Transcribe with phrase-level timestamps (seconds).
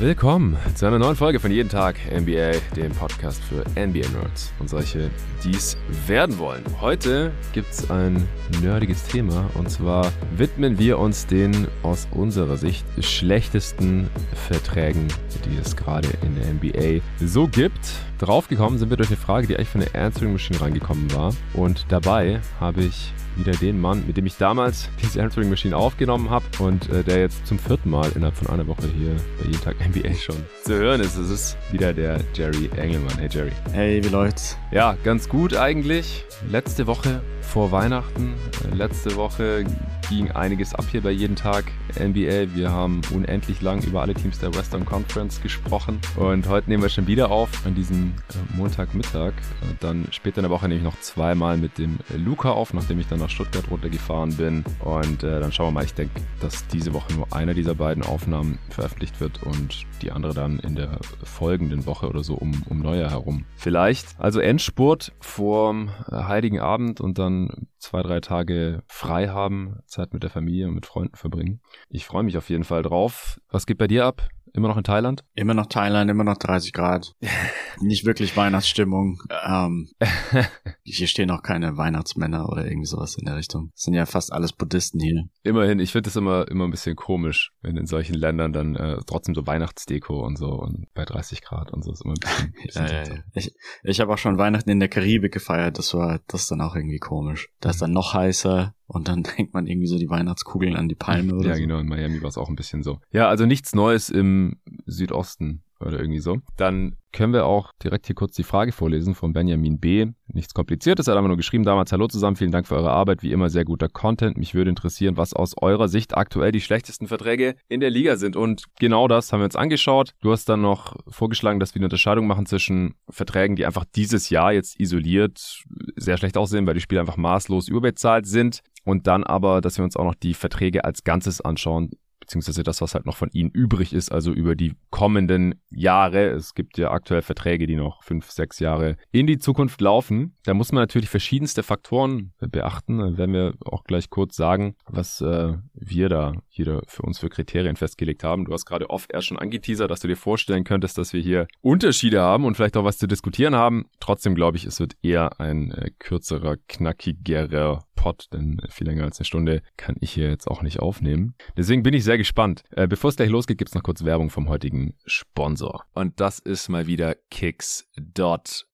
[0.00, 5.10] Willkommen zu einer neuen Folge von Jeden Tag NBA, dem Podcast für NBA-Nerds und solche,
[5.44, 5.76] die es
[6.06, 6.64] werden wollen.
[6.80, 8.26] Heute gibt es ein
[8.62, 14.08] nerdiges Thema und zwar widmen wir uns den aus unserer Sicht schlechtesten
[14.48, 15.06] Verträgen,
[15.44, 18.00] die es gerade in der NBA so gibt.
[18.20, 21.86] Draufgekommen sind wir durch eine Frage, die eigentlich von der Answering Machine reingekommen war und
[21.88, 26.44] dabei habe ich wieder den Mann, mit dem ich damals diese Answering Machine aufgenommen habe
[26.58, 29.76] und äh, der jetzt zum vierten Mal innerhalb von einer Woche hier bei jeden Tag
[29.80, 31.16] NBA schon zu hören ist.
[31.16, 33.16] Es ist wieder der Jerry Engelmann.
[33.16, 33.52] Hey Jerry.
[33.72, 34.58] Hey, wie läuft's?
[34.70, 36.26] Ja, ganz gut eigentlich.
[36.50, 38.34] Letzte Woche vor Weihnachten.
[38.70, 39.64] Äh, letzte Woche
[40.10, 41.64] ging einiges ab hier bei jeden Tag
[41.98, 42.54] NBA.
[42.54, 46.90] Wir haben unendlich lang über alle Teams der Western Conference gesprochen und heute nehmen wir
[46.90, 49.32] schon wieder auf an diesem äh, Montagmittag.
[49.32, 53.00] Äh, dann später in der Woche nehme ich noch zweimal mit dem Luca auf, nachdem
[53.00, 54.64] ich dann nach Stuttgart runtergefahren bin.
[54.80, 55.84] Und äh, dann schauen wir mal.
[55.84, 60.34] Ich denke, dass diese Woche nur einer dieser beiden Aufnahmen veröffentlicht wird und die andere
[60.34, 63.44] dann in der folgenden Woche oder so um, um Neujahr herum.
[63.56, 64.08] Vielleicht.
[64.18, 70.30] Also Endspurt vorm Heiligen Abend und dann zwei, drei Tage frei haben, Zeit mit der
[70.30, 71.60] Familie und mit Freunden verbringen.
[71.88, 73.40] Ich freue mich auf jeden Fall drauf.
[73.50, 74.28] Was geht bei dir ab?
[74.52, 75.24] Immer noch in Thailand?
[75.34, 77.14] Immer noch Thailand, immer noch 30 Grad.
[77.80, 79.22] Nicht wirklich Weihnachtsstimmung.
[79.46, 79.88] Ähm,
[80.82, 83.70] hier stehen auch keine Weihnachtsmänner oder irgendwie sowas in der Richtung.
[83.74, 85.28] Das sind ja fast alles Buddhisten hier.
[85.42, 88.98] Immerhin, ich finde es immer, immer ein bisschen komisch, wenn in solchen Ländern dann äh,
[89.06, 92.52] trotzdem so Weihnachtsdeko und so und bei 30 Grad und so ist immer ein bisschen.
[92.62, 93.22] bisschen ja, ja, ja.
[93.34, 95.78] Ich, ich habe auch schon Weihnachten in der Karibik gefeiert.
[95.78, 97.48] Das war das ist dann auch irgendwie komisch.
[97.60, 100.94] Da ist dann noch heißer und dann hängt man irgendwie so die Weihnachtskugeln an die
[100.94, 101.60] Palme oder Ja, so.
[101.60, 102.98] genau, in Miami war es auch ein bisschen so.
[103.12, 106.38] Ja, also nichts Neues im Südosten oder irgendwie so.
[106.56, 110.06] Dann können wir auch direkt hier kurz die Frage vorlesen von Benjamin B.
[110.32, 113.22] Nichts Kompliziertes, er hat einfach nur geschrieben damals, hallo zusammen, vielen Dank für eure Arbeit,
[113.24, 114.36] wie immer sehr guter Content.
[114.36, 118.36] Mich würde interessieren, was aus eurer Sicht aktuell die schlechtesten Verträge in der Liga sind.
[118.36, 120.12] Und genau das haben wir uns angeschaut.
[120.20, 124.28] Du hast dann noch vorgeschlagen, dass wir eine Unterscheidung machen zwischen Verträgen, die einfach dieses
[124.30, 125.64] Jahr jetzt isoliert
[125.96, 128.60] sehr schlecht aussehen, weil die Spieler einfach maßlos überbezahlt sind.
[128.84, 131.90] Und dann aber, dass wir uns auch noch die Verträge als Ganzes anschauen,
[132.30, 136.28] beziehungsweise das, was halt noch von ihnen übrig ist, also über die kommenden Jahre.
[136.28, 140.36] Es gibt ja aktuell Verträge, die noch fünf, sechs Jahre in die Zukunft laufen.
[140.44, 142.98] Da muss man natürlich verschiedenste Faktoren beachten.
[142.98, 147.30] Da werden wir auch gleich kurz sagen, was äh, wir da jeder für uns für
[147.30, 148.44] Kriterien festgelegt haben.
[148.44, 151.48] Du hast gerade oft erst schon angeteasert, dass du dir vorstellen könntest, dass wir hier
[151.62, 153.86] Unterschiede haben und vielleicht auch was zu diskutieren haben.
[153.98, 159.18] Trotzdem glaube ich, es wird eher ein äh, kürzerer, knackigerer Pod, denn viel länger als
[159.18, 161.34] eine Stunde kann ich hier jetzt auch nicht aufnehmen.
[161.58, 162.62] Deswegen bin ich sehr gespannt.
[162.70, 165.84] Äh, bevor es gleich losgeht, gibt's noch kurz Werbung vom heutigen Sponsor.
[165.92, 168.69] Und das ist mal wieder Kicks.com.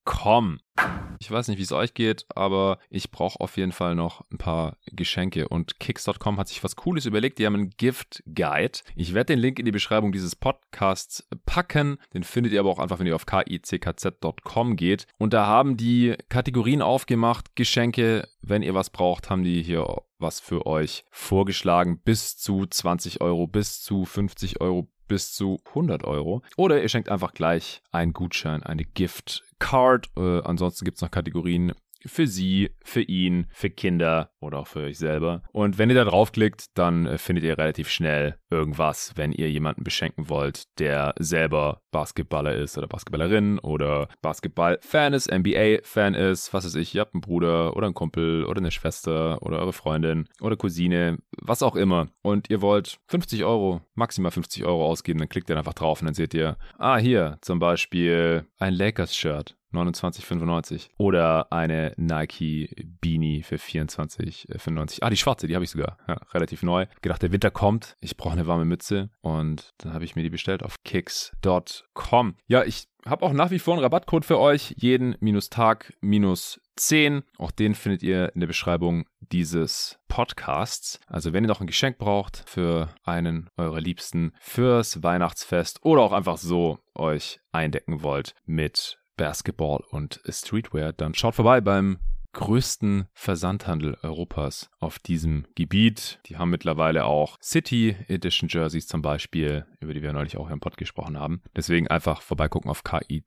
[1.18, 4.38] Ich weiß nicht, wie es euch geht, aber ich brauche auf jeden Fall noch ein
[4.38, 5.48] paar Geschenke.
[5.48, 7.38] Und Kicks.com hat sich was Cooles überlegt.
[7.38, 8.80] Die haben einen Gift Guide.
[8.94, 11.98] Ich werde den Link in die Beschreibung dieses Podcasts packen.
[12.12, 15.06] Den findet ihr aber auch einfach, wenn ihr auf kickz.com geht.
[15.18, 17.56] Und da haben die Kategorien aufgemacht.
[17.56, 19.86] Geschenke, wenn ihr was braucht, haben die hier
[20.18, 22.00] was für euch vorgeschlagen.
[22.00, 26.42] Bis zu 20 Euro, bis zu 50 Euro, bis zu 100 Euro.
[26.56, 30.08] Oder ihr schenkt einfach gleich einen Gutschein, eine Gift Card.
[30.16, 31.72] Äh, ansonsten gibt es noch Kategorien
[32.06, 35.42] für sie, für ihn, für Kinder oder auch für euch selber.
[35.52, 39.84] Und wenn ihr da draufklickt, dann äh, findet ihr relativ schnell irgendwas, wenn ihr jemanden
[39.84, 46.74] beschenken wollt, der selber Basketballer ist oder Basketballerin oder Basketball-Fan ist, NBA-Fan ist, was weiß
[46.76, 50.56] ich, ihr habt einen Bruder oder einen Kumpel oder eine Schwester oder eure Freundin oder
[50.56, 52.08] Cousine, was auch immer.
[52.22, 56.06] Und ihr wollt 50 Euro, maximal 50 Euro ausgeben, dann klickt ihr einfach drauf und
[56.06, 59.56] dann seht ihr, ah, hier zum Beispiel ein Lakers-Shirt.
[59.76, 62.70] 29,95 oder eine Nike
[63.00, 64.98] Beanie für 24,95.
[65.02, 65.98] Ah, die schwarze, die habe ich sogar.
[66.08, 66.86] Ja, relativ neu.
[67.02, 67.96] Gedacht, der Winter kommt.
[68.00, 72.36] Ich brauche eine warme Mütze und dann habe ich mir die bestellt auf kicks.com.
[72.46, 74.74] Ja, ich habe auch nach wie vor einen Rabattcode für euch.
[74.78, 77.22] Jeden minus Tag minus 10.
[77.38, 81.00] Auch den findet ihr in der Beschreibung dieses Podcasts.
[81.06, 86.12] Also wenn ihr noch ein Geschenk braucht für einen eurer Liebsten, fürs Weihnachtsfest oder auch
[86.12, 91.98] einfach so euch eindecken wollt mit Basketball und Streetwear, dann schaut vorbei beim
[92.36, 96.20] größten Versandhandel Europas auf diesem Gebiet.
[96.26, 100.60] Die haben mittlerweile auch City Edition Jerseys zum Beispiel, über die wir neulich auch im
[100.60, 101.40] Pod gesprochen haben.
[101.56, 103.18] Deswegen einfach vorbeigucken auf kiz.com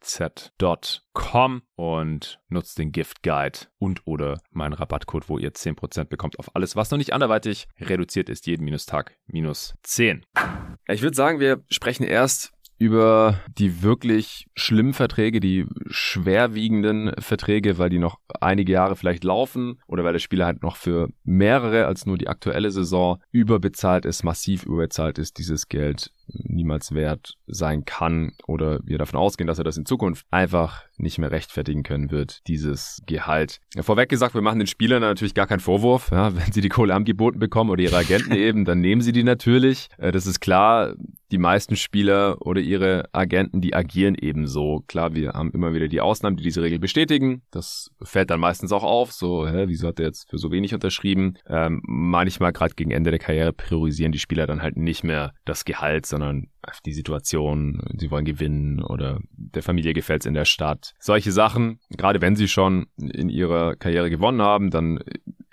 [1.75, 6.75] und nutzt den Gift Guide und oder meinen Rabattcode, wo ihr 10% bekommt auf alles,
[6.75, 10.23] was noch nicht anderweitig reduziert ist, jeden Minustag minus 10.
[10.87, 17.89] Ich würde sagen, wir sprechen erst über die wirklich schlimmen Verträge, die schwerwiegenden Verträge, weil
[17.89, 22.05] die noch einige Jahre vielleicht laufen oder weil der Spieler halt noch für mehrere als
[22.05, 28.33] nur die aktuelle Saison überbezahlt ist, massiv überbezahlt ist, dieses Geld niemals wert sein kann
[28.47, 32.47] oder wir davon ausgehen, dass er das in Zukunft einfach nicht mehr rechtfertigen können wird,
[32.47, 33.59] dieses Gehalt.
[33.79, 36.11] Vorweg gesagt, wir machen den Spielern natürlich gar keinen Vorwurf.
[36.11, 39.23] Ja, wenn sie die Kohle angeboten bekommen oder ihre Agenten eben, dann nehmen sie die
[39.23, 39.89] natürlich.
[39.97, 40.93] Äh, das ist klar
[41.31, 44.83] die meisten Spieler oder ihre Agenten, die agieren ebenso.
[44.87, 47.43] Klar, wir haben immer wieder die Ausnahmen, die diese Regel bestätigen.
[47.51, 49.11] Das fällt dann meistens auch auf.
[49.11, 51.35] So, hä, wieso hat er jetzt für so wenig unterschrieben?
[51.47, 55.65] Ähm, manchmal gerade gegen Ende der Karriere priorisieren die Spieler dann halt nicht mehr das
[55.65, 56.47] Gehalt, sondern
[56.85, 57.81] die Situation.
[57.97, 60.93] Sie wollen gewinnen oder der Familie gefällt es in der Stadt.
[60.99, 61.79] Solche Sachen.
[61.89, 64.99] Gerade wenn sie schon in ihrer Karriere gewonnen haben, dann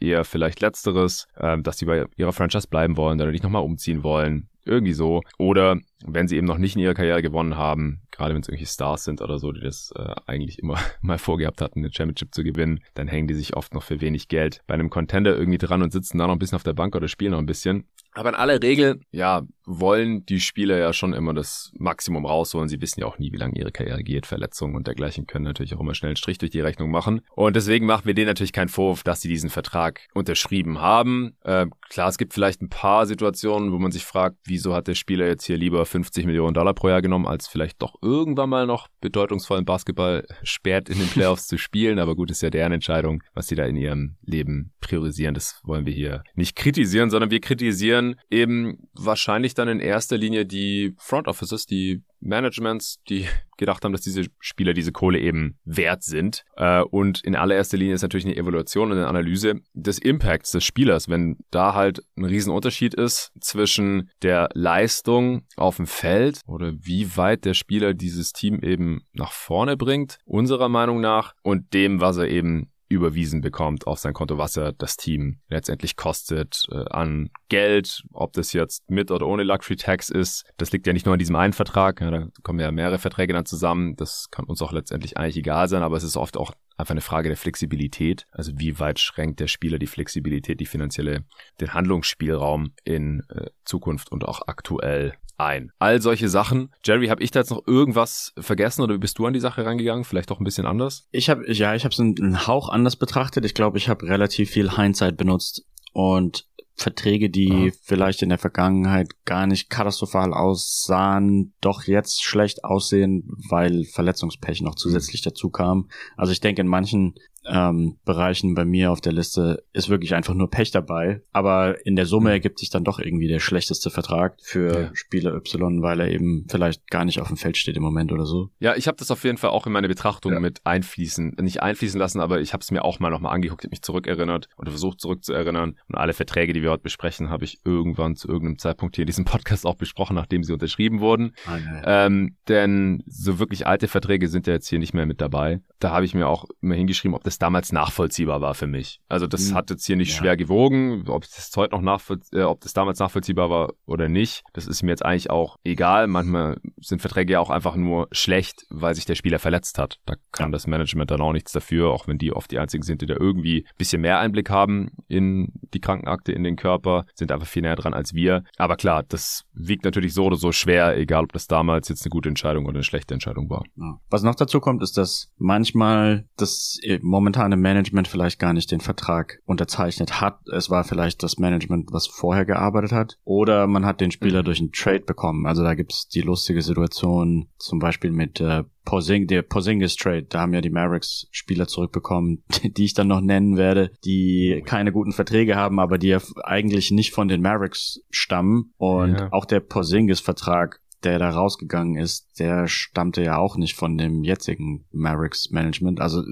[0.01, 4.03] eher vielleicht letzteres, äh, dass sie bei ihrer Franchise bleiben wollen oder nicht nochmal umziehen
[4.03, 4.49] wollen.
[4.67, 5.23] Irgendwie so.
[5.39, 8.73] Oder wenn sie eben noch nicht in ihrer Karriere gewonnen haben, gerade wenn es irgendwelche
[8.73, 12.43] Stars sind oder so, die das äh, eigentlich immer mal vorgehabt hatten, eine Championship zu
[12.45, 15.83] gewinnen, dann hängen die sich oft noch für wenig Geld bei einem Contender irgendwie dran
[15.83, 17.87] und sitzen da noch ein bisschen auf der Bank oder spielen noch ein bisschen.
[18.13, 22.69] Aber in aller Regel, ja, wollen die Spieler ja schon immer das Maximum rausholen.
[22.69, 24.25] Sie wissen ja auch nie, wie lange ihre Karriere geht.
[24.25, 27.21] Verletzungen und dergleichen können natürlich auch immer schnell einen Strich durch die Rechnung machen.
[27.35, 31.37] Und deswegen machen wir denen natürlich keinen Vorwurf, dass sie diesen Vertrag unterschrieben haben.
[31.43, 34.95] Äh, klar, es gibt vielleicht ein paar Situationen, wo man sich fragt, wieso hat der
[34.95, 38.67] Spieler jetzt hier lieber 50 Millionen Dollar pro Jahr genommen, als vielleicht doch irgendwann mal
[38.67, 41.99] noch bedeutungsvollen Basketball sperrt in den Playoffs zu spielen.
[41.99, 45.35] Aber gut, ist ja deren Entscheidung, was sie da in ihrem Leben priorisieren.
[45.35, 50.47] Das wollen wir hier nicht kritisieren, sondern wir kritisieren eben wahrscheinlich dann in erster Linie
[50.47, 53.27] die Front Offices, die Managements, die
[53.57, 56.45] gedacht haben, dass diese Spieler diese Kohle eben wert sind.
[56.57, 60.65] Äh, und in allererster Linie ist natürlich eine Evaluation und eine Analyse des Impacts des
[60.65, 61.09] Spielers.
[61.09, 67.45] Wenn da halt ein Riesenunterschied ist zwischen der Leistung auf dem Feld oder wie weit
[67.45, 72.29] der Spieler dieses Team eben nach vorne bringt, unserer Meinung nach, und dem, was er
[72.29, 78.03] eben überwiesen bekommt auf sein Konto, was er das Team letztendlich kostet äh, an Geld,
[78.13, 80.45] ob das jetzt mit oder ohne Luxury Tax ist.
[80.57, 83.33] Das liegt ja nicht nur in diesem einen Vertrag, ja, da kommen ja mehrere Verträge
[83.33, 83.97] dann zusammen.
[83.97, 87.01] Das kann uns auch letztendlich eigentlich egal sein, aber es ist oft auch einfach eine
[87.01, 88.27] Frage der Flexibilität.
[88.33, 91.25] Also wie weit schränkt der Spieler die Flexibilität, die finanzielle,
[91.61, 95.71] den Handlungsspielraum in äh, Zukunft und auch aktuell ein.
[95.79, 96.71] All solche Sachen.
[96.85, 100.05] Jerry, habe ich da jetzt noch irgendwas vergessen oder bist du an die Sache rangegangen?
[100.05, 101.07] Vielleicht auch ein bisschen anders?
[101.11, 103.45] Ich habe ja, ich habe es einen Hauch anders betrachtet.
[103.45, 106.47] Ich glaube, ich habe relativ viel Hindsight benutzt und
[106.79, 107.73] Verträge, die ja.
[107.83, 114.75] vielleicht in der Vergangenheit gar nicht katastrophal aussahen, doch jetzt schlecht aussehen, weil Verletzungspech noch
[114.75, 115.89] zusätzlich dazu kam.
[116.19, 117.15] Also ich denke, in manchen
[117.49, 121.23] ähm, Bereichen bei mir auf der Liste ist wirklich einfach nur Pech dabei.
[121.33, 124.91] Aber in der Summe ergibt sich dann doch irgendwie der schlechteste Vertrag für ja.
[124.95, 128.27] Spieler Y, weil er eben vielleicht gar nicht auf dem Feld steht im Moment oder
[128.27, 128.51] so.
[128.59, 130.41] Ja, ich habe das auf jeden Fall auch in meine Betrachtung ja.
[130.41, 133.71] mit einfließen, nicht einfließen lassen, aber ich habe es mir auch mal nochmal angeguckt, habe
[133.71, 135.77] mich zurückerinnert oder versucht zurückzuerinnern.
[135.89, 139.07] Und alle Verträge, die wir heute besprechen, habe ich irgendwann zu irgendeinem Zeitpunkt hier in
[139.07, 141.33] diesem Podcast auch besprochen, nachdem sie unterschrieben wurden.
[141.47, 145.21] Ah, ja, ähm, denn so wirklich alte Verträge sind ja jetzt hier nicht mehr mit
[145.21, 145.61] dabei.
[145.79, 149.01] Da habe ich mir auch immer hingeschrieben, ob das das damals nachvollziehbar war für mich.
[149.09, 149.55] Also das hm.
[149.55, 150.19] hat jetzt hier nicht ja.
[150.19, 154.43] schwer gewogen, ob das heute noch nachvollziehbar, äh, ob das damals nachvollziehbar war oder nicht.
[154.55, 156.07] Das ist mir jetzt eigentlich auch egal.
[156.07, 159.99] Manchmal sind Verträge ja auch einfach nur schlecht, weil sich der Spieler verletzt hat.
[160.07, 160.53] Da kann ja.
[160.53, 163.15] das Management dann auch nichts dafür, auch wenn die oft die einzigen sind, die da
[163.19, 167.63] irgendwie ein bisschen mehr Einblick haben in die Krankenakte, in den Körper, sind einfach viel
[167.63, 168.45] näher dran als wir.
[168.57, 172.11] Aber klar, das wiegt natürlich so oder so schwer, egal ob das damals jetzt eine
[172.11, 173.65] gute Entscheidung oder eine schlechte Entscheidung war.
[173.77, 173.99] Ja.
[174.09, 178.81] Was noch dazu kommt, ist, dass manchmal das Moment momentane Management vielleicht gar nicht den
[178.81, 180.39] Vertrag unterzeichnet hat.
[180.47, 183.19] Es war vielleicht das Management, was vorher gearbeitet hat.
[183.25, 184.45] Oder man hat den Spieler mhm.
[184.45, 185.45] durch einen Trade bekommen.
[185.45, 190.43] Also da gibt's die lustige Situation, zum Beispiel mit äh, Porzing, der Porzingis Trade, da
[190.43, 195.11] haben ja die Mavericks Spieler zurückbekommen, die ich dann noch nennen werde, die keine guten
[195.11, 198.73] Verträge haben, aber die ja eigentlich nicht von den Mavericks stammen.
[198.77, 199.33] Und ja.
[199.33, 204.25] auch der Porzingis Vertrag der da rausgegangen ist, der stammte ja auch nicht von dem
[204.25, 206.01] jetzigen Mavericks Management.
[206.01, 206.23] Also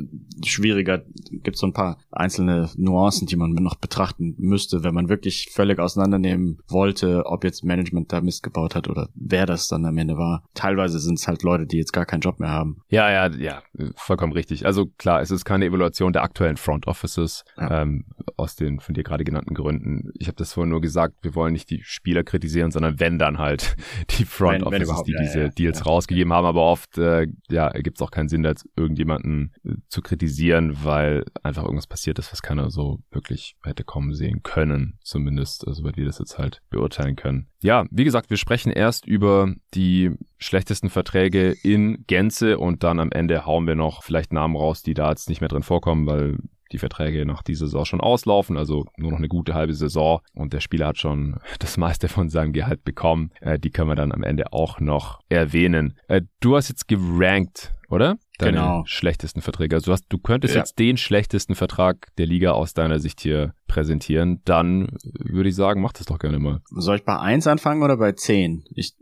[0.45, 5.51] schwieriger gibt so ein paar einzelne Nuancen, die man noch betrachten müsste, wenn man wirklich
[5.53, 9.99] völlig auseinandernehmen wollte, ob jetzt Management da Mist gebaut hat oder wer das dann am
[9.99, 10.45] Ende war.
[10.55, 12.83] Teilweise sind es halt Leute, die jetzt gar keinen Job mehr haben.
[12.89, 13.63] Ja, ja, ja,
[13.97, 14.67] vollkommen richtig.
[14.67, 17.83] Also klar, es ist keine Evaluation der aktuellen Front Offices ja.
[17.83, 18.07] ähm,
[18.37, 20.11] aus den von dir gerade genannten Gründen.
[20.19, 23.39] Ich habe das vorhin nur gesagt, wir wollen nicht die Spieler kritisieren, sondern wenn dann
[23.39, 23.77] halt
[24.19, 25.85] die Front Front wenn, Offices, wenn die diese ja, Deals ja.
[25.85, 29.75] rausgegeben haben, aber oft äh, ja, ergibt es auch keinen Sinn, da jetzt irgendjemanden äh,
[29.89, 34.99] zu kritisieren, weil einfach irgendwas passiert ist, was keiner so wirklich hätte kommen sehen können,
[35.03, 37.49] zumindest, also soweit wir das jetzt halt beurteilen können.
[37.63, 43.11] Ja, wie gesagt, wir sprechen erst über die schlechtesten Verträge in Gänze und dann am
[43.11, 46.39] Ende hauen wir noch vielleicht Namen raus, die da jetzt nicht mehr drin vorkommen, weil
[46.75, 50.53] die Verträge nach dieser Saison schon auslaufen, also nur noch eine gute halbe Saison und
[50.53, 53.31] der Spieler hat schon das meiste von seinem Gehalt bekommen.
[53.41, 55.95] Äh, die können wir dann am Ende auch noch erwähnen.
[56.09, 58.17] Äh, du hast jetzt gerankt, oder?
[58.39, 58.83] Deine Genau.
[58.87, 59.77] schlechtesten Verträge.
[59.77, 60.61] Also du, hast, du könntest Ja.
[60.61, 64.41] jetzt den schlechtesten Vertrag der Liga aus deiner Sicht hier präsentieren.
[64.45, 66.61] Dann würde ich sagen, mach das doch gerne mal.
[66.71, 68.65] Soll ich bei 1 anfangen oder bei 10?
[68.75, 68.95] Ich,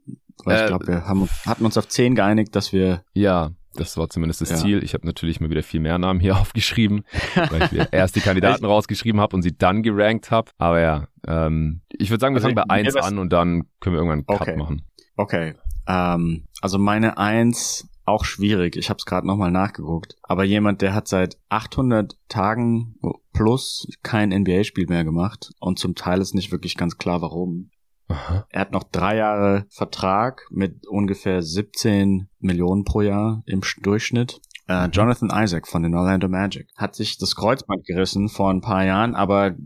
[0.47, 4.09] Äh, ich glaube, wir haben, hatten uns auf 10 geeinigt, dass wir Ja, das war
[4.11, 4.57] zumindest das Ja.
[4.57, 4.83] Ziel.
[4.85, 8.21] Ich habe natürlich mal wieder viel mehr Namen hier aufgeschrieben, weil ich mir erst die
[8.29, 10.51] Kandidaten rausgeschrieben habe und sie dann gerankt habe.
[10.59, 13.33] Aber ja, ähm, ich würde sagen, wir Also fangen bei mir 1 wär's- an und
[13.33, 14.57] dann können wir irgendwann einen Cut Okay.
[14.57, 14.83] machen.
[15.17, 15.55] Okay.
[15.87, 18.75] Ähm, also meine Eins auch schwierig.
[18.77, 20.17] Ich habe es gerade nochmal nachgeguckt.
[20.23, 22.97] Aber jemand, der hat seit 800 Tagen
[23.33, 27.71] plus kein NBA-Spiel mehr gemacht und zum Teil ist nicht wirklich ganz klar, warum.
[28.13, 28.47] Aha.
[28.51, 34.41] Er hat noch drei Jahre Vertrag mit ungefähr 17 Millionen pro Jahr im Sch- Durchschnitt.
[34.69, 38.85] Äh, Jonathan Isaac von den Orlando Magic hat sich das Kreuzband gerissen vor ein paar
[38.85, 39.57] Jahren, aber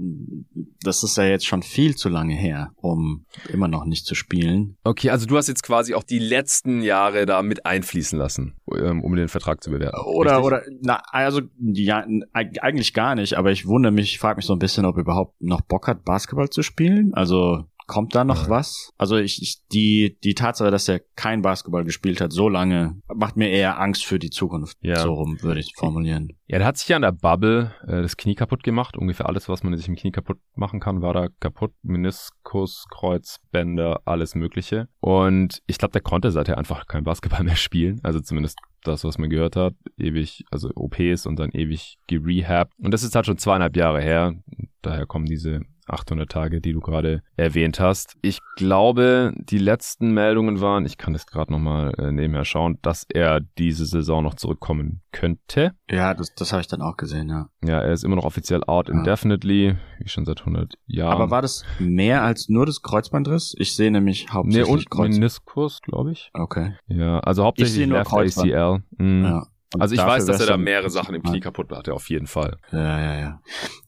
[0.83, 4.79] das ist ja jetzt schon viel zu lange her, um immer noch nicht zu spielen.
[4.85, 9.05] Okay, also du hast jetzt quasi auch die letzten Jahre da mit einfließen lassen, ähm,
[9.05, 9.99] um den Vertrag zu bewerten.
[10.07, 10.47] Oder, Richtig?
[10.47, 14.59] oder, na, also, ja, eigentlich gar nicht, aber ich wundere mich, frage mich so ein
[14.59, 17.13] bisschen, ob er überhaupt noch Bock hat, Basketball zu spielen.
[17.13, 18.51] Also, kommt da noch Ja.
[18.51, 18.93] was?
[18.99, 23.37] Also, ich, ich, die, die Tatsache, dass er kein Basketball gespielt hat, so lange, macht
[23.37, 24.77] mir eher Angst für die Zukunft.
[24.81, 24.97] Ja.
[25.01, 26.29] So rum würde ich formulieren.
[26.49, 28.97] Ja, der hat sich ja an der Bubble äh, das Knie kaputt gemacht.
[28.97, 31.73] Ungefähr alles, was man sich im Knie kaputt machen kann, war da kaputt.
[31.83, 34.89] Meniskus, Kreuzbänder, alles Mögliche.
[35.01, 38.01] Und ich glaube, der konnte seither einfach kein Basketball mehr spielen.
[38.03, 39.75] Also zumindest das, was man gehört hat.
[39.99, 42.73] Ewig, also OPs und dann ewig gerehabt.
[42.79, 44.35] Und das ist halt schon zweieinhalb Jahre her.
[44.83, 48.17] Daher kommen diese 800 Tage, die du gerade erwähnt hast.
[48.23, 53.05] Ich glaube, die letzten Meldungen waren, ich kann das gerade nochmal äh, nebenher schauen, dass
[53.09, 55.73] er diese Saison noch zurückkommen könnte.
[55.91, 57.49] Ja, das, das habe ich dann auch gesehen, ja.
[57.65, 58.95] Ja, er ist immer noch offiziell out Ja.
[58.95, 61.13] indefinitely, wie schon seit 100 Jahren.
[61.13, 63.55] Aber war das mehr als nur das Kreuzbandriss?
[63.59, 65.15] Ich sehe nämlich nee, hauptsächlich und Kreuz.
[65.15, 66.31] Meniskus, glaube ich.
[66.35, 66.75] Okay.
[66.87, 68.53] Ja, also hauptsächlich sehe nur Left Kreuzband.
[68.53, 68.83] ACL.
[68.99, 69.25] Mhm.
[69.25, 69.47] Ja.
[69.75, 72.27] Und Also ich weiß, dass er da mehrere Sachen im Knie kaputt hatte, auf jeden
[72.27, 72.57] Fall.
[72.73, 73.41] Ja, ja, ja.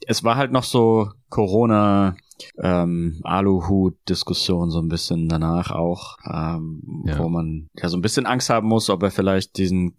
[0.06, 2.16] Es war halt noch so Corona
[2.62, 7.18] ähm, Aluhut-Diskussion so ein bisschen danach auch, ähm, Ja.
[7.18, 9.96] wo man ja so ein bisschen Angst haben muss, ob er vielleicht diesen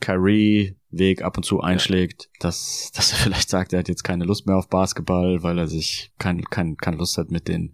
[0.91, 4.45] Kyrie-Weg ab und zu einschlägt, dass, dass er vielleicht sagt, er hat jetzt keine Lust
[4.47, 7.73] mehr auf Basketball, weil er sich kein, kein, keine Lust hat, mit den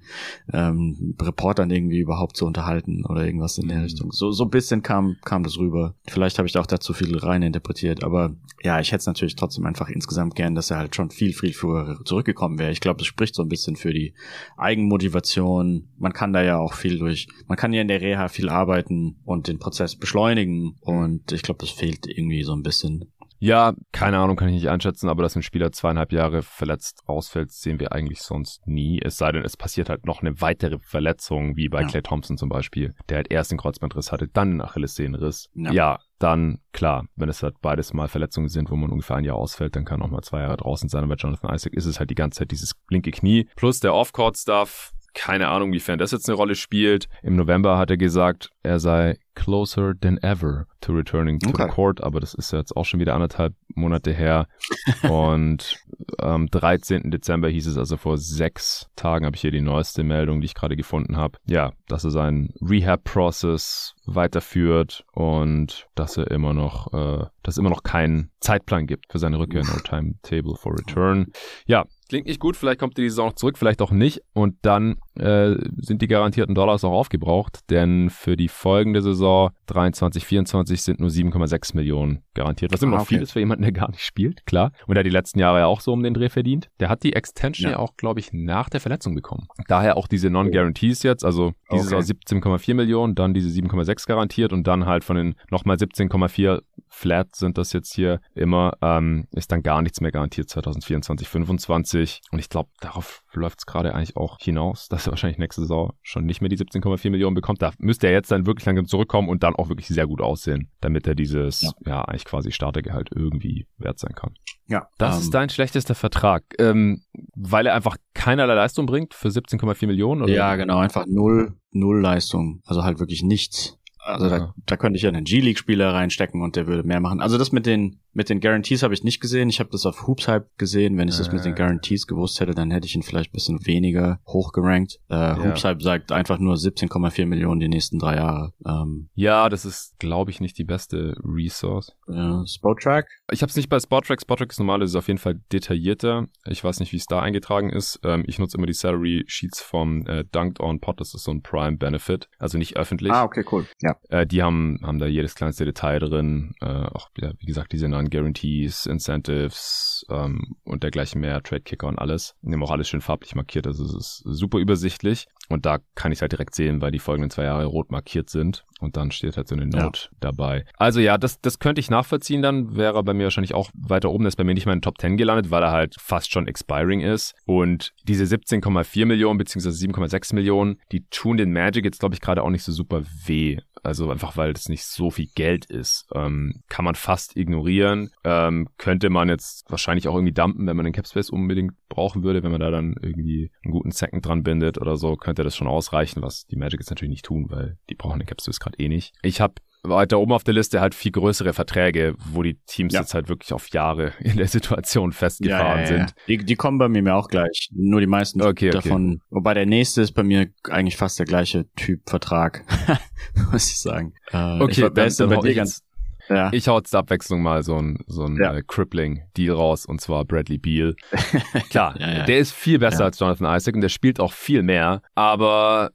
[0.51, 3.83] ähm, Reportern irgendwie überhaupt zu unterhalten oder irgendwas in der Mhm.
[3.83, 4.11] Richtung.
[4.11, 5.95] So, so ein bisschen kam, kam das rüber.
[6.07, 9.35] Vielleicht habe ich da auch dazu viel rein interpretiert, aber ja, ich hätte es natürlich
[9.35, 12.71] trotzdem einfach insgesamt gern, dass er halt schon viel, viel früher zurückgekommen wäre.
[12.71, 14.13] Ich glaube, das spricht so ein bisschen für die
[14.57, 15.87] Eigenmotivation.
[15.97, 19.17] Man kann da ja auch viel durch, man kann ja in der Reha viel arbeiten
[19.23, 23.04] und den Prozess beschleunigen und ich glaube, das fehlt irgendwie so ein bisschen.
[23.45, 27.51] Ja, keine Ahnung, kann ich nicht einschätzen, aber dass ein Spieler zweieinhalb Jahre verletzt ausfällt,
[27.51, 28.99] sehen wir eigentlich sonst nie.
[29.03, 31.87] Es sei denn, es passiert halt noch eine weitere Verletzung, wie bei Ja.
[31.87, 35.49] Clay Thompson zum Beispiel, der halt erst den Kreuzbandriss hatte, dann einen Achillessehnenriss.
[35.53, 35.71] Ja.
[35.71, 35.99] Ja.
[36.17, 39.75] dann klar, wenn es halt beides mal Verletzungen sind, wo man ungefähr ein Jahr ausfällt,
[39.75, 41.03] dann kann auch mal zwei Jahre draußen sein.
[41.03, 43.93] Und bei Jonathan Isaac ist es halt die ganze Zeit dieses linke Knie plus der
[43.93, 44.91] Off-Court-Stuff.
[45.15, 47.07] Keine Ahnung, wiefern das jetzt eine Rolle spielt.
[47.23, 51.63] Im November hat er gesagt, er sei closer than ever to returning to Okay.
[51.63, 54.47] the court, aber das ist jetzt auch schon wieder anderthalb Monate her.
[55.09, 55.77] Und
[56.19, 57.11] am 13.
[57.11, 60.53] Dezember hieß es also vor sechs Tagen, habe ich hier die neueste Meldung, die ich
[60.53, 61.37] gerade gefunden habe.
[61.47, 67.69] Ja, dass er seinen Rehab-Process weiterführt und dass er immer noch, äh, dass es immer
[67.69, 71.27] noch keinen Zeitplan gibt für seine Rückkehr, no timetable for return.
[71.65, 74.21] Ja, klingt nicht gut, vielleicht kommt die Saison noch zurück, vielleicht auch nicht.
[74.33, 80.25] Und dann äh, sind die garantierten Dollars auch aufgebraucht, denn für die folgende Saison 23,
[80.25, 83.23] 24 sind nur 7,6 Millionen garantiert, was immer Ah, noch viel okay.
[83.23, 84.71] ist für jemanden, der gar nicht spielt, klar.
[84.87, 86.69] Und der die letzten Jahre ja auch so um den Dreh verdient.
[86.79, 87.79] Der hat die Extension ja, Ja.
[87.83, 89.47] auch, glaube ich, nach der Verletzung bekommen.
[89.67, 92.01] Daher auch diese Non-Guarantees jetzt, also diese Okay.
[92.01, 97.35] Saison 17,4 Millionen, dann diese 7,6 garantiert und dann halt von den nochmal 17,4 Flat
[97.35, 102.39] sind das jetzt hier immer, ähm, ist dann gar nichts mehr garantiert 2024, 25 und
[102.39, 106.25] ich glaube, darauf läuft es gerade eigentlich auch hinaus, dass er wahrscheinlich nächste Saison schon
[106.25, 107.61] nicht mehr die 17,4 Millionen bekommt.
[107.61, 110.69] Da müsste er jetzt dann wirklich langsam zurückkommen und dann auch wirklich sehr gut aussehen,
[110.81, 112.01] damit er dieses, ja, Ja.
[112.05, 114.33] eigentlich quasi Startergehalt irgendwie wert sein kann.
[114.67, 117.01] Ja, Das ähm, ist dein schlechtester Vertrag, ähm,
[117.35, 120.23] weil er einfach keinerlei Leistung bringt für 17,4 Millionen?
[120.23, 120.33] Oder?
[120.33, 122.61] Ja, genau, einfach null, null Leistung.
[122.65, 123.77] Also halt wirklich nichts.
[124.05, 127.21] Also da, da könnte ich ja einen G-League-Spieler reinstecken und der würde mehr machen.
[127.21, 129.49] Also das mit den mit den Guarantees habe ich nicht gesehen.
[129.49, 130.97] Ich habe das auf Hoops Hype gesehen.
[130.97, 133.65] Wenn ich das mit den Guarantees gewusst hätte, dann hätte ich ihn vielleicht ein bisschen
[133.67, 134.99] weniger hochgerankt.
[135.09, 135.43] Äh, ja.
[135.43, 138.53] Hoops Hype sagt einfach nur 17,4 Millionen die nächsten drei Jahre.
[138.65, 141.91] Ähm, ja, das ist, glaube ich, nicht die beste Resource.
[142.07, 143.09] Äh, Spottrack?
[143.31, 144.21] Ich habe es nicht bei Spottrack.
[144.21, 146.27] Spottrack ist normal, ist auf jeden Fall detaillierter.
[146.45, 147.99] Ich weiß nicht, wie es da eingetragen ist.
[148.05, 151.01] Ähm, ich nutze immer die Salary Sheets vom äh, Dunked On Pot.
[151.01, 153.11] Das ist so ein Prime Benefit, also nicht öffentlich.
[153.11, 153.65] Ah, okay, cool.
[153.81, 153.94] Ja.
[154.09, 156.55] Äh, die haben haben da jedes kleinste Detail drin.
[156.61, 161.99] Äh, auch wieder, wie gesagt, diese Non-Guarantees, Incentives ähm, und dergleichen mehr, Trade Kicker und
[161.99, 162.35] alles.
[162.41, 163.67] Die haben auch alles schön farblich markiert.
[163.67, 165.27] Also es ist super übersichtlich.
[165.49, 168.29] Und da kann ich es halt direkt sehen, weil die folgenden zwei Jahre rot markiert
[168.29, 168.65] sind.
[168.81, 170.17] Und dann steht halt so eine Note ja.
[170.19, 170.65] dabei.
[170.77, 172.41] Also ja, das, das könnte ich nachvollziehen.
[172.41, 174.25] Dann wäre er bei mir wahrscheinlich auch weiter oben.
[174.25, 176.31] Das ist bei mir nicht mal in den Top 10 gelandet, weil er halt fast
[176.31, 177.35] schon expiring ist.
[177.45, 182.43] Und diese 17,4 Millionen beziehungsweise 7,6 Millionen, die tun den Magic jetzt, glaube ich, gerade
[182.43, 183.59] auch nicht so super weh.
[183.83, 186.07] Also einfach, weil das nicht so viel Geld ist.
[186.13, 188.09] Ähm, kann man fast ignorieren.
[188.23, 192.41] Ähm, könnte man jetzt wahrscheinlich auch irgendwie dumpen, wenn man den Capspace unbedingt brauchen würde,
[192.43, 195.67] wenn man da dann irgendwie einen guten Second dran bindet oder so, könnte das schon
[195.67, 198.89] ausreichen, was die Magic jetzt natürlich nicht tun, weil die brauchen den Capspace gerade eh
[198.89, 199.13] nicht.
[199.21, 203.01] Ich habe weiter oben auf der Liste halt viel größere Verträge, wo die Teams ja.
[203.01, 206.15] jetzt halt wirklich auf Jahre in der Situation festgefahren ja, ja, sind.
[206.27, 207.69] Die, die kommen bei mir auch gleich.
[207.73, 209.15] Nur die meisten okay, davon.
[209.15, 209.21] Okay.
[209.29, 212.65] Wobei der nächste ist bei mir eigentlich fast der gleiche Typ Vertrag,
[213.51, 214.13] muss ich sagen.
[214.31, 215.83] Äh, okay, ich, dann, dann bei dir ganz,
[216.29, 216.49] ja.
[216.51, 218.53] Ich hau zur Abwechslung mal so ein, so ein ja.
[218.53, 220.95] äh, Crippling-Deal raus, und zwar Bradley Beal.
[221.69, 225.01] Klar, ja, der ist viel besser als Jonathan Isaac und der spielt auch viel mehr,
[225.13, 225.91] aber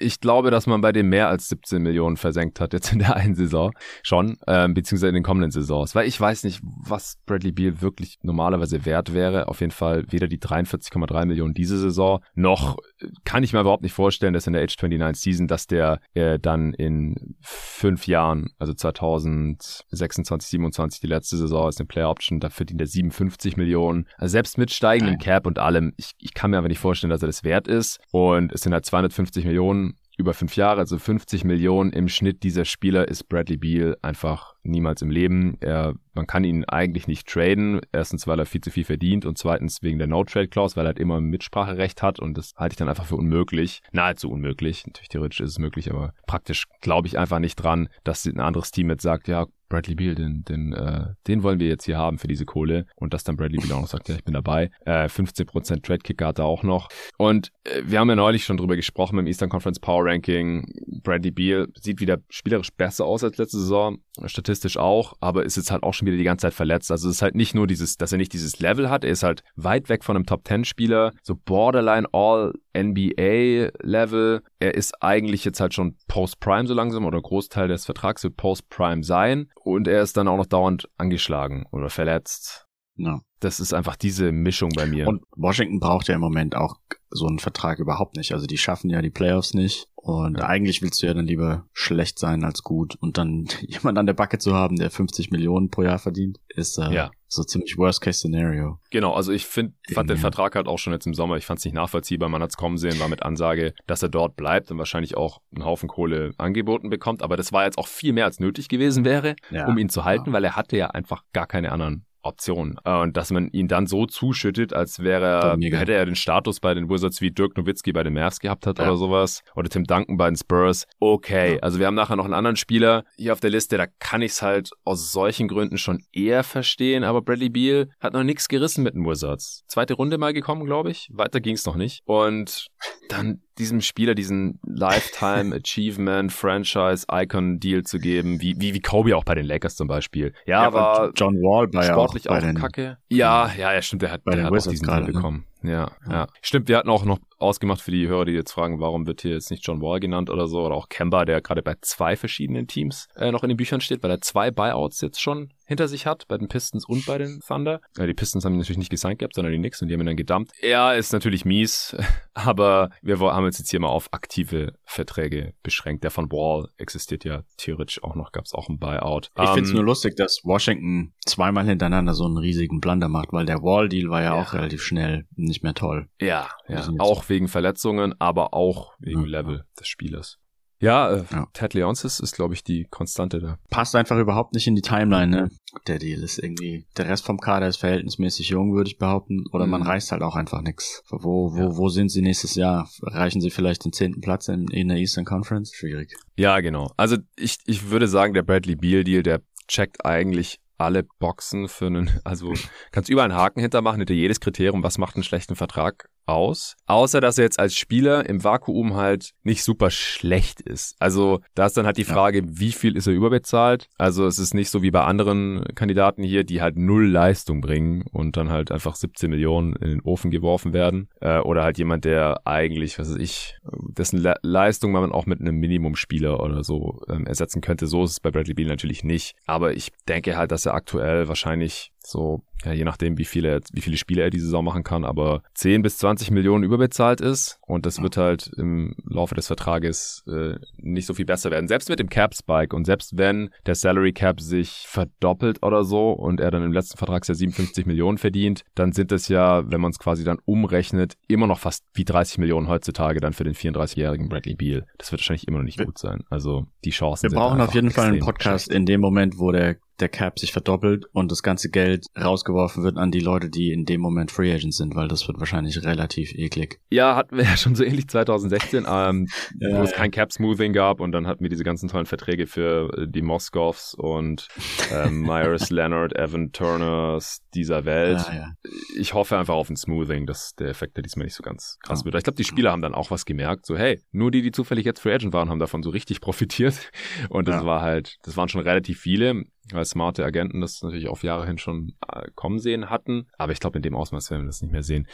[0.00, 3.16] ich glaube, dass man bei dem mehr als 17 Millionen versenkt hat jetzt in der
[3.16, 5.94] einen Saison schon, ähm, beziehungsweise in den kommenden Saisons.
[5.94, 9.48] Weil ich weiß nicht, was Bradley Beal wirklich normalerweise wert wäre.
[9.48, 12.78] Auf jeden Fall weder die 43,3 Millionen diese Saison, noch
[13.24, 16.38] kann ich mir überhaupt nicht vorstellen, dass in der Age 29 Season, dass der äh,
[16.38, 22.48] dann in fünf Jahren, also 2026, 27, die letzte Saison ist eine Player Option, da
[22.48, 24.06] verdient er 57 Millionen.
[24.16, 27.22] Also selbst mit steigendem Cap und allem, ich, ich kann mir aber nicht vorstellen, dass
[27.22, 28.00] er das wert ist.
[28.10, 29.89] Und es sind halt 250 Millionen
[30.20, 35.02] über fünf Jahre, also 50 Millionen im Schnitt dieser Spieler ist Bradley Beal einfach niemals
[35.02, 35.56] im Leben.
[35.60, 37.80] Er, man kann ihn eigentlich nicht traden.
[37.92, 40.98] Erstens, weil er viel zu viel verdient und zweitens wegen der No-Trade-Clause, weil er halt
[40.98, 43.82] immer Mitspracherecht hat und das halte ich dann einfach für unmöglich.
[43.92, 44.86] Nahezu unmöglich.
[44.86, 48.70] Natürlich theoretisch ist es möglich, aber praktisch glaube ich einfach nicht dran, dass ein anderes
[48.70, 52.18] Team jetzt sagt, ja, Bradley Beal, den, den, äh, den wollen wir jetzt hier haben
[52.18, 52.84] für diese Kohle.
[52.96, 54.70] Und dass dann Bradley Beal auch noch sagt, ja, ich bin dabei.
[54.84, 56.88] Äh, 15% Trade Kicker hat er auch noch.
[57.16, 60.66] Und äh, wir haben ja neulich schon drüber gesprochen im Eastern Conference Power Ranking.
[61.02, 65.70] Bradley Beal sieht wieder spielerisch besser aus als letzte Saison, statistisch auch, aber ist jetzt
[65.70, 66.90] halt auch schon wieder die ganze Zeit verletzt.
[66.90, 69.22] Also es ist halt nicht nur dieses, dass er nicht dieses Level hat, er ist
[69.22, 74.42] halt weit weg von einem Top 10 Spieler, so borderline all NBA Level.
[74.58, 78.36] Er ist eigentlich jetzt halt schon Post Prime so langsam oder Großteil des Vertrags wird
[78.36, 82.69] Post Prime sein und er ist dann auch noch dauernd angeschlagen oder verletzt.
[83.00, 83.20] No.
[83.40, 85.08] Das ist einfach diese Mischung bei mir.
[85.08, 86.76] Und Washington braucht ja im Moment auch
[87.08, 88.32] so einen Vertrag überhaupt nicht.
[88.32, 89.88] Also die schaffen ja die Playoffs nicht.
[89.96, 90.46] Und ja.
[90.46, 92.96] eigentlich willst du ja dann lieber schlecht sein als gut.
[93.00, 96.78] Und dann jemand an der Backe zu haben, der 50 Millionen pro Jahr verdient, ist
[96.78, 97.10] äh, ja.
[97.26, 98.78] so ziemlich Worst-Case-Szenario.
[98.90, 100.16] Genau, also ich find, fand ja.
[100.16, 102.28] den Vertrag halt auch schon jetzt im Sommer, ich fand es nicht nachvollziehbar.
[102.28, 105.40] Man hat es kommen sehen, war mit Ansage, dass er dort bleibt und wahrscheinlich auch
[105.54, 107.22] einen Haufen Kohle angeboten bekommt.
[107.22, 109.36] Aber das war jetzt auch viel mehr als nötig gewesen wäre,
[109.66, 112.76] um ihn zu halten, weil er hatte ja einfach gar keine anderen Option.
[112.84, 116.60] Äh, und dass man ihn dann so zuschüttet, als wäre er, hätte er den Status
[116.60, 118.84] bei den Wizards wie Dirk Nowitzki bei den Mavs gehabt hat ja.
[118.84, 119.42] oder sowas.
[119.54, 120.86] Oder Tim Duncan bei den Spurs.
[120.98, 121.60] Okay, ja.
[121.60, 124.32] also wir haben nachher noch einen anderen Spieler hier auf der Liste, da kann ich
[124.32, 128.82] es halt aus solchen Gründen schon eher verstehen, aber Bradley Beal hat noch nichts gerissen
[128.84, 129.64] mit den Wizards.
[129.66, 131.08] Zweite Runde mal gekommen, glaube ich.
[131.12, 132.02] Weiter ging es noch nicht.
[132.04, 132.68] Und
[133.08, 139.16] dann diesem Spieler diesen Lifetime Achievement Franchise Icon Deal zu geben, wie, wie, wie Kobe
[139.16, 140.32] auch bei den Lakers zum Beispiel.
[140.46, 142.98] Ja, ja war John Wall bei sportlich auch, auch den, Kacke.
[143.08, 145.12] Ja, ja, ja, stimmt, der hat, bei der hat auch diesen Deal ne?
[145.12, 145.46] bekommen.
[145.62, 146.26] Ja, ja.
[146.40, 149.32] Stimmt, wir hatten auch noch ausgemacht für die Hörer, die jetzt fragen, warum wird hier
[149.32, 152.66] jetzt nicht John Wall genannt oder so, oder auch Kemba, der gerade bei zwei verschiedenen
[152.66, 156.04] Teams äh, noch in den Büchern steht, weil er zwei Buyouts jetzt schon hinter sich
[156.04, 157.80] hat, bei den Pistons und bei den Thunder.
[157.96, 160.00] Ja, die Pistons haben ihn natürlich nicht gesigned gehabt, sondern die Knicks und die haben
[160.00, 160.50] ihn dann gedumpt.
[160.60, 161.96] Er ist natürlich mies,
[162.34, 166.02] aber wir haben uns jetzt hier mal auf aktive Verträge beschränkt.
[166.02, 169.30] Der von Wall existiert ja theoretisch auch noch, gab es auch ein Buyout.
[169.36, 173.32] Ich um, finde es nur lustig, dass Washington zweimal hintereinander so einen riesigen Blunder macht,
[173.32, 176.08] weil der Wall-Deal war ja, ja, auch relativ schnell nicht mehr toll.
[176.20, 176.88] Ja, ja.
[176.98, 179.24] auch wegen Verletzungen, aber auch wegen.
[179.24, 180.38] Level des Spielers.
[180.80, 181.46] Ja, äh, ja.
[181.52, 183.58] Ted Leonsis ist, glaube ich, die Konstante da.
[183.68, 185.50] Passt einfach überhaupt nicht in die Timeline, ne?
[185.86, 189.44] Der Deal ist irgendwie, der Rest vom Kader ist verhältnismäßig jung, würde ich behaupten.
[189.52, 189.72] Oder mhm.
[189.72, 191.02] man reißt halt auch einfach nix.
[191.10, 191.76] Wo, wo, ja.
[191.76, 192.88] wo sind sie nächstes Jahr?
[193.02, 195.72] Reichen sie vielleicht den zehnten Platz in, in der Eastern Conference?
[195.74, 196.14] Schwierig.
[196.36, 196.90] Ja, genau.
[196.96, 201.86] Also ich, ich würde sagen, der Bradley Beal Deal, der checkt eigentlich alle Boxen für
[201.86, 202.54] einen, also
[202.90, 206.76] kannst überall einen Haken hintermachen, hinter jedes Kriterium, was macht einen schlechten Vertrag aus.
[206.86, 210.96] Außer, dass er jetzt als Spieler im Vakuum halt nicht super schlecht ist.
[210.98, 212.44] Also da ist dann halt die Frage, ja.
[212.46, 213.88] wie viel ist er überbezahlt?
[213.98, 218.04] Also es ist nicht so wie bei anderen Kandidaten hier, die halt null Leistung bringen
[218.12, 221.08] und dann halt einfach 17 Millionen in den Ofen geworfen werden.
[221.20, 223.56] Äh, oder halt jemand, der eigentlich, was weiß ich,
[223.88, 227.86] dessen Le Leistung man auch mit einem Minimumspieler oder so ähm, ersetzen könnte.
[227.86, 229.34] So ist es bei Bradley Beal natürlich nicht.
[229.46, 233.80] Aber ich denke halt, dass er aktuell wahrscheinlich so, ja, je nachdem, wie viele, wie
[233.80, 237.86] viele Spiele er diese Saison machen kann, aber 10 bis 20 Millionen überbezahlt ist und
[237.86, 241.68] das wird halt im Laufe des Vertrages äh, nicht so viel besser werden.
[241.68, 246.10] Selbst mit dem Cap Spike und selbst wenn der Salary Cap sich verdoppelt oder so
[246.12, 249.90] und er dann im letzten Vertragsjahr 57 Millionen verdient, dann sind es ja, wenn man
[249.90, 254.28] es quasi dann umrechnet, immer noch fast wie 30 Millionen heutzutage dann für den 34-jährigen
[254.28, 254.86] Bradley Beal.
[254.98, 256.24] Das wird wahrscheinlich immer noch nicht gut sein.
[256.30, 258.78] Also die Chancen Wir brauchen auf jeden Fall einen Podcast schlecht.
[258.78, 262.96] in dem Moment, wo der der Cap sich verdoppelt und das ganze Geld rausgeworfen wird
[262.96, 266.34] an die Leute, die in dem Moment Free Agents sind, weil das wird wahrscheinlich relativ
[266.34, 266.80] eklig.
[266.90, 269.28] Ja, hatten wir ja schon so ähnlich 2016, ähm,
[269.60, 269.96] ja, wo es ja.
[269.96, 273.22] kein Cap Smoothing gab und dann hatten wir diese ganzen tollen Verträge für äh, die
[273.22, 274.48] Moskows und
[274.92, 278.20] ähm, Myers, Leonard, Evan Turners dieser Welt.
[278.32, 278.52] Ja,
[278.96, 282.04] ich hoffe einfach auf ein Smoothing, dass der Effekt da diesmal nicht so ganz krass
[282.04, 282.14] wird.
[282.14, 284.84] Ich glaube, die Spieler haben dann auch was gemerkt, so hey, nur die, die zufällig
[284.84, 286.90] jetzt Free Agent waren, haben davon so richtig profitiert
[287.28, 291.22] und das war halt, das waren schon relativ viele weil smarte Agenten das natürlich auf
[291.22, 293.26] Jahre hin schon äh, kommen sehen hatten.
[293.38, 295.06] Aber ich glaube, in dem Ausmaß werden wir das nicht mehr sehen.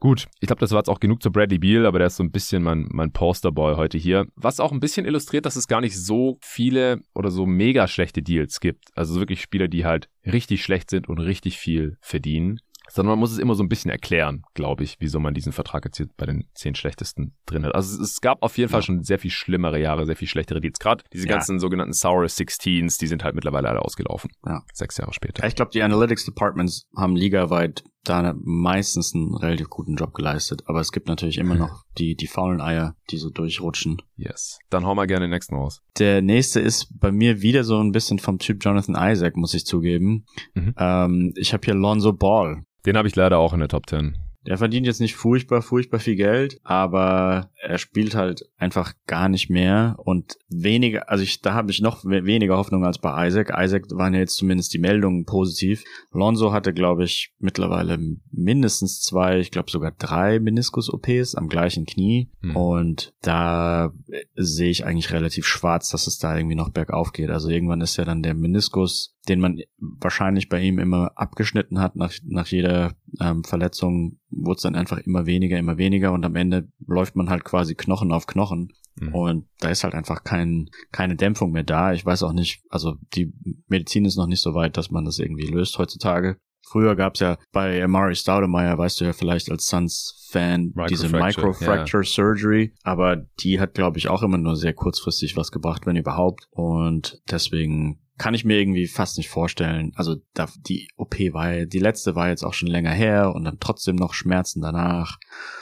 [0.00, 2.22] Gut, ich glaube, das war jetzt auch genug zu Bradley Beal, aber der ist so
[2.22, 4.26] ein bisschen mein, mein Posterboy heute hier.
[4.36, 8.22] Was auch ein bisschen illustriert, dass es gar nicht so viele oder so mega schlechte
[8.22, 8.86] Deals gibt.
[8.94, 12.60] Also wirklich Spieler, die halt richtig schlecht sind und richtig viel verdienen
[12.92, 15.86] sondern man muss es immer so ein bisschen erklären, glaube ich, wieso man diesen Vertrag
[15.86, 17.74] jetzt hier bei den zehn schlechtesten drin hat.
[17.74, 20.78] Also es, gab auf jeden Fall schon sehr viel schlimmere Jahre, sehr viel schlechtere Deals.
[20.78, 21.32] Gerade diese ja.
[21.32, 24.30] ganzen sogenannten Sour Sixteens, die sind halt mittlerweile alle ausgelaufen.
[24.46, 24.62] Ja.
[24.74, 25.46] Sechs Jahre später.
[25.46, 30.62] Ich glaube, die Analytics Departments haben ligaweit da meistens einen relativ guten Job geleistet.
[30.66, 34.02] Aber es gibt natürlich immer noch die, die faulen Eier, die so durchrutschen.
[34.16, 34.58] Yes.
[34.70, 35.82] Dann hau mal gerne den nächsten raus.
[35.98, 39.64] Der nächste ist bei mir wieder so ein bisschen vom Typ Jonathan Isaac, muss ich
[39.64, 40.26] zugeben.
[40.54, 40.74] Mhm.
[40.76, 42.62] Ähm, ich habe hier Lonzo Ball.
[42.84, 44.18] Den habe ich leider auch in der Top 10.
[44.46, 49.50] Der verdient jetzt nicht furchtbar, furchtbar viel Geld, aber er spielt halt einfach gar nicht
[49.50, 53.52] mehr und weniger, also ich, da habe ich noch weniger Hoffnung als bei Isaac.
[53.56, 55.84] Isaac waren ja jetzt zumindest die Meldungen positiv.
[56.10, 57.98] Lonzo hatte, glaube ich, mittlerweile
[58.30, 62.56] mindestens zwei, ich glaube sogar drei Meniskus-OPs am gleichen Knie hm.
[62.56, 63.92] und da
[64.34, 67.30] sehe ich eigentlich relativ schwarz, dass es da irgendwie noch bergauf geht.
[67.30, 71.96] Also irgendwann ist ja dann der Meniskus den man wahrscheinlich bei ihm immer abgeschnitten hat
[71.96, 76.36] nach, nach jeder ähm, Verletzung, wurde es dann einfach immer weniger, immer weniger und am
[76.36, 78.72] Ende läuft man halt quasi Knochen auf Knochen.
[78.96, 79.14] Mhm.
[79.14, 81.92] Und da ist halt einfach kein, keine Dämpfung mehr da.
[81.92, 83.32] Ich weiß auch nicht, also die
[83.68, 86.38] Medizin ist noch nicht so weit, dass man das irgendwie löst heutzutage.
[86.64, 92.12] Früher gab's ja bei Amari Staudemeyer, weißt du ja vielleicht als Suns-Fan, diese Microfracture yeah.
[92.12, 96.48] Surgery, aber die hat, glaube ich, auch immer nur sehr kurzfristig was gebracht, wenn überhaupt.
[96.50, 99.90] Und deswegen kann ich mir irgendwie fast nicht vorstellen.
[99.96, 103.58] Also da, die OP war, die letzte war jetzt auch schon länger her und dann
[103.58, 105.18] trotzdem noch Schmerzen danach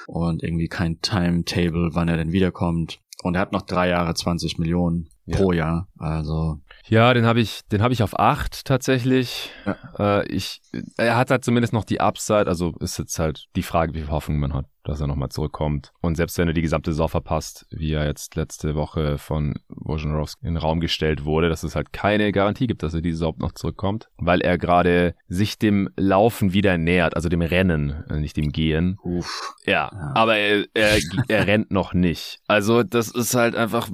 [0.07, 3.01] und irgendwie kein Timetable, wann er denn wiederkommt.
[3.23, 5.39] Und er hat noch drei Jahre 20 Millionen ja.
[5.39, 5.89] pro Jahr.
[5.99, 9.49] Also ja, den habe ich, den habe ich auf acht tatsächlich.
[9.65, 10.21] Ja.
[10.21, 10.61] Äh, ich,
[10.99, 12.47] er hat halt zumindest noch die Upside.
[12.47, 15.93] Also ist jetzt halt die Frage, wie viel Hoffnung man hat dass er nochmal zurückkommt.
[16.01, 20.47] Und selbst wenn er die gesamte Saison verpasst, wie er jetzt letzte Woche von Wojnarowski
[20.47, 23.35] in den Raum gestellt wurde, dass es halt keine Garantie gibt, dass er diese Saison
[23.39, 28.37] noch zurückkommt, weil er gerade sich dem Laufen wieder nähert, also dem Rennen, äh, nicht
[28.37, 28.99] dem Gehen.
[29.03, 29.55] Uff.
[29.67, 30.13] Ja, ja.
[30.15, 32.41] aber er, er, er rennt noch nicht.
[32.47, 33.89] Also das ist halt einfach,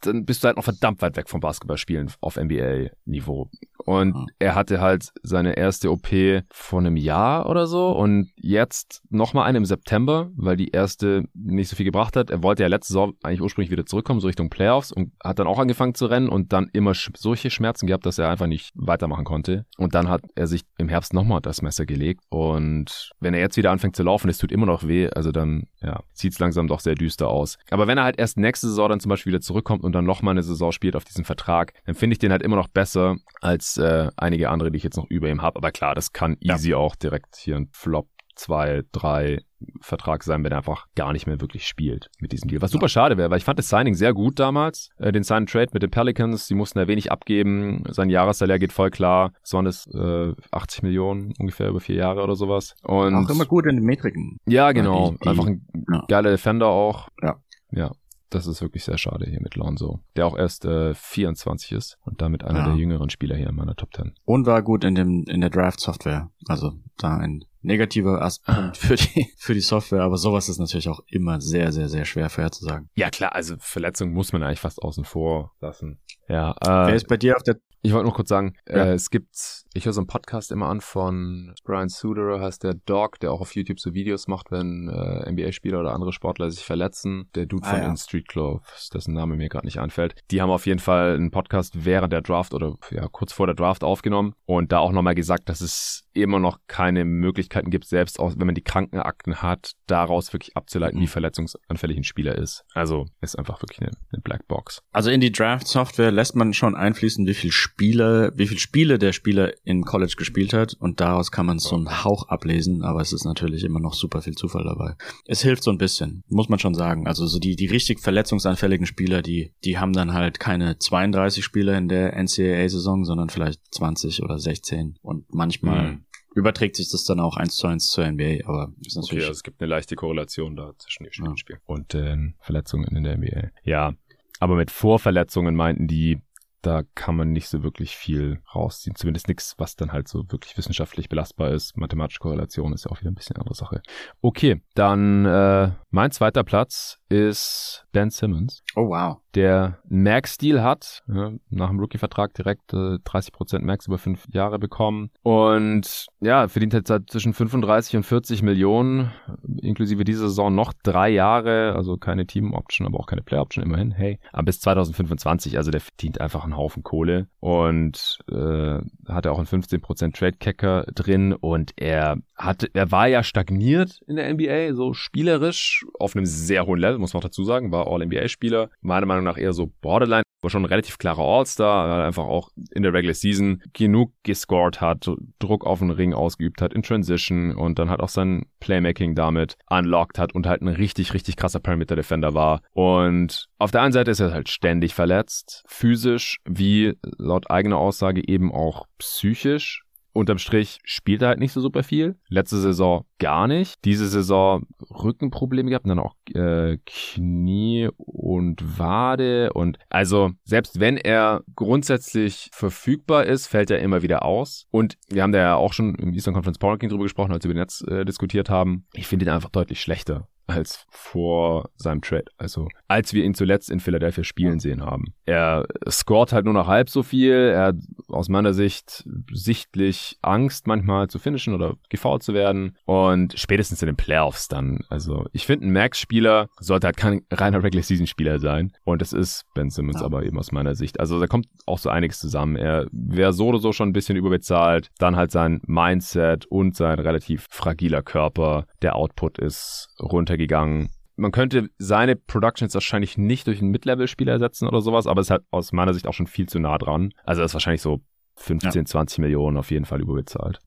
[0.00, 3.50] dann bist du halt noch verdammt weit weg vom Basketballspielen auf NBA-Niveau.
[3.84, 4.26] Und mhm.
[4.38, 6.08] er hatte halt seine erste OP
[6.50, 11.68] vor einem Jahr oder so und jetzt nochmal eine im September, weil die erste nicht
[11.68, 12.30] so viel gebracht hat.
[12.30, 15.46] Er wollte ja letzte Saison eigentlich ursprünglich wieder zurückkommen, so Richtung Playoffs und hat dann
[15.46, 19.24] auch angefangen zu rennen und dann immer solche Schmerzen gehabt, dass er einfach nicht weitermachen
[19.24, 19.66] konnte.
[19.76, 23.56] Und dann hat er sich im Herbst nochmal das Messer gelegt und wenn er jetzt
[23.56, 26.80] wieder anfängt zu laufen, es tut immer noch weh, also dann, ja, sieht's langsam doch
[26.80, 27.58] sehr düster aus.
[27.70, 30.32] Aber wenn er halt erst nächste Saison dann zum Beispiel wieder zurückkommt und dann nochmal
[30.32, 33.76] eine Saison spielt auf diesen Vertrag, dann finde ich den halt immer noch besser als
[33.76, 35.56] äh, einige andere, die ich jetzt noch über ihm habe.
[35.56, 36.76] Aber klar, das kann easy ja.
[36.76, 39.42] auch direkt hier ein Flop zwei, drei
[39.80, 42.60] Vertrag sein, wenn er einfach gar nicht mehr wirklich spielt mit diesem Deal.
[42.60, 44.90] Was super schade wäre, weil ich fand das Signing sehr gut damals.
[44.98, 47.84] Äh, den Sign Trade mit den Pelicans, die mussten da wenig abgeben.
[47.88, 49.32] Sein Jahressalär geht voll klar.
[49.42, 52.74] Es waren es äh, 80 Millionen ungefähr über vier Jahre oder sowas.
[52.82, 54.38] Und auch immer gut in den Metriken.
[54.46, 55.12] Ja, genau.
[55.12, 56.04] Die, die, einfach ein ja.
[56.08, 57.08] geiler Defender auch.
[57.22, 57.36] Ja.
[57.70, 57.90] Ja,
[58.30, 62.20] das ist wirklich sehr schade hier mit Lonzo, der auch erst äh, 24 ist und
[62.20, 62.66] damit einer ja.
[62.66, 64.14] der jüngeren Spieler hier in meiner Top 10.
[64.24, 66.30] Und war gut in dem in der Draft Software.
[66.46, 71.00] Also da ein negativer Aspekt für die für die Software, aber sowas ist natürlich auch
[71.08, 72.88] immer sehr sehr sehr schwer vorherzusagen.
[72.94, 75.98] Ja klar, also Verletzungen muss man eigentlich fast außen vor lassen.
[76.28, 76.52] Ja.
[76.60, 78.86] Äh, Wer ist bei dir auf der ich wollte noch kurz sagen, ja.
[78.86, 82.72] äh, es gibt, ich höre so einen Podcast immer an von Brian Suderer, heißt der
[82.72, 86.64] Dog, der auch auf YouTube so Videos macht, wenn äh, NBA-Spieler oder andere Sportler sich
[86.64, 87.28] verletzen.
[87.34, 87.86] Der Dude ah, von ja.
[87.86, 90.14] den Street Clothes, dessen Name mir gerade nicht einfällt.
[90.30, 93.54] Die haben auf jeden Fall einen Podcast während der Draft oder ja kurz vor der
[93.54, 98.18] Draft aufgenommen und da auch nochmal gesagt, dass es immer noch keine Möglichkeiten gibt, selbst
[98.18, 101.02] auch wenn man die Krankenakten hat, daraus wirklich abzuleiten, mhm.
[101.02, 102.64] wie verletzungsanfällig ein Spieler ist.
[102.72, 104.82] Also ist einfach wirklich eine, eine Blackbox.
[104.92, 109.12] Also in die Draft-Software lässt man schon einfließen, wie viel Spiele, wie viel Spiele der
[109.12, 113.12] Spieler in College gespielt hat und daraus kann man so einen Hauch ablesen, aber es
[113.12, 114.94] ist natürlich immer noch super viel Zufall dabei.
[115.26, 117.08] Es hilft so ein bisschen, muss man schon sagen.
[117.08, 121.76] Also so die, die richtig verletzungsanfälligen Spieler, die, die haben dann halt keine 32 Spiele
[121.76, 126.04] in der NCAA-Saison, sondern vielleicht 20 oder 16 und manchmal mhm
[126.36, 129.22] überträgt sich das dann auch eins zu eins zur NBA, aber ist natürlich.
[129.22, 131.36] Okay, also es gibt eine leichte Korrelation da zwischen den ja.
[131.36, 133.50] Spielen und den äh, Verletzungen in der NBA.
[133.62, 133.94] Ja,
[134.40, 136.18] aber mit Vorverletzungen meinten die,
[136.66, 138.96] da kann man nicht so wirklich viel rausziehen.
[138.96, 141.76] Zumindest nichts, was dann halt so wirklich wissenschaftlich belastbar ist.
[141.76, 143.82] Mathematische Korrelation ist ja auch wieder ein bisschen eine andere Sache.
[144.20, 148.62] Okay, dann äh, mein zweiter Platz ist Ben Simmons.
[148.74, 149.18] Oh wow.
[149.34, 155.10] Der Max-Deal hat, ja, nach dem Rookie-Vertrag direkt äh, 30% Max über fünf Jahre bekommen.
[155.22, 159.12] Und ja, verdient jetzt halt zwischen 35 und 40 Millionen,
[159.60, 164.18] inklusive dieser Saison noch drei Jahre, also keine Team-Option, aber auch keine Play-Option, immerhin, hey.
[164.32, 169.46] Aber bis 2025, also der verdient einfach einen Haufen Kohle und äh, hatte auch einen
[169.46, 175.84] 15% Trade-Cacker drin und er hat, er war ja stagniert in der NBA, so spielerisch,
[175.98, 179.38] auf einem sehr hohen Level, muss man auch dazu sagen, war All-NBA-Spieler, meiner Meinung nach
[179.38, 183.62] eher so Borderline, war schon ein relativ klarer All-Star, einfach auch in der Regular Season
[183.72, 188.08] genug gescored hat, Druck auf den Ring ausgeübt hat in Transition und dann hat auch
[188.08, 192.60] sein Playmaking damit unlocked hat und halt ein richtig, richtig krasser Perimeter-Defender war.
[192.72, 198.26] Und auf der einen Seite ist er halt ständig verletzt, physisch wie laut eigener Aussage
[198.26, 202.16] eben auch psychisch unterm Strich spielt er halt nicht so super viel.
[202.28, 203.84] Letzte Saison gar nicht.
[203.84, 210.96] Diese Saison Rückenprobleme gehabt und dann auch äh, Knie und Wade und also selbst wenn
[210.96, 214.66] er grundsätzlich verfügbar ist, fällt er immer wieder aus.
[214.70, 217.44] Und wir haben da ja auch schon im Eastern Conference Power King drüber gesprochen, als
[217.44, 218.86] wir über den Netz äh, diskutiert haben.
[218.94, 222.26] Ich finde ihn einfach deutlich schlechter als vor seinem Trade.
[222.36, 225.14] Also als wir ihn zuletzt in Philadelphia spielen sehen haben.
[225.24, 227.32] Er scored halt nur noch halb so viel.
[227.32, 227.76] Er hat
[228.08, 232.76] aus meiner Sicht sichtlich Angst manchmal zu finishen oder gefault zu werden.
[232.84, 234.80] Und spätestens in den Playoffs dann.
[234.90, 238.72] Also ich finde, ein Max-Spieler sollte halt kein reiner Regular-Season-Spieler sein.
[238.84, 240.06] Und das ist Ben Simmons ja.
[240.06, 241.00] aber eben aus meiner Sicht.
[241.00, 242.56] Also da kommt auch so einiges zusammen.
[242.56, 244.90] Er wäre so oder so schon ein bisschen überbezahlt.
[244.98, 248.66] Dann halt sein Mindset und sein relativ fragiler Körper.
[248.82, 250.90] Der Output ist runter runtergegangen.
[251.16, 255.30] Man könnte seine Productions wahrscheinlich nicht durch einen Mid-Level-Spieler ersetzen oder sowas, aber es ist
[255.30, 257.12] halt aus meiner Sicht auch schon viel zu nah dran.
[257.24, 258.00] Also er ist wahrscheinlich so
[258.36, 258.84] 15, ja.
[258.84, 260.58] 20 Millionen auf jeden Fall überbezahlt.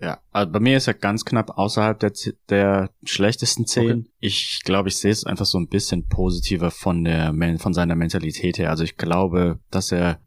[0.00, 2.12] Ja, also bei mir ist er ganz knapp außerhalb der,
[2.48, 4.00] der schlechtesten zehn.
[4.00, 4.10] Okay.
[4.20, 8.58] Ich glaube, ich sehe es einfach so ein bisschen positiver von der von seiner Mentalität
[8.58, 8.70] her.
[8.70, 10.20] Also ich glaube, dass er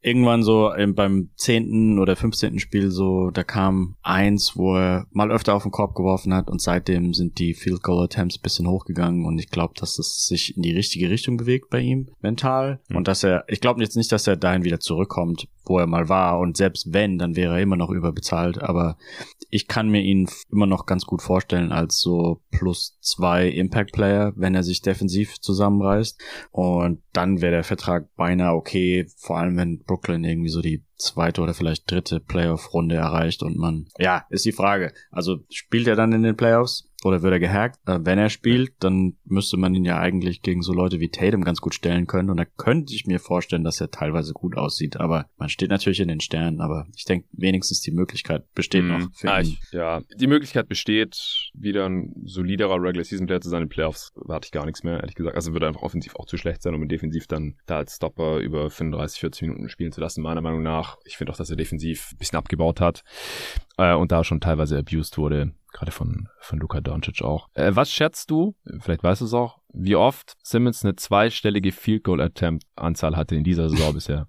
[0.00, 5.54] irgendwann so beim zehnten oder fünfzehnten Spiel so, da kam eins, wo er mal öfter
[5.54, 9.38] auf den Korb geworfen hat und seitdem sind die Field Goal Attempts bisschen hochgegangen und
[9.38, 12.96] ich glaube, dass es sich in die richtige Richtung bewegt bei ihm mental mhm.
[12.96, 16.08] und dass er, ich glaube jetzt nicht, dass er dahin wieder zurückkommt, wo er mal
[16.08, 18.96] war und selbst wenn, dann wäre er immer noch überbezahlt, aber
[19.50, 24.32] ich kann mir ihn immer noch ganz gut vorstellen als so plus zwei Impact Player,
[24.36, 29.82] wenn er sich defensiv zusammenreißt und dann wäre der Vertrag beinahe okay, vor allem wenn
[29.84, 34.52] Brooklyn irgendwie so die zweite oder vielleicht dritte Playoff-Runde erreicht und man, ja, ist die
[34.52, 34.92] Frage.
[35.10, 36.87] Also spielt er dann in den Playoffs?
[37.04, 37.78] Oder wird er gehackt?
[37.86, 41.44] Äh, wenn er spielt, dann müsste man ihn ja eigentlich gegen so Leute wie Tatum
[41.44, 42.28] ganz gut stellen können.
[42.28, 44.98] Und da könnte ich mir vorstellen, dass er teilweise gut aussieht.
[44.98, 46.60] Aber man steht natürlich in den Sternen.
[46.60, 48.88] Aber ich denke, wenigstens die Möglichkeit besteht mhm.
[48.88, 49.08] noch.
[49.14, 49.46] Für ah, ihn.
[49.46, 53.62] Ich, ja, die Möglichkeit besteht, wieder ein soliderer Regular Season Player zu sein.
[53.62, 55.36] In Playoffs warte ich gar nichts mehr, ehrlich gesagt.
[55.36, 58.38] Also würde einfach offensiv auch zu schlecht sein, um ihn defensiv dann da als Stopper
[58.38, 60.96] über 35, 40 Minuten spielen zu lassen, meiner Meinung nach.
[61.04, 63.04] Ich finde auch, dass er defensiv ein bisschen abgebaut hat.
[63.78, 67.48] Äh, und da schon teilweise abused wurde, gerade von, von Luka Doncic auch.
[67.54, 72.04] Äh, was schätzt du, vielleicht weißt du es auch, wie oft Simmons eine zweistellige Field
[72.04, 74.26] Goal Attempt Anzahl hatte in dieser Saison bisher?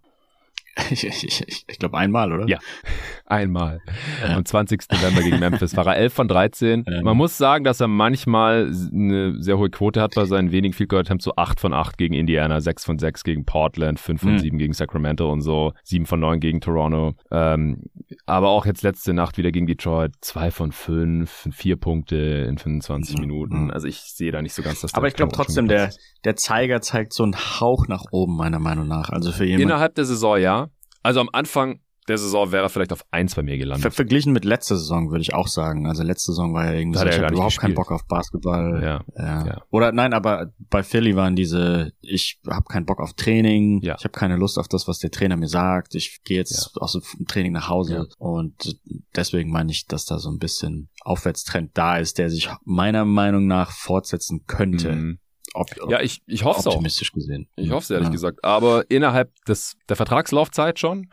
[0.92, 2.48] Ich, ich, ich, glaube einmal, oder?
[2.48, 2.60] Ja,
[3.26, 3.82] einmal.
[4.22, 4.36] Ja.
[4.36, 4.82] Am 20.
[4.92, 6.86] November gegen Memphis war er 11 von 13.
[6.88, 7.02] Ja.
[7.02, 10.90] Man muss sagen, dass er manchmal eine sehr hohe Quote hat bei seinen wenigen Field
[10.90, 14.34] Goal Attempts, so 8 von 8 gegen Indiana, 6 von 6 gegen Portland, 5 von
[14.34, 14.40] mhm.
[14.40, 17.14] 7 gegen Sacramento und so, 7 von 9 gegen Toronto.
[17.32, 17.84] Ähm,
[18.26, 23.16] aber auch jetzt letzte Nacht wieder gegen Detroit, 2 von 5, 4 Punkte in 25
[23.16, 23.22] mhm.
[23.22, 23.72] Minuten.
[23.72, 25.92] Also ich sehe da nicht so ganz, dass Aber ich glaube trotzdem, der,
[26.24, 29.10] der Zeiger zeigt so einen Hauch nach oben, meiner Meinung nach.
[29.10, 29.70] Also für jemanden.
[29.70, 30.69] Innerhalb der Saison, ja.
[31.04, 33.84] Also am Anfang der Saison wäre er vielleicht auf eins bei mir gelandet.
[33.84, 35.86] Ver verglichen mit letzter Saison würde ich auch sagen.
[35.86, 37.62] Also letzte Saison war ja irgendwie so, ich habe überhaupt gespielt.
[37.62, 38.82] keinen Bock auf Basketball.
[38.82, 39.46] Ja, ja.
[39.46, 39.62] ja.
[39.70, 43.96] Oder nein, aber bei Philly waren diese, ich habe keinen Bock auf Training, ja.
[43.98, 45.96] ich habe keine Lust auf das, was der Trainer mir sagt.
[45.96, 46.82] Ich gehe jetzt ja.
[46.82, 48.06] aus dem Training nach Hause ja.
[48.18, 48.80] und
[49.16, 53.46] deswegen meine ich, dass da so ein bisschen Aufwärtstrend da ist, der sich meiner Meinung
[53.46, 54.94] nach fortsetzen könnte.
[54.94, 55.20] Mhm.
[55.54, 56.74] Ob, ja, ich, ich hoffe es auch.
[56.74, 57.48] Optimistisch gesehen.
[57.56, 58.12] Ich hoffe es ehrlich ja.
[58.12, 58.44] gesagt.
[58.44, 61.10] Aber innerhalb des, der Vertragslaufzeit schon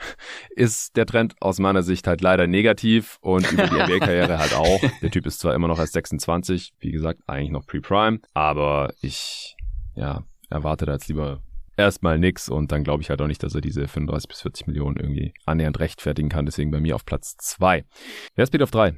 [0.51, 4.81] ist der Trend aus meiner Sicht halt leider negativ und über die NBA-Karriere halt auch.
[5.03, 9.57] Der Typ ist zwar immer noch erst 26, wie gesagt, eigentlich noch Pre-Prime, aber ich,
[9.95, 11.43] ja, erwarte da jetzt lieber
[11.77, 14.67] erstmal nix und dann glaube ich halt auch nicht, dass er diese 35 bis 40
[14.67, 16.47] Millionen irgendwie annähernd rechtfertigen kann.
[16.47, 17.85] Deswegen bei mir auf Platz zwei.
[18.35, 18.97] Wer ist Speed auf drei?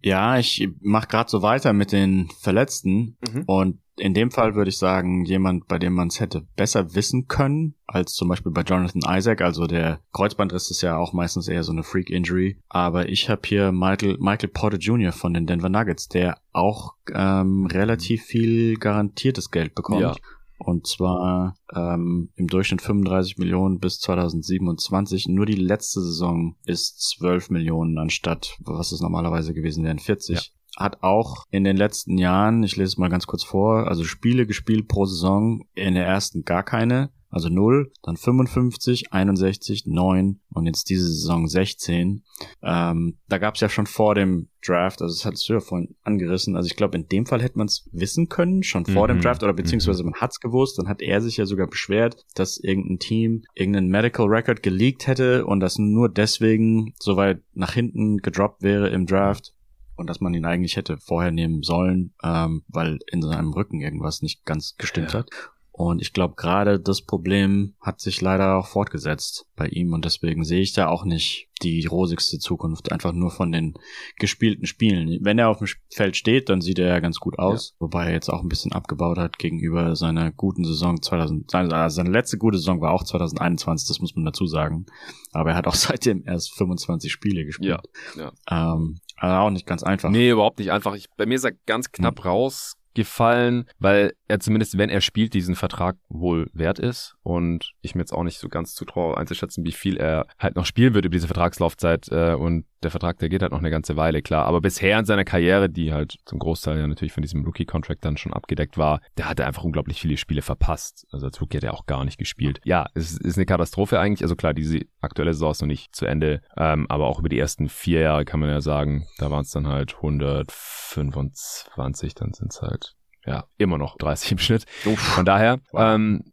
[0.00, 3.44] Ja, ich mache gerade so weiter mit den Verletzten mhm.
[3.46, 7.28] und in dem Fall würde ich sagen, jemand, bei dem man es hätte besser wissen
[7.28, 9.42] können, als zum Beispiel bei Jonathan Isaac.
[9.42, 12.58] Also der Kreuzbandriss ist ja auch meistens eher so eine Freak-Injury.
[12.68, 15.12] Aber ich habe hier Michael, Michael Porter Jr.
[15.12, 20.00] von den Denver Nuggets, der auch ähm, relativ viel garantiertes Geld bekommt.
[20.00, 20.16] Ja.
[20.56, 25.26] Und zwar ähm, im Durchschnitt 35 Millionen bis 2027.
[25.28, 30.36] Nur die letzte Saison ist 12 Millionen anstatt, was es normalerweise gewesen wären, 40.
[30.36, 30.42] Ja
[30.76, 34.46] hat auch in den letzten Jahren, ich lese es mal ganz kurz vor, also Spiele
[34.46, 40.66] gespielt pro Saison, in der ersten gar keine, also 0, dann 55, 61, 9 und
[40.66, 42.24] jetzt diese Saison 16.
[42.62, 45.96] Ähm, da gab es ja schon vor dem Draft, also das hattest du ja vorhin
[46.02, 49.14] angerissen, also ich glaube, in dem Fall hätte man es wissen können, schon vor mhm.
[49.14, 50.10] dem Draft, oder beziehungsweise mhm.
[50.10, 54.26] man hat's gewusst, dann hat er sich ja sogar beschwert, dass irgendein Team irgendeinen Medical
[54.26, 59.54] Record geleakt hätte und das nur deswegen so weit nach hinten gedroppt wäre im Draft,
[59.96, 64.22] und dass man ihn eigentlich hätte vorher nehmen sollen, ähm, weil in seinem Rücken irgendwas
[64.22, 65.20] nicht ganz gestimmt ja.
[65.20, 65.30] hat.
[65.74, 70.44] Und ich glaube, gerade das Problem hat sich leider auch fortgesetzt bei ihm und deswegen
[70.44, 73.74] sehe ich da auch nicht die rosigste Zukunft, einfach nur von den
[74.18, 75.18] gespielten Spielen.
[75.22, 77.76] Wenn er auf dem Feld steht, dann sieht er ja ganz gut aus, ja.
[77.80, 81.54] wobei er jetzt auch ein bisschen abgebaut hat gegenüber seiner guten Saison 2000.
[81.54, 84.86] Also seine letzte gute Saison war auch 2021, das muss man dazu sagen.
[85.32, 87.80] Aber er hat auch seitdem erst 25 Spiele gespielt.
[88.16, 88.74] Ja, ja.
[88.74, 90.10] Ähm, also auch nicht ganz einfach.
[90.10, 90.94] Nee, überhaupt nicht einfach.
[90.94, 92.24] Ich, bei mir ist er ganz knapp hm.
[92.24, 97.94] raus gefallen, weil er zumindest, wenn er spielt, diesen Vertrag wohl wert ist und ich
[97.94, 101.04] mir jetzt auch nicht so ganz zutraue einzuschätzen, wie viel er halt noch spielen wird
[101.04, 104.46] über diese Vertragslaufzeit äh, und der Vertrag, der geht halt noch eine ganze Weile, klar.
[104.46, 108.16] Aber bisher in seiner Karriere, die halt zum Großteil ja natürlich von diesem Rookie-Contract dann
[108.16, 111.06] schon abgedeckt war, der hatte einfach unglaublich viele Spiele verpasst.
[111.12, 112.60] Also als Rookie hat er auch gar nicht gespielt.
[112.64, 114.22] Ja, es ist eine Katastrophe eigentlich.
[114.22, 117.38] Also klar, diese aktuelle Saison ist noch nicht zu Ende, ähm, aber auch über die
[117.38, 122.52] ersten vier Jahre kann man ja sagen, da waren es dann halt 125, dann sind
[122.52, 124.64] es halt ja, immer noch 30 im Schnitt.
[124.84, 124.98] Uff.
[124.98, 126.24] Von daher, ähm,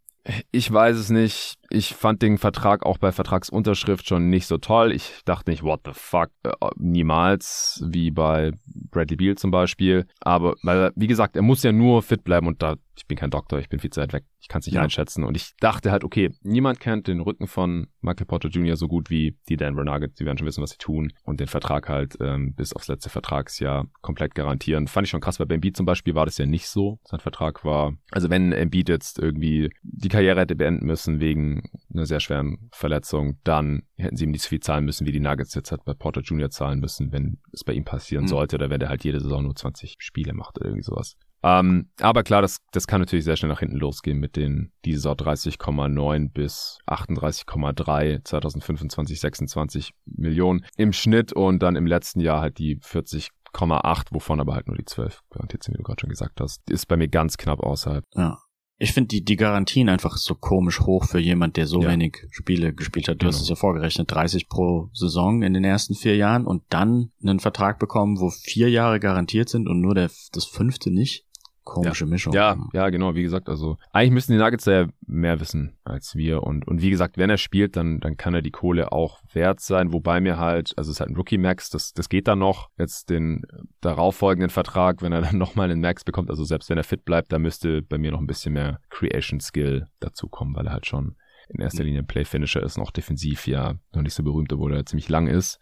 [0.50, 1.56] ich weiß es nicht.
[1.72, 4.90] Ich fand den Vertrag auch bei Vertragsunterschrift schon nicht so toll.
[4.90, 8.50] Ich dachte nicht, what the fuck, äh, niemals, wie bei
[8.90, 10.06] Bradley Beal zum Beispiel.
[10.20, 13.30] Aber, weil, wie gesagt, er muss ja nur fit bleiben und da, ich bin kein
[13.30, 14.24] Doktor, ich bin viel zu weit weg.
[14.40, 14.82] Ich kann es nicht ja.
[14.82, 15.22] einschätzen.
[15.22, 18.76] Und ich dachte halt, okay, niemand kennt den Rücken von Michael Porter Jr.
[18.76, 20.16] so gut wie die Denver Nuggets.
[20.16, 21.12] Die werden schon wissen, was sie tun.
[21.22, 24.88] Und den Vertrag halt ähm, bis aufs letzte Vertragsjahr komplett garantieren.
[24.88, 26.98] Fand ich schon krass, weil bei Embiid zum Beispiel war das ja nicht so.
[27.04, 31.59] Sein Vertrag war, also wenn Embiid jetzt irgendwie die Karriere hätte beenden müssen wegen
[31.92, 35.20] einer sehr schweren Verletzung, dann hätten sie ihm nicht so viel zahlen müssen, wie die
[35.20, 36.50] Nuggets jetzt halt bei Porter Jr.
[36.50, 38.28] zahlen müssen, wenn es bei ihm passieren mhm.
[38.28, 41.16] sollte oder wenn er halt jede Saison nur 20 Spiele macht oder irgendwie sowas.
[41.42, 44.94] Ähm, aber klar, das, das kann natürlich sehr schnell nach hinten losgehen mit den die
[44.94, 52.58] Saison 30,9 bis 38,3 2025, 26 Millionen im Schnitt und dann im letzten Jahr halt
[52.58, 56.40] die 40,8, wovon aber halt nur die 12 garantiert sind, wie du gerade schon gesagt
[56.40, 56.60] hast.
[56.70, 58.04] ist bei mir ganz knapp außerhalb.
[58.14, 58.38] Ja.
[58.82, 61.90] Ich finde die, die Garantien einfach so komisch hoch für jemand, der so ja.
[61.90, 63.16] wenig Spiele gespielt hat.
[63.16, 63.32] Du genau.
[63.32, 67.40] hast es ja vorgerechnet, 30 pro Saison in den ersten vier Jahren und dann einen
[67.40, 71.26] Vertrag bekommen, wo vier Jahre garantiert sind und nur der, das fünfte nicht.
[71.64, 72.10] Komische ja.
[72.10, 72.32] Mischung.
[72.32, 76.42] Ja, ja, genau, wie gesagt, also eigentlich müssen die Nuggets ja mehr wissen als wir
[76.42, 79.60] und, und wie gesagt, wenn er spielt, dann, dann kann er die Kohle auch wert
[79.60, 82.70] sein, wobei mir halt, also es ist halt ein Rookie-Max, das, das geht dann noch,
[82.78, 83.42] jetzt den
[83.80, 87.32] darauffolgenden Vertrag, wenn er dann nochmal einen Max bekommt, also selbst wenn er fit bleibt,
[87.32, 91.16] da müsste bei mir noch ein bisschen mehr Creation-Skill dazukommen, weil er halt schon
[91.50, 94.86] in erster Linie ein Play-Finisher ist, noch defensiv ja noch nicht so berühmt, obwohl er
[94.86, 95.58] ziemlich lang ist.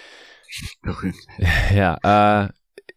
[0.83, 1.17] Berühmt.
[1.75, 2.49] Ja, äh,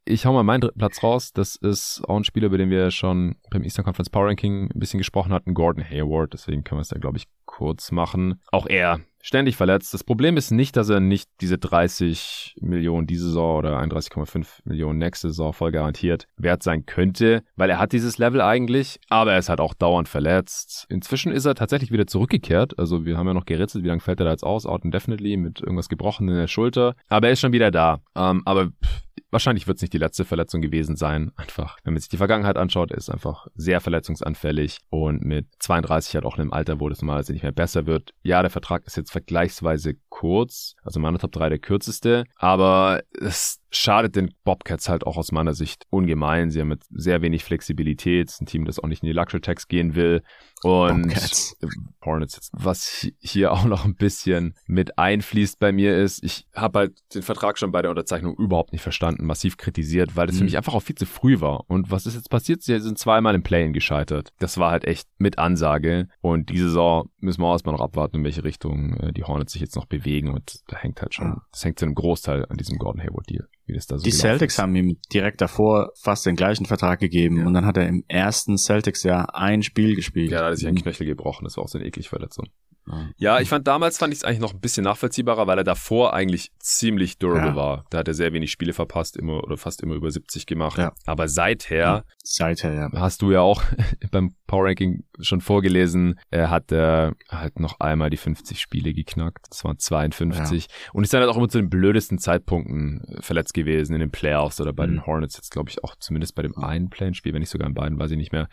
[0.05, 1.34] ich hau mal meinen dritten Platz raus.
[1.34, 4.79] Das ist auch ein Spieler, über den wir schon beim Eastern Conference Power Ranking ein
[4.79, 6.34] bisschen gesprochen hatten, Gordon Hayward.
[6.34, 8.41] Deswegen können wir es da, glaube ich, kurz machen.
[8.51, 9.93] Auch er ständig verletzt.
[9.93, 14.99] Das Problem ist nicht, dass er nicht diese 30 Millionen diese Saison oder 31,5 Millionen
[14.99, 19.39] nächste Saison voll garantiert wert sein könnte, weil er hat dieses Level eigentlich, aber er
[19.39, 20.86] ist halt auch dauernd verletzt.
[20.89, 22.77] Inzwischen ist er tatsächlich wieder zurückgekehrt.
[22.79, 24.65] Also wir haben ja noch geritzelt, wie lange fällt er da jetzt aus?
[24.65, 26.95] Out indefinitely mit irgendwas gebrochen in der Schulter.
[27.07, 28.01] Aber er ist schon wieder da.
[28.15, 31.32] Ähm, aber pff, wahrscheinlich wird es nicht die letzte Verletzung gewesen sein.
[31.36, 36.26] Einfach, wenn man sich die Vergangenheit anschaut, ist einfach sehr verletzungsanfällig und mit 32 halt
[36.26, 38.14] auch in einem Alter, wo das normalerweise nicht mehr besser wird.
[38.24, 43.61] Ja, der Vertrag ist jetzt vergleichsweise kurz, also meine Top 3 der kürzeste, aber es
[43.72, 46.51] schadet den Bobcats halt auch aus meiner Sicht ungemein.
[46.51, 49.41] Sie haben mit sehr wenig Flexibilität, ist ein Team, das auch nicht in die Luxury
[49.41, 50.22] Tax gehen will
[50.63, 51.55] und Bobcats.
[52.03, 52.49] Hornets jetzt.
[52.53, 57.22] Was hier auch noch ein bisschen mit einfließt bei mir ist, ich habe halt den
[57.22, 60.45] Vertrag schon bei der Unterzeichnung überhaupt nicht verstanden, massiv kritisiert, weil das für Mhm.
[60.45, 61.63] mich einfach auch viel zu früh war.
[61.69, 62.61] Und was ist jetzt passiert?
[62.63, 64.34] Sie sind zweimal im Play-In gescheitert.
[64.39, 66.07] Das war halt echt mit Ansage.
[66.22, 69.53] Und diese Saison müssen wir auch erstmal noch abwarten, in welche Richtung äh, die Hornets
[69.53, 70.30] sich jetzt noch bewegen.
[70.34, 73.47] Und da hängt halt schon, das hängt zu einem Großteil an diesem Gordon Hayward-Deal.
[73.72, 74.59] Wie das da so Die Celtics ist.
[74.59, 77.45] haben ihm direkt davor fast den gleichen Vertrag gegeben Ja.
[77.47, 80.30] und dann hat er im ersten Celtics-Jahr ein Spiel gespielt.
[80.30, 81.45] Ja, da hat sich ein Und- Knöchel gebrochen.
[81.45, 82.47] Das war auch so eine eklige Verletzung.
[82.88, 83.09] Ja.
[83.17, 86.13] Ja, ich fand damals fand ich es eigentlich noch ein bisschen nachvollziehbarer, weil er davor
[86.13, 87.55] eigentlich ziemlich durable Ja.
[87.55, 87.86] war.
[87.91, 90.77] Da hat er sehr wenig Spiele verpasst, immer oder fast immer über 70 gemacht.
[90.77, 90.91] Ja.
[91.05, 92.89] Aber seither Seither, ja.
[92.93, 93.61] hast du ja auch
[94.11, 99.45] beim Power Ranking schon vorgelesen, er hat er halt noch einmal die 50 Spiele geknackt.
[99.49, 103.53] Das waren 52 und ist dann halt auch immer zu den blödesten Zeitpunkten äh, verletzt
[103.53, 104.91] gewesen in den Playoffs oder bei Mhm.
[104.91, 107.73] den Hornets jetzt glaube ich auch zumindest bei dem einen Play-Spiel, wenn nicht sogar in
[107.73, 108.49] beiden, weiß ich nicht mehr.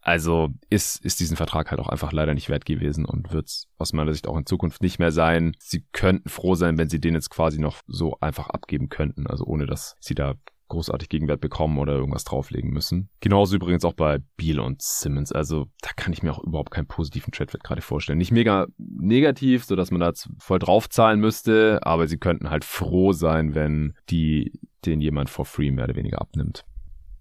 [0.00, 3.92] Also ist ist diesen Vertrag halt auch einfach leider nicht wert gewesen und wird's aus
[3.92, 5.52] meiner Sicht auch in Zukunft nicht mehr sein.
[5.58, 9.44] Sie könnten froh sein, wenn sie den jetzt quasi noch so einfach abgeben könnten, also
[9.44, 10.34] ohne dass sie da
[10.68, 13.08] großartig Gegenwert bekommen oder irgendwas drauflegen müssen.
[13.20, 15.32] Genauso übrigens auch bei Beal und Simmons.
[15.32, 18.18] Also da kann ich mir auch überhaupt keinen positiven Trade-Wert gerade vorstellen.
[18.18, 23.12] Nicht mega negativ, so dass man da voll draufzahlen müsste, aber sie könnten halt froh
[23.12, 24.52] sein, wenn die
[24.84, 26.64] den jemand for free mehr oder weniger abnimmt.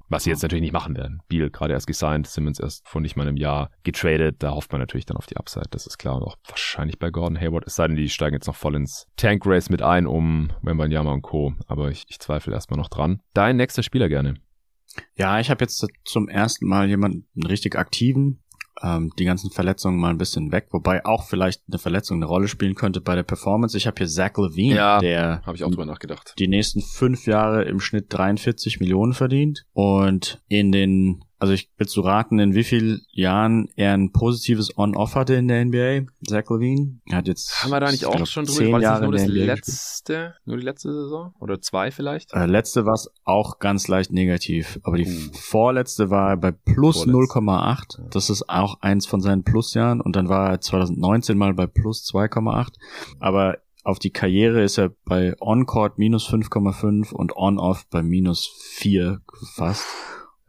[0.09, 1.21] Was sie jetzt natürlich nicht machen werden.
[1.27, 4.37] Beal gerade erst gesigned, Simmons erst vor nicht mal einem Jahr getradet.
[4.39, 6.15] Da hofft man natürlich dann auf die Upside, das ist klar.
[6.15, 7.65] Und auch wahrscheinlich bei Gordon Hayward.
[7.67, 11.11] Es sei denn, die steigen jetzt noch voll ins Tank Race mit ein, um Wembanyama
[11.11, 11.53] und Co.
[11.67, 13.21] Aber ich, ich zweifle erstmal noch dran.
[13.33, 14.35] Dein nächster Spieler gerne.
[15.15, 18.43] Ja, ich habe jetzt zum ersten Mal jemanden richtig aktiven,
[18.83, 22.47] ähm, die ganzen Verletzungen mal ein bisschen weg, wobei auch vielleicht eine Verletzung eine Rolle
[22.47, 23.75] spielen könnte bei der Performance.
[23.77, 26.33] Ich habe hier Zach Levine, Ja, der Habe ich auch drüber nachgedacht.
[26.39, 31.95] die nächsten fünf Jahre im Schnitt 43 Millionen verdient und in den also ich willst
[31.95, 36.49] du raten, in wie vielen Jahren er ein positives On-Off hatte in der NBA, Zach
[36.49, 36.99] Levine?
[37.05, 38.57] Er hat jetzt Haben wir da nicht ich auch glaub, schon drüber?
[38.57, 39.47] zehn War Jahre nur das NBA gespielt.
[39.47, 41.33] letzte, nur die letzte Saison?
[41.39, 42.33] Oder zwei vielleicht?
[42.33, 45.33] Äh, letzte war es auch ganz leicht negativ, aber die Uh.
[45.33, 47.39] vorletzte war er bei plus Vorletzte.
[47.39, 48.09] 0,8.
[48.11, 52.03] Das ist auch eins von seinen Plusjahren und dann war er 2019 mal bei plus
[52.05, 52.73] 2,8.
[53.19, 59.21] Aber auf die Karriere ist er bei On-Court minus 5,5 und On-Off bei minus 4
[59.55, 59.85] fast.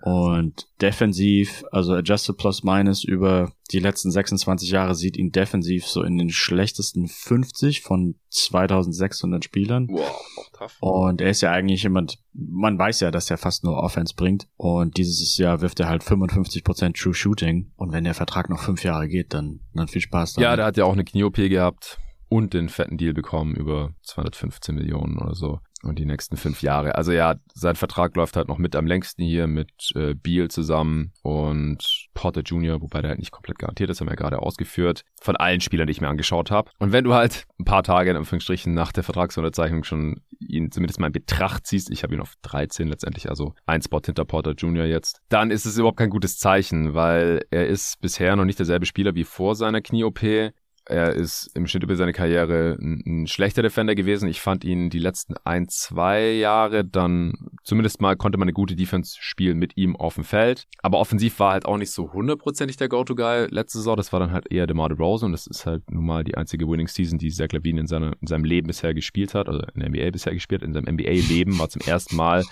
[0.02, 6.02] Und defensiv, also Adjusted Plus Minus über die letzten 26 Jahre sieht ihn defensiv so
[6.02, 9.88] in den schlechtesten 50 von 2600 Spielern.
[9.88, 10.76] Wow, auch tough.
[10.80, 14.46] Und er ist ja eigentlich jemand, man weiß ja, dass er fast nur Offense bringt.
[14.56, 17.72] Und dieses Jahr wirft er halt 55% True Shooting.
[17.76, 20.44] Und wenn der Vertrag noch fünf Jahre geht, dann, dann viel Spaß damit.
[20.44, 24.74] Ja, der hat ja auch eine Knie-OP gehabt und den fetten Deal bekommen über 215
[24.74, 25.60] Millionen oder so.
[25.82, 26.96] Und die nächsten fünf Jahre.
[26.96, 31.12] Also ja, sein Vertrag läuft halt noch mit am längsten hier mit äh, Beal zusammen
[31.22, 35.02] und Porter Jr., wobei der halt nicht komplett garantiert ist, haben wir ja gerade ausgeführt,
[35.20, 36.70] von allen Spielern, die ich mir angeschaut habe.
[36.78, 40.98] Und wenn du halt ein paar Tage in Anführungsstrichen nach der Vertragsunterzeichnung schon ihn zumindest
[40.98, 44.52] mal in Betracht ziehst, ich habe ihn auf 13 letztendlich, also ein Spot hinter Porter
[44.52, 44.84] Jr.
[44.84, 48.86] jetzt, dann ist es überhaupt kein gutes Zeichen, weil er ist bisher noch nicht derselbe
[48.86, 50.52] Spieler wie vor seiner Knie-OP.
[50.88, 54.28] Er ist im Schnitt über seine Karriere ein, ein schlechter Defender gewesen.
[54.28, 58.74] Ich fand ihn die letzten ein, zwei Jahre dann zumindest mal konnte man eine gute
[58.74, 60.66] Defense spielen mit ihm auf dem Feld.
[60.82, 63.96] Aber offensiv war halt auch nicht so hundertprozentig der Go-To-Guy letzte Saison.
[63.96, 66.66] Das war dann halt eher DeMar DeRozan und das ist halt nun mal die einzige
[66.66, 69.90] Winning-Season, die Zach Levine in, seine, in seinem Leben bisher gespielt hat, also in der
[69.90, 70.62] NBA bisher gespielt.
[70.62, 72.44] In seinem NBA-Leben war zum ersten Mal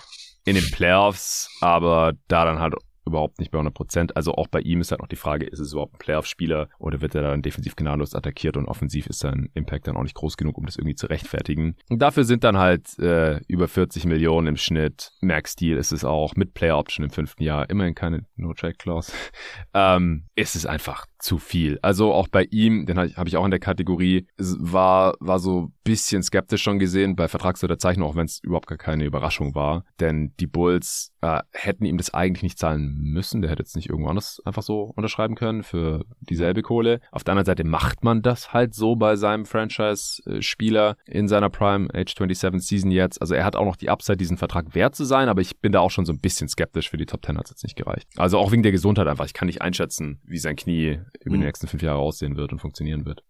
[0.45, 2.75] in den Playoffs, aber da dann halt
[3.07, 4.17] überhaupt nicht bei 100 Prozent.
[4.17, 7.01] Also auch bei ihm ist halt noch die Frage, ist es überhaupt ein Playoff-Spieler oder
[7.01, 10.37] wird er dann defensiv gnadenlos attackiert und offensiv ist sein Impact dann auch nicht groß
[10.37, 11.77] genug, um das irgendwie zu rechtfertigen.
[11.89, 15.13] Und dafür sind dann halt äh, über 40 Millionen im Schnitt.
[15.21, 17.69] Max Deal ist es auch mit Player Option im fünften Jahr.
[17.71, 19.13] Immerhin keine No-Trade-Clause.
[19.75, 21.81] ähm, ist es einfach zu viel.
[21.83, 26.23] Also auch bei ihm, den habe ich auch in der Kategorie, war, war so bisschen
[26.23, 29.85] skeptisch schon gesehen bei Vertragsunterzeichnung, auch wenn es überhaupt gar keine Überraschung war.
[29.99, 33.41] Denn die Bulls äh, hätten ihm das eigentlich nicht zahlen müssen.
[33.41, 37.01] Der hätte jetzt nicht irgendwo anders einfach so unterschreiben können für dieselbe Kohle.
[37.11, 41.89] Auf der anderen Seite macht man das halt so bei seinem Franchise-Spieler in seiner Prime
[41.93, 43.21] Age 27 Season jetzt.
[43.21, 45.73] Also er hat auch noch die Upside, diesen Vertrag wert zu sein, aber ich bin
[45.73, 46.91] da auch schon so ein bisschen skeptisch.
[46.91, 48.09] Für die Top 10 hat es jetzt nicht gereicht.
[48.17, 49.27] Also auch wegen der Gesundheit einfach.
[49.27, 51.41] Ich kann nicht einschätzen, wie sein Knie über mhm.
[51.41, 53.23] die nächsten fünf Jahre aussehen wird und funktionieren wird.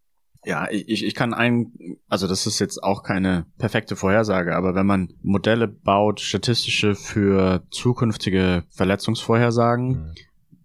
[0.45, 1.73] Ja, ich, ich kann ein,
[2.07, 7.67] also das ist jetzt auch keine perfekte Vorhersage, aber wenn man Modelle baut, statistische für
[7.71, 10.15] zukünftige Verletzungsvorhersagen, mhm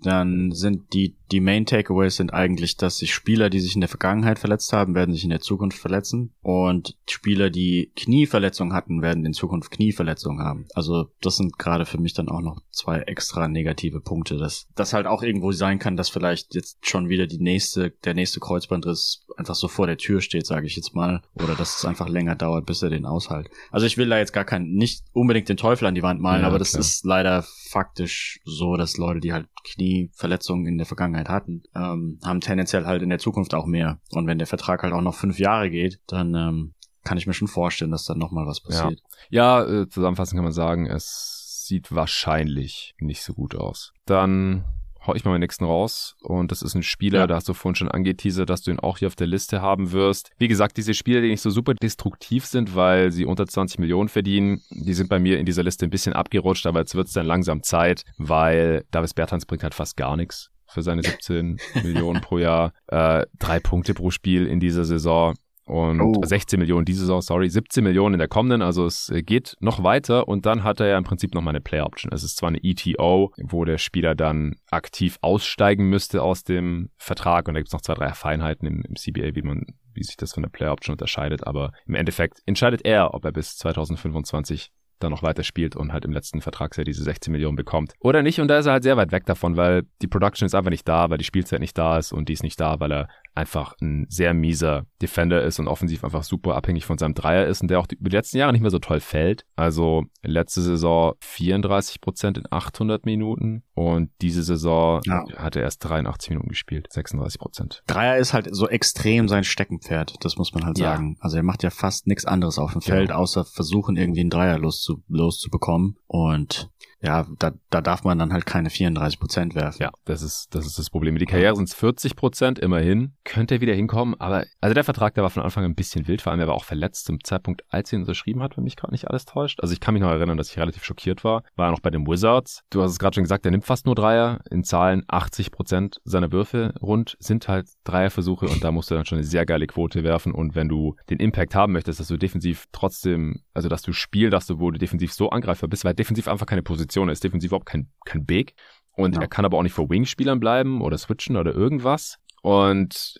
[0.01, 3.87] dann sind die, die Main Takeaways sind eigentlich, dass sich Spieler, die sich in der
[3.87, 6.33] Vergangenheit verletzt haben, werden sich in der Zukunft verletzen.
[6.41, 10.65] Und Spieler, die Knieverletzungen hatten, werden in Zukunft Knieverletzungen haben.
[10.73, 14.93] Also das sind gerade für mich dann auch noch zwei extra negative Punkte, dass das
[14.93, 19.25] halt auch irgendwo sein kann, dass vielleicht jetzt schon wieder die nächste, der nächste Kreuzbandriss
[19.37, 21.21] einfach so vor der Tür steht, sage ich jetzt mal.
[21.35, 23.49] Oder dass es einfach länger dauert, bis er den aushält.
[23.71, 26.41] Also ich will da jetzt gar kein, nicht unbedingt den Teufel an die Wand malen,
[26.41, 26.81] ja, aber das klar.
[26.81, 29.47] ist leider faktisch so, dass Leute, die halt
[29.91, 33.99] Knieverletzungen in der Vergangenheit hatten, ähm, haben tendenziell halt in der Zukunft auch mehr.
[34.11, 36.73] Und wenn der Vertrag halt auch noch fünf Jahre geht, dann ähm,
[37.03, 39.01] kann ich mir schon vorstellen, dass da nochmal was passiert.
[39.29, 43.93] Ja, ja äh, zusammenfassend kann man sagen, es sieht wahrscheinlich nicht so gut aus.
[44.05, 44.65] Dann
[45.05, 46.15] hau ich mal meinen nächsten raus.
[46.21, 47.27] Und das ist ein Spieler, ja.
[47.27, 49.91] da hast du vorhin schon angeteasert, dass du ihn auch hier auf der Liste haben
[49.91, 50.31] wirst.
[50.37, 54.09] Wie gesagt, diese Spieler, die nicht so super destruktiv sind, weil sie unter 20 Millionen
[54.09, 57.13] verdienen, die sind bei mir in dieser Liste ein bisschen abgerutscht, aber jetzt wird es
[57.13, 62.21] dann langsam Zeit, weil Davis Bertans bringt halt fast gar nichts für seine 17 Millionen
[62.21, 62.73] pro Jahr.
[62.87, 65.35] Äh, drei Punkte pro Spiel in dieser Saison.
[65.65, 66.21] Und oh.
[66.23, 70.27] 16 Millionen diese Saison, sorry, 17 Millionen in der kommenden, also es geht noch weiter
[70.27, 72.11] und dann hat er ja im Prinzip noch mal eine Player Option.
[72.11, 77.47] Es ist zwar eine ETO, wo der Spieler dann aktiv aussteigen müsste aus dem Vertrag
[77.47, 80.17] und da gibt es noch zwei, drei Feinheiten im, im CBA, wie man, wie sich
[80.17, 84.71] das von der Player Option unterscheidet, aber im Endeffekt entscheidet er, ob er bis 2025
[85.03, 87.93] dann noch weiterspielt und halt im letzten Vertragsjahr diese 16 Millionen bekommt.
[87.99, 90.55] Oder nicht, und da ist er halt sehr weit weg davon, weil die Production ist
[90.55, 92.91] einfach nicht da, weil die Spielzeit nicht da ist und die ist nicht da, weil
[92.91, 97.47] er einfach ein sehr mieser Defender ist und offensiv einfach super abhängig von seinem Dreier
[97.47, 99.45] ist und der auch über die letzten Jahre nicht mehr so toll fällt.
[99.55, 105.23] Also letzte Saison 34 Prozent in 800 Minuten und diese Saison ja.
[105.37, 107.83] hat er erst 83 Minuten gespielt, 36 Prozent.
[107.87, 110.91] Dreier ist halt so extrem sein Steckenpferd, das muss man halt ja.
[110.91, 111.17] sagen.
[111.19, 113.15] Also er macht ja fast nichts anderes auf dem Feld, ja.
[113.15, 114.59] außer versuchen irgendwie einen Dreier
[114.91, 115.97] loszu loszubekommen.
[116.07, 116.69] Und
[117.01, 119.81] ja, da, da darf man dann halt keine 34 Prozent werfen.
[119.81, 121.17] Ja, das ist, das ist das Problem.
[121.17, 123.13] Die Karriere sind 40 Prozent, immerhin.
[123.23, 126.07] Könnte er wieder hinkommen, aber, also der Vertrag, der war von Anfang an ein bisschen
[126.07, 128.63] wild, vor allem er war auch verletzt zum Zeitpunkt, als er ihn unterschrieben hat, wenn
[128.63, 129.59] mich gerade nicht alles täuscht.
[129.61, 131.43] Also ich kann mich noch erinnern, dass ich relativ schockiert war.
[131.55, 132.61] War er noch bei den Wizards.
[132.69, 134.39] Du hast es gerade schon gesagt, er nimmt fast nur Dreier.
[134.51, 139.05] In Zahlen 80 Prozent seiner Würfe rund sind halt Dreierversuche und da musst du dann
[139.05, 142.17] schon eine sehr geile Quote werfen und wenn du den Impact haben möchtest, dass du
[142.17, 145.93] defensiv trotzdem, also dass du Spiel, dass du, wo du defensiv so angreifbar bist, weil
[145.93, 147.23] defensiv einfach keine Position ist.
[147.23, 148.55] Defensiv überhaupt kein, kein Big.
[148.93, 149.21] Und ja.
[149.21, 152.17] er kann aber auch nicht vor Wing-Spielern bleiben oder switchen oder irgendwas.
[152.41, 153.19] Und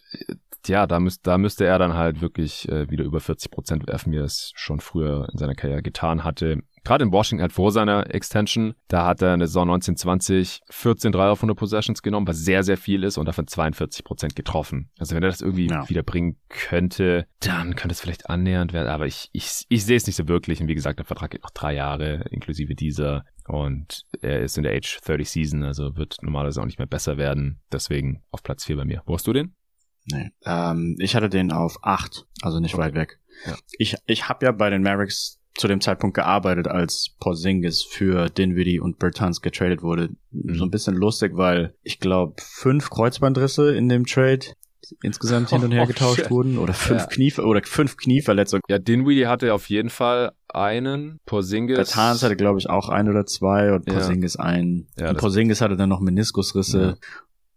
[0.67, 4.11] ja, da, müsst, da müsste er dann halt wirklich äh, wieder über 40 Prozent werfen,
[4.11, 6.59] wie er es schon früher in seiner Karriere getan hatte.
[6.83, 11.11] Gerade in Washington halt vor seiner Extension, da hat er in der Saison 1920 14
[11.11, 14.89] Dreier auf 100 Possessions genommen, was sehr, sehr viel ist und davon 42 Prozent getroffen.
[14.97, 15.87] Also wenn er das irgendwie ja.
[15.89, 20.07] wieder bringen könnte, dann könnte es vielleicht annähernd werden, aber ich, ich, ich sehe es
[20.07, 20.59] nicht so wirklich.
[20.59, 23.25] Und wie gesagt, der Vertrag geht noch drei Jahre, inklusive dieser.
[23.51, 27.17] Und er ist in der Age 30 Season, also wird normalerweise auch nicht mehr besser
[27.17, 27.59] werden.
[27.69, 29.03] Deswegen auf Platz 4 bei mir.
[29.05, 29.55] Wo hast du den?
[30.05, 30.31] Nee.
[30.45, 32.83] Ähm, ich hatte den auf 8, also nicht okay.
[32.83, 33.19] weit weg.
[33.45, 33.57] Ja.
[33.77, 38.79] Ich, ich habe ja bei den Mavericks zu dem Zeitpunkt gearbeitet, als Porzingis für Dinwiddie
[38.79, 40.11] und Bertans getradet wurde.
[40.31, 40.55] Mhm.
[40.55, 44.45] So ein bisschen lustig, weil ich glaube fünf Kreuzbandrisse in dem Trade
[45.03, 46.31] insgesamt hin und her oh, getauscht shit.
[46.31, 47.07] wurden oder fünf ja.
[47.07, 48.61] Knie oder fünf Knieverletzungen.
[48.69, 51.77] Ja, Dinwiddie hatte auf jeden Fall einen, Porzingis.
[51.77, 54.45] Bertans hatte glaube ich auch ein oder zwei und Porzingis ja.
[54.45, 54.87] ein.
[54.99, 57.07] Ja, und Porzingis hatte dann noch Meniskusrisse ja.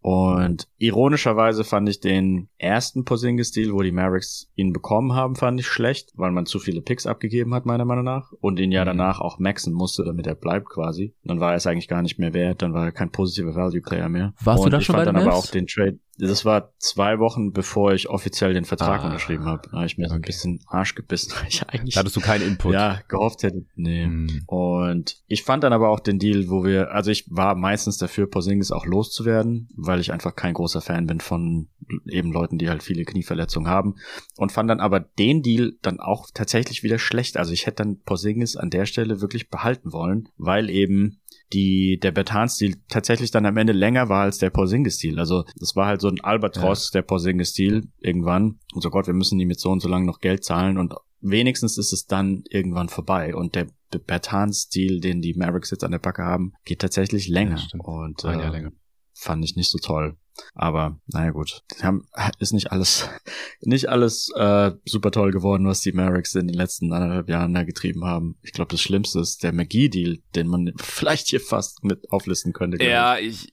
[0.05, 5.66] Und ironischerweise fand ich den ersten Porzingis-Deal, wo die Mavericks ihn bekommen haben, fand ich
[5.66, 8.30] schlecht, weil man zu viele Picks abgegeben hat, meiner Meinung nach.
[8.43, 8.89] Und ihn ja mhm.
[8.89, 11.14] danach auch maxen musste, damit er bleibt quasi.
[11.24, 14.11] Dann war er es eigentlich gar nicht mehr wert, dann war er kein positiver Value-Player
[14.11, 14.35] mehr.
[14.45, 15.99] Warst und du da schon bei den dann aber auch den Trade.
[16.19, 19.69] Das war zwei Wochen, bevor ich offiziell den Vertrag Ah, unterschrieben habe.
[19.69, 20.27] Da habe ich mir so ein okay.
[20.27, 22.73] bisschen Arsch gebissen, weil ich eigentlich Da hattest du keinen Input.
[22.75, 23.65] ja gehofft hätte.
[23.75, 24.05] Nee.
[24.05, 24.43] Hm.
[24.47, 28.29] Und ich fand dann aber auch den Deal, wo wir, also ich war meistens dafür,
[28.29, 31.69] Porzingis auch loszuwerden, weil ich einfach kein großer Fan bin von
[32.07, 33.97] eben Leuten, die halt viele Knieverletzungen haben.
[34.37, 37.37] Und fand dann aber den Deal dann auch tatsächlich wieder schlecht.
[37.37, 41.21] Also ich hätte dann Porzingis an der Stelle wirklich behalten wollen, weil eben
[41.53, 45.18] die, der Bertans-Deal tatsächlich dann am Ende länger war als der Porzingis-Deal.
[45.18, 48.59] Also das war halt so ein Albatros, der Porzingis-Deal irgendwann.
[48.72, 50.95] Und so Gott, wir müssen ihm jetzt so und so lange noch Geld zahlen und
[51.20, 53.34] wenigstens ist es dann irgendwann vorbei.
[53.34, 57.57] Und der Bertans-Deal, den die Mavericks jetzt an der Backe haben, geht tatsächlich länger.
[57.57, 58.72] Ja, und äh, länger.
[59.12, 60.16] fand ich nicht so toll.
[60.55, 62.07] Aber naja gut, haben,
[62.39, 63.09] ist nicht alles,
[63.61, 67.64] nicht alles äh, super toll geworden, was die Mavericks in den letzten anderthalb Jahren da
[67.64, 68.37] getrieben haben.
[68.43, 72.85] Ich glaube, das Schlimmste ist der McGee-Deal, den man vielleicht hier fast mit auflisten könnte.
[72.85, 73.53] Ja, ich,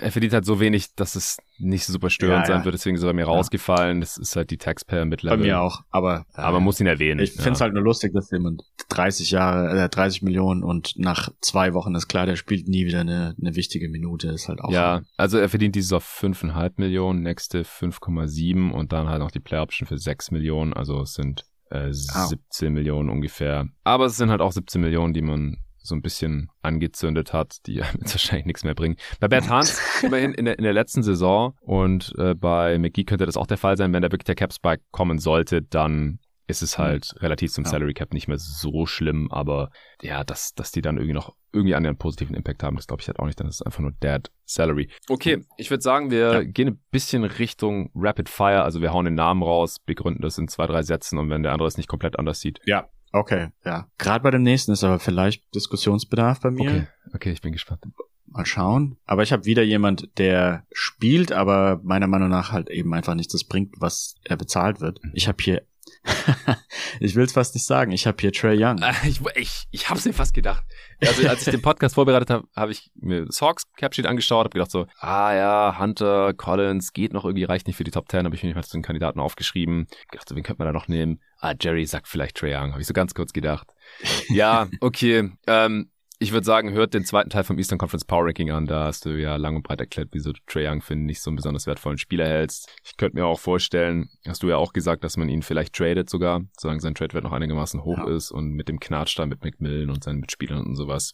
[0.00, 2.56] er verdient halt so wenig, dass es nicht super störend Ja, ja.
[2.56, 4.00] sein wird, deswegen ist er bei mir rausgefallen.
[4.00, 5.30] Das ist halt die Taxpayer mit ich.
[5.30, 7.20] Bei mir auch, aber äh, Aber man muss ihn erwähnen.
[7.20, 7.64] Ich find's ja.
[7.64, 12.08] halt nur lustig, dass jemand 30 Jahre, äh, 30 Millionen und nach zwei Wochen ist
[12.08, 14.28] klar, der spielt nie wieder eine, eine wichtige Minute.
[14.28, 14.72] Ist halt auch.
[14.72, 19.40] Ja, also er verdient dieses auf 5,5 Millionen, nächste 5,7 und dann halt noch die
[19.40, 20.72] Player Option für 6 Millionen.
[20.72, 22.26] Also es sind äh, Au.
[22.26, 23.66] 17 Millionen ungefähr.
[23.84, 27.74] Aber es sind halt auch 17 Millionen, die man so ein bisschen angezündet hat, die
[28.00, 28.96] jetzt wahrscheinlich nichts mehr bringen.
[29.20, 33.26] Bei Bert Hans immerhin in der, in der letzten Saison und äh, bei McGee könnte
[33.26, 36.20] das auch der Fall sein, wenn da wirklich der Cap Spike kommen sollte, dann
[36.52, 37.70] ist es halt relativ zum Ja.
[37.70, 41.74] Salary Cap nicht mehr so schlimm, aber ja, dass, dass die dann irgendwie noch irgendwie
[41.74, 43.92] einen positiven Impact haben, das glaube ich halt auch nicht, dann ist es einfach nur
[43.92, 44.88] Dead Salary.
[45.08, 46.42] Okay, ich würde sagen, wir Ja.
[46.44, 50.48] gehen ein bisschen Richtung Rapid Fire, also wir hauen den Namen raus, begründen das in
[50.48, 52.60] zwei, drei Sätzen und wenn der andere es nicht komplett anders sieht.
[52.64, 53.88] Ja, okay, ja.
[53.98, 56.62] Gerade bei dem nächsten ist aber vielleicht Diskussionsbedarf bei mir.
[56.70, 57.82] Okay, okay, ich bin gespannt.
[58.34, 58.96] Mal schauen.
[59.04, 63.34] Aber ich habe wieder jemand, der spielt, aber meiner Meinung nach halt eben einfach nicht
[63.34, 65.04] das bringt, was er bezahlt wird.
[65.04, 65.10] Mhm.
[65.12, 65.62] Ich habe hier,
[67.00, 68.78] ich will es fast nicht sagen, ich habe hier Trey Young.
[68.78, 70.64] Äh, Ich, ich, ich habe es mir fast gedacht.
[71.00, 74.50] Also als ich den Podcast vorbereitet habe, habe ich mir das Hawks Capsheet angeschaut, habe
[74.54, 78.24] gedacht so, ah ja, Hunter, Collins, geht noch irgendwie, reicht nicht für die Top 10,
[78.24, 79.86] habe ich mir mal zu den Kandidaten aufgeschrieben.
[80.10, 81.20] gedacht so, wen könnte man da noch nehmen?
[81.38, 83.68] Ah, Jerry sagt vielleicht Trae Young, habe ich so ganz kurz gedacht.
[84.28, 85.30] Ja, okay.
[85.46, 85.90] Ähm,
[86.22, 88.66] ich würde sagen, hört den zweiten Teil vom Eastern Conference Power Ranking an.
[88.66, 91.30] Da hast du ja lang und breit erklärt, wieso du Trae Young für nicht so
[91.30, 92.68] einen besonders wertvollen Spieler hältst.
[92.84, 96.08] Ich könnte mir auch vorstellen, hast du ja auch gesagt, dass man ihn vielleicht tradet
[96.08, 98.08] sogar, solange sein Trade-Wert noch einigermaßen hoch Ja.
[98.14, 101.12] ist und mit dem Knatsch da mit McMillan und seinen Mitspielern und sowas.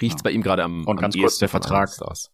[0.00, 0.24] Riecht's Ja.
[0.24, 1.88] bei ihm gerade am, Und am ganz kurz der Vertrag.
[1.88, 2.30] Stars.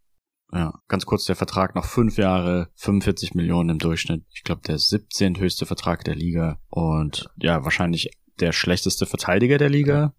[0.53, 4.25] Ja, ganz kurz der Vertrag noch fünf Jahre, 45 Millionen im Durchschnitt.
[4.35, 5.37] Ich glaube, der 17.
[5.39, 8.11] höchste Vertrag der Liga und ja, wahrscheinlich
[8.41, 10.15] der schlechteste Verteidiger der Liga,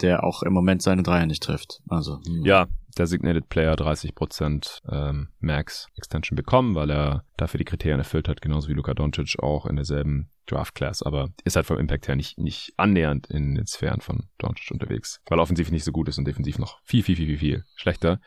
[0.00, 1.80] der auch im Moment seine Dreier nicht trifft.
[1.88, 2.44] Also hm.
[2.44, 2.66] Ja,
[2.98, 8.68] Designated Player 30% ähm, Max Extension bekommen, weil er dafür die Kriterien erfüllt hat, genauso
[8.68, 12.38] wie Luka Doncic auch in derselben Draft Class, aber ist halt vom Impact her nicht,
[12.38, 16.24] nicht annähernd in den Sphären von Doncic unterwegs, weil offensiv nicht so gut ist und
[16.26, 18.20] defensiv noch viel, viel, viel, viel, viel schlechter.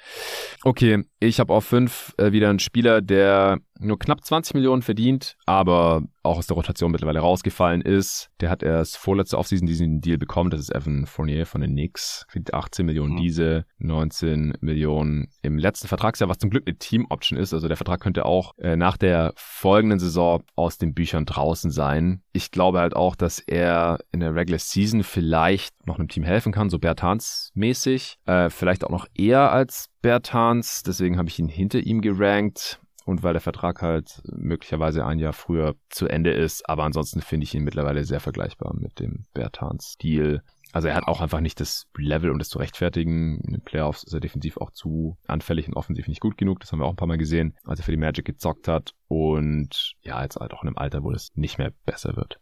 [0.63, 5.37] Okay, ich habe auf fünf äh, wieder einen Spieler, der nur knapp 20 Millionen verdient,
[5.45, 8.29] aber auch aus der Rotation mittlerweile rausgefallen ist.
[8.41, 10.49] Der hat erst vorletzte Offseason diesen Deal bekommen.
[10.49, 12.25] Das ist Evan Fournier von den Knicks.
[12.27, 13.17] Verdient 18 Millionen Mhm.
[13.21, 17.53] diese, 19 Millionen im letzten Vertragsjahr, was zum Glück eine Team-Option ist.
[17.53, 22.21] Also der Vertrag könnte auch äh, nach der folgenden Saison aus den Büchern draußen sein.
[22.31, 26.51] Ich glaube halt auch, dass er in der Regular Season vielleicht noch einem Team helfen
[26.51, 28.17] kann, so Bertans-mäßig.
[28.25, 30.83] Äh, vielleicht auch noch eher als Bertans.
[30.83, 32.79] Deswegen habe ich ihn hinter ihm gerankt.
[33.05, 36.69] Und weil der Vertrag halt möglicherweise ein Jahr früher zu Ende ist.
[36.69, 40.43] Aber ansonsten finde ich ihn mittlerweile sehr vergleichbar mit dem Bertans-Stil.
[40.71, 43.39] Also er hat auch einfach nicht das Level, um das zu rechtfertigen.
[43.41, 46.59] In den Playoffs ist er defensiv auch zu anfällig und offensiv nicht gut genug.
[46.59, 48.93] Das haben wir auch ein paar Mal gesehen, als er für die Magic gezockt hat.
[49.07, 52.39] Und ja, jetzt halt auch in einem Alter, wo es nicht mehr besser wird.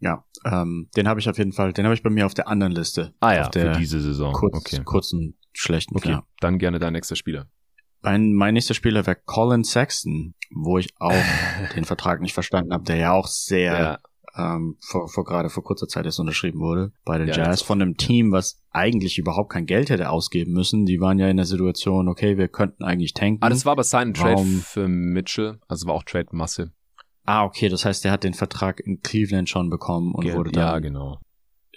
[0.00, 2.48] Ja, ähm, den habe ich auf jeden Fall, den habe ich bei mir auf der
[2.48, 3.14] anderen Liste.
[3.20, 4.32] Ah ja, für diese Saison.
[4.32, 4.82] kurz, okay.
[4.84, 5.96] kurzen, schlechten.
[5.96, 6.26] Okay, Ja.
[6.40, 7.46] dann gerne dein nächster Spieler.
[8.02, 11.12] Mein, mein nächster Spieler wäre Colin Sexton, wo ich auch
[11.76, 14.00] den Vertrag nicht verstanden habe, der ja auch sehr
[14.36, 17.80] ähm, vor, vor gerade vor kurzer Zeit erst unterschrieben wurde bei den Ja, Jazz von
[17.80, 20.86] einem Team, was eigentlich überhaupt kein Geld hätte ausgeben müssen.
[20.86, 23.38] Die waren ja in der Situation, okay, wir könnten eigentlich tanken.
[23.42, 25.58] Ah, das war aber sein Trade Warum- für Mitchell.
[25.68, 26.72] Also war auch Trade-Masse.
[27.24, 30.50] ah, okay, das heißt, der hat den Vertrag in Cleveland schon bekommen und Ge- wurde
[30.54, 31.18] ja, dann genau.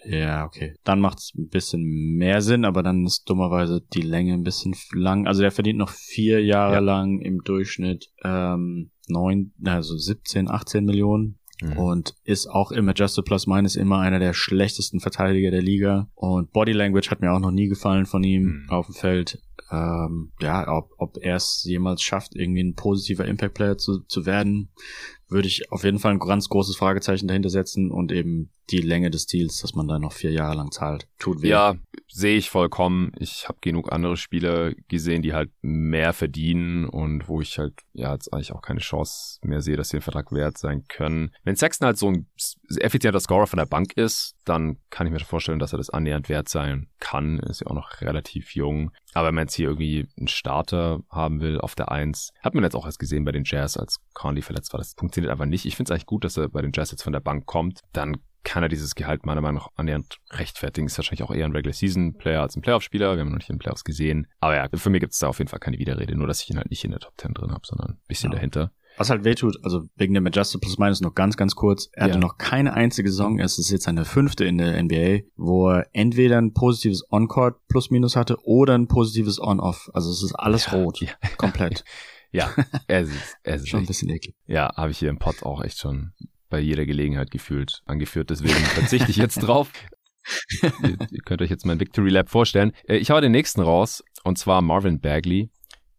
[0.05, 0.75] Ja, okay.
[0.83, 1.81] Dann macht's ein bisschen
[2.17, 5.25] mehr Sinn, aber dann ist dummerweise die Länge ein bisschen lang.
[5.27, 6.79] Also der verdient noch vier Jahre Ja.
[6.79, 11.73] lang im Durchschnitt ähm, neun, also 17, 18 Millionen Mhm.
[11.77, 16.07] und ist auch im Adjusted Plus Minus immer einer der schlechtesten Verteidiger der Liga.
[16.15, 18.69] Und Body Language hat mir auch noch nie gefallen von ihm Mhm.
[18.69, 19.41] auf dem Feld.
[19.69, 24.69] ähm, ja, ob, ob er es jemals schafft, irgendwie ein positiver Impact-Player zu, zu werden,
[25.27, 29.09] würde ich auf jeden Fall ein ganz großes Fragezeichen dahinter setzen und eben die Länge
[29.09, 31.07] des Deals, dass man da noch vier Jahre lang zahlt.
[31.19, 31.49] Tut weh.
[31.49, 31.75] Ja,
[32.07, 33.11] sehe ich vollkommen.
[33.17, 38.13] Ich habe genug andere Spieler gesehen, die halt mehr verdienen und wo ich halt ja
[38.13, 41.31] jetzt eigentlich auch keine Chance mehr sehe, dass sie den Vertrag wert sein können.
[41.43, 42.27] Wenn Sexton halt so ein
[42.79, 46.29] effizienter Scorer von der Bank ist, dann kann ich mir vorstellen, dass er das annähernd
[46.29, 47.39] wert sein kann.
[47.39, 48.91] Ist ja auch noch relativ jung.
[49.13, 52.63] Aber wenn man jetzt hier irgendwie einen Starter haben will auf der Eins, hat man
[52.63, 54.79] jetzt auch erst gesehen bei den Jazz, als Conley verletzt war.
[54.79, 55.65] Das funktioniert einfach nicht.
[55.65, 57.81] Ich finde es eigentlich gut, dass er bei den Jazz jetzt von der Bank kommt.
[57.93, 60.87] Dann kann er dieses Gehalt meiner Meinung nach annähernd rechtfertigen.
[60.87, 63.15] Ist wahrscheinlich auch eher ein Regular Season Player als ein Playoff-Spieler.
[63.15, 64.27] Wir haben noch nicht in den Playoffs gesehen.
[64.39, 66.15] Aber ja, für mich gibt es da auf jeden Fall keine Widerrede.
[66.15, 68.31] Nur, dass ich ihn halt nicht in der Top 10 drin habe, sondern ein bisschen
[68.31, 68.37] ja.
[68.37, 68.71] dahinter.
[68.95, 71.89] Was halt wehtut, also wegen dem Adjusted Plus Minus noch ganz, ganz kurz.
[71.91, 72.13] Er ja.
[72.13, 75.87] hatte noch keine einzige Saison, es ist jetzt seine fünfte in der NBA, wo er
[75.91, 79.91] entweder ein positives On-Court Plus Minus hatte oder ein positives On-Off.
[79.93, 81.01] Also es ist alles ja, rot.
[81.01, 81.09] Ja.
[81.37, 81.83] Komplett.
[82.31, 82.49] ja,
[82.87, 84.35] es ist, es ist schon ein bisschen eklig.
[84.45, 86.13] Ja, habe ich hier im Pod auch echt schon
[86.49, 88.29] bei jeder Gelegenheit gefühlt angeführt.
[88.29, 89.71] Deswegen verzichte ich jetzt drauf.
[90.61, 92.73] ihr, ihr, könnt euch jetzt mein Victory Lab vorstellen.
[92.87, 95.49] Äh, ich habe den nächsten raus, und zwar Marvin Bagley.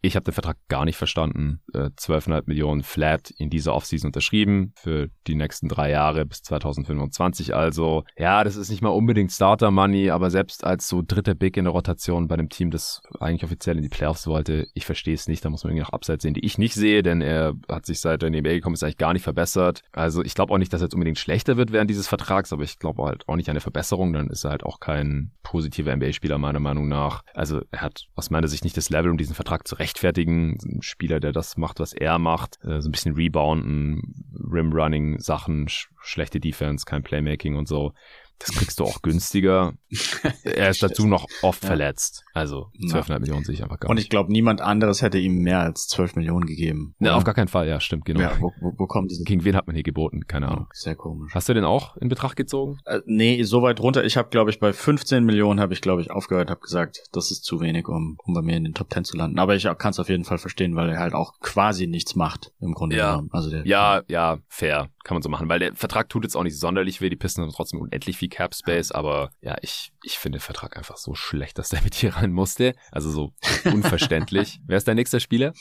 [0.00, 1.60] Ich habe den Vertrag gar nicht verstanden.
[1.74, 7.54] Äh, 12,5 Millionen flat in dieser Offseason unterschrieben für die nächsten drei Jahre bis 2025.
[7.54, 11.56] Also, ja, das ist nicht mal unbedingt Starter Money, aber selbst als so dritter Big
[11.56, 15.14] in der Rotation bei einem Team, das eigentlich offiziell in die Playoffs wollte, ich verstehe
[15.14, 15.44] es nicht.
[15.44, 18.00] Da muss man irgendwie noch Abseits sehen, die ich nicht sehe, denn er hat sich
[18.00, 19.82] seit er in die NBA gekommen ist eigentlich gar nicht verbessert.
[19.92, 22.62] Also, ich glaube auch nicht, dass er jetzt unbedingt schlechter wird während dieses Vertrags, aber
[22.62, 24.12] ich glaube halt auch nicht an eine Verbesserung.
[24.12, 27.22] Dann ist er halt auch kein positiver NBA-Spieler meiner Meinung nach.
[27.34, 30.58] Also, er hat aus meiner Sicht nicht das Level, um diesen Vertrag zu rechtfertigen.
[30.62, 32.58] Ein Spieler, der das macht, was er macht.
[32.62, 37.92] Äh, so ein bisschen Rebounden, Rim-Running, Sachen, sch schlechte Defense, kein Playmaking und so.
[38.38, 39.74] Das kriegst du auch günstiger.
[40.44, 41.68] er ist dazu noch oft ja.
[41.68, 42.24] verletzt.
[42.32, 43.18] Also 12,5 ja.
[43.18, 43.90] Millionen sehe ich einfach gar nicht.
[43.90, 46.94] Und ich glaube, niemand anderes hätte ihm mehr als 12 Millionen gegeben.
[46.98, 48.20] Ne, auf gar keinen Fall, ja, stimmt, genau.
[48.20, 49.24] Ja, wo, wo, wo kommt diese?
[49.24, 50.26] Gegen wen hat man hier geboten?
[50.26, 50.68] Keine Ahnung.
[50.72, 51.34] Sehr komisch.
[51.34, 52.78] Hast du den auch in Betracht gezogen?
[52.84, 54.04] Äh, nee, so weit runter.
[54.04, 57.30] Ich habe, glaube ich, bei 15 Millionen habe ich, glaube ich, aufgehört, habe gesagt, das
[57.30, 59.38] ist zu wenig, um, um bei mir in den Top 10 zu landen.
[59.38, 62.52] Aber ich kann es auf jeden Fall verstehen, weil er halt auch quasi nichts macht,
[62.60, 63.12] im Grunde ja.
[63.12, 63.30] genommen.
[63.32, 64.90] Also der, ja, ja, fair.
[65.04, 67.08] Kann man so machen, weil der Vertrag tut jetzt auch nicht sonderlich weh.
[67.08, 70.42] Die Pisten haben trotzdem unendlich viel Cap Space, aber aber ja, ich, ich finde den
[70.42, 72.74] Vertrag einfach so schlecht, dass der mit hier rein musste.
[72.92, 73.32] Also so
[73.64, 74.60] unverständlich.
[74.66, 75.52] Wer ist dein nächster Spieler?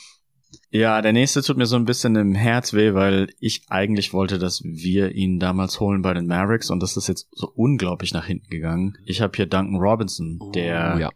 [0.70, 4.38] Ja, der nächste tut mir so ein bisschen im Herz weh, weil ich eigentlich wollte,
[4.38, 8.24] dass wir ihn damals holen bei den Mavericks und das ist jetzt so unglaublich nach
[8.24, 8.96] hinten gegangen.
[9.04, 11.10] Ich habe hier Duncan Robinson, der oh, ja.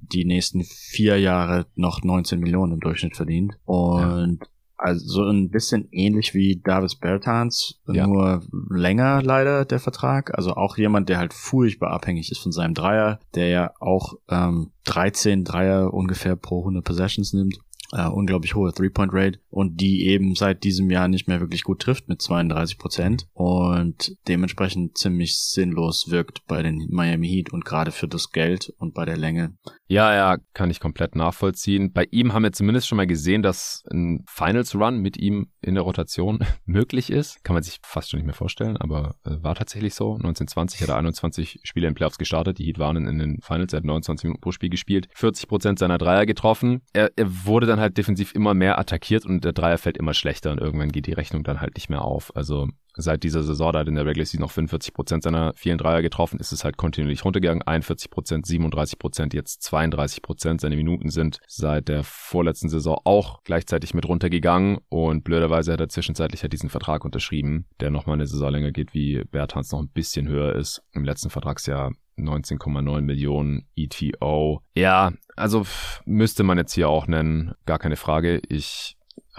[0.00, 4.48] die nächsten vier Jahre noch 19 Millionen im Durchschnitt verdient und ja.
[4.80, 8.06] Also so ein bisschen ähnlich wie Davis Bertans, ja.
[8.06, 10.36] nur länger leider der Vertrag.
[10.36, 14.70] Also auch jemand, der halt furchtbar abhängig ist von seinem Dreier, der ja auch ähm,
[14.84, 17.58] 13 Dreier ungefähr pro 100 Possessions nimmt
[17.92, 22.08] äh, unglaublich hohe Three-Point-Rate und die eben seit diesem Jahr nicht mehr wirklich gut trifft
[22.08, 28.08] mit 32 Prozent und dementsprechend ziemlich sinnlos wirkt bei den Miami Heat und gerade für
[28.08, 29.56] das Geld und bei der Länge.
[29.90, 31.92] Ja, ja, kann ich komplett nachvollziehen.
[31.92, 35.82] Bei ihm haben wir zumindest schon mal gesehen, dass ein Finals-Run mit ihm in der
[35.82, 37.42] Rotation möglich ist.
[37.42, 40.12] Kann man sich fast schon nicht mehr vorstellen, aber äh, war tatsächlich so.
[40.12, 42.60] 1920 hat er 21 Spiele in Playoffs gestartet.
[42.60, 45.80] Die Heat waren in den Finals, er hat 29 Minuten pro Spiel gespielt, 40 Prozent
[45.80, 46.82] seiner Dreier getroffen.
[46.92, 50.52] Er, er wurde dann halt defensiv immer mehr attackiert und der Dreier fällt immer schlechter
[50.52, 52.30] und irgendwann geht die Rechnung dann halt nicht mehr auf.
[52.36, 52.68] Also
[53.00, 56.02] seit dieser Saison, da hat in der Regular Season noch 45 Prozent seiner vielen Dreier
[56.02, 57.62] getroffen, ist es halt kontinuierlich runtergegangen.
[57.62, 60.60] 41 Prozent, 37 Prozent, jetzt 32 Prozent.
[60.60, 65.88] Seine Minuten sind seit der vorletzten Saison auch gleichzeitig mit runtergegangen und blöderweise hat er
[65.88, 69.88] zwischenzeitlich halt diesen Vertrag unterschrieben, der nochmal eine Saison länger geht, wie Bertans noch ein
[69.88, 70.82] bisschen höher ist.
[70.92, 74.62] Im letzten Vertragsjahr 19,9 Millionen ETO.
[74.74, 75.64] Ja, also
[76.04, 78.40] müsste man jetzt hier auch nennen, gar keine Frage.
[78.48, 78.96] Ich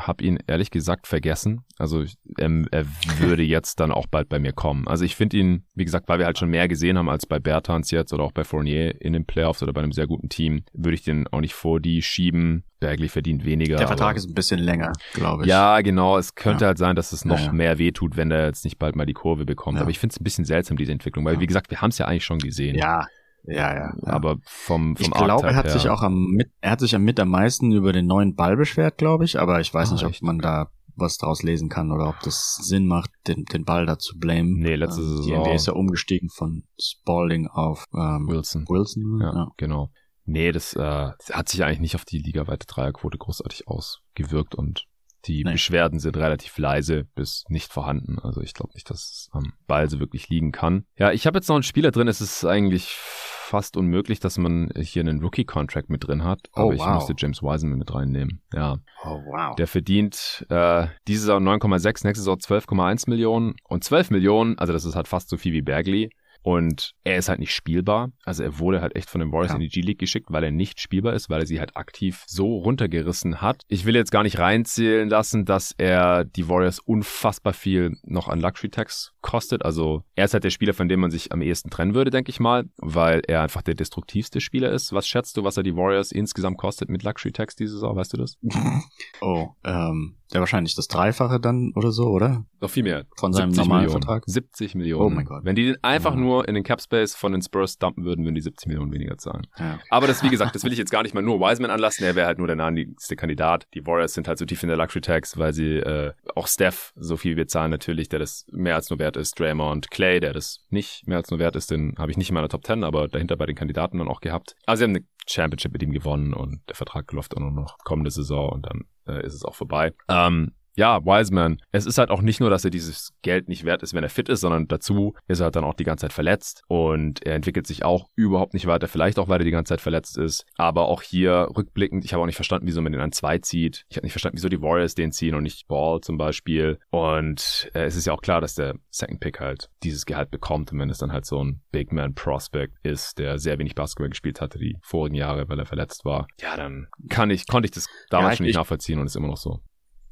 [0.07, 1.63] habe ihn ehrlich gesagt vergessen.
[1.77, 2.03] Also
[2.37, 2.85] er, er
[3.19, 4.87] würde jetzt dann auch bald bei mir kommen.
[4.87, 7.39] Also ich finde ihn, wie gesagt, weil wir halt schon mehr gesehen haben als bei
[7.39, 10.63] Bertans jetzt oder auch bei Fournier in den Playoffs oder bei einem sehr guten Team,
[10.73, 12.63] würde ich den auch nicht vor die schieben.
[12.79, 13.77] Bagley verdient weniger.
[13.77, 15.49] Der Vertrag ist ein bisschen länger, glaube ich.
[15.49, 16.17] Ja, genau.
[16.17, 16.69] Es könnte ja.
[16.69, 19.13] halt sein, dass es noch ja, mehr wehtut, wenn der jetzt nicht bald mal die
[19.13, 19.79] Kurve bekommt.
[19.79, 21.99] Aber ich finde es ein bisschen seltsam, diese Entwicklung, weil wie gesagt, wir haben es
[21.99, 22.75] ja eigentlich schon gesehen.
[22.75, 23.05] Ja,
[23.43, 23.93] ja, ja.
[24.03, 25.71] Aber vom, vom Ich glaube, er hat her.
[25.71, 28.55] sich auch am mit, er hat sich am mit am meisten über den neuen Ball
[28.55, 30.23] beschwert, glaube ich, aber ich weiß ah, nicht, ob echt?
[30.23, 33.97] man da was daraus lesen kann oder ob das Sinn macht, den, den Ball da
[33.97, 34.59] zu blamen.
[34.59, 35.25] Nee, letzte ähm, Saison.
[35.25, 38.65] Die NBA ist ja umgestiegen von Spalding auf ähm, Wilson.
[38.67, 39.47] Wilson, ja, ja.
[39.57, 39.91] genau.
[40.25, 44.85] Nee, das, äh, hat sich eigentlich nicht auf die ligaweite Dreierquote großartig ausgewirkt und
[45.25, 45.53] die nee.
[45.53, 48.19] Beschwerden sind relativ leise bis nicht vorhanden.
[48.19, 50.85] Also ich glaube nicht, dass es am Ball so wirklich liegen kann.
[50.97, 52.07] Ja, ich habe jetzt noch einen Spieler drin.
[52.07, 56.49] Es ist eigentlich fast unmöglich, dass man hier einen Rookie-Contract mit drin hat.
[56.53, 56.93] Aber Oh, ich wow.
[56.95, 58.41] musste James Wiseman mit reinnehmen.
[58.53, 58.77] Ja.
[59.03, 59.55] Oh, wow.
[59.55, 63.55] Der verdient äh, diese Saison 9,6, nächste Saison 12,1 Millionen.
[63.67, 66.11] Und 12 Millionen, also das ist halt fast so viel wie Bagley.
[66.43, 68.11] Und er ist halt nicht spielbar.
[68.25, 69.55] Also er wurde halt echt von den Warriors Ja.
[69.55, 72.57] in die G-League geschickt, weil er nicht spielbar ist, weil er sie halt aktiv so
[72.57, 73.63] runtergerissen hat.
[73.67, 78.39] Ich will jetzt gar nicht reinzählen lassen, dass er die Warriors unfassbar viel noch an
[78.39, 79.63] Luxury Tax kostet.
[79.63, 82.29] Also er ist halt der Spieler, von dem man sich am ehesten trennen würde, denke
[82.31, 84.93] ich mal, weil er einfach der destruktivste Spieler ist.
[84.93, 87.95] Was schätzt du, was er die Warriors insgesamt kostet mit Luxury Tax diese Saison?
[87.95, 88.37] Weißt du das?
[89.21, 92.45] Oh, ähm, der wahrscheinlich das Dreifache dann oder so, oder?
[92.59, 93.05] Noch viel mehr.
[93.17, 94.01] Von seinem 70 normalen Millionen.
[94.03, 94.23] Vertrag?
[94.25, 95.05] 70 Millionen.
[95.05, 95.43] Oh mein Gott.
[95.43, 96.19] Wenn die den einfach Ja.
[96.19, 99.17] nur in den Cap Space von den Spurs dumpen würden, würden die 70 Millionen weniger
[99.17, 99.47] zahlen.
[99.59, 99.79] Ja.
[99.89, 102.03] Aber das, wie gesagt, das will ich jetzt gar nicht mal nur Wiseman anlassen.
[102.05, 103.67] Er wäre halt nur der naheliegendste Kandidat.
[103.73, 106.93] Die Warriors sind halt so tief in der Luxury Tax, weil sie äh, auch Steph
[106.95, 109.39] so viel bezahlen natürlich, der das mehr als nur wert ist.
[109.39, 112.35] Draymond, Clay, der das nicht mehr als nur wert ist, den habe ich nicht in
[112.35, 114.55] meiner Top 10, aber dahinter bei den Kandidaten dann auch gehabt.
[114.65, 117.77] Also sie haben eine Championship mit ihm gewonnen und der Vertrag läuft auch nur noch
[117.79, 119.93] kommende Saison und dann äh, ist es auch vorbei.
[120.07, 121.57] Ähm, ja, Wiseman.
[121.71, 124.09] Es ist halt auch nicht nur, dass er dieses Geld nicht wert ist, wenn er
[124.09, 127.35] fit ist, sondern dazu ist er halt dann auch die ganze Zeit verletzt und er
[127.35, 128.87] entwickelt sich auch überhaupt nicht weiter.
[128.87, 130.45] Vielleicht auch, weil er die ganze Zeit verletzt ist.
[130.57, 133.83] Aber auch hier rückblickend, ich habe auch nicht verstanden, wieso man den an zwei zieht.
[133.89, 136.79] Ich habe nicht verstanden, wieso die Warriors den ziehen und nicht Ball zum Beispiel.
[136.89, 140.71] Und äh, es ist ja auch klar, dass der Second Pick halt dieses Gehalt bekommt.
[140.71, 144.09] Und wenn es dann halt so ein Big Man Prospect ist, der sehr wenig Basketball
[144.09, 147.71] gespielt hatte die vorigen Jahre, weil er verletzt war, ja, dann kann ich, konnte ich
[147.71, 149.59] das damals Ja, schon nicht ich- nachvollziehen und ist immer noch so.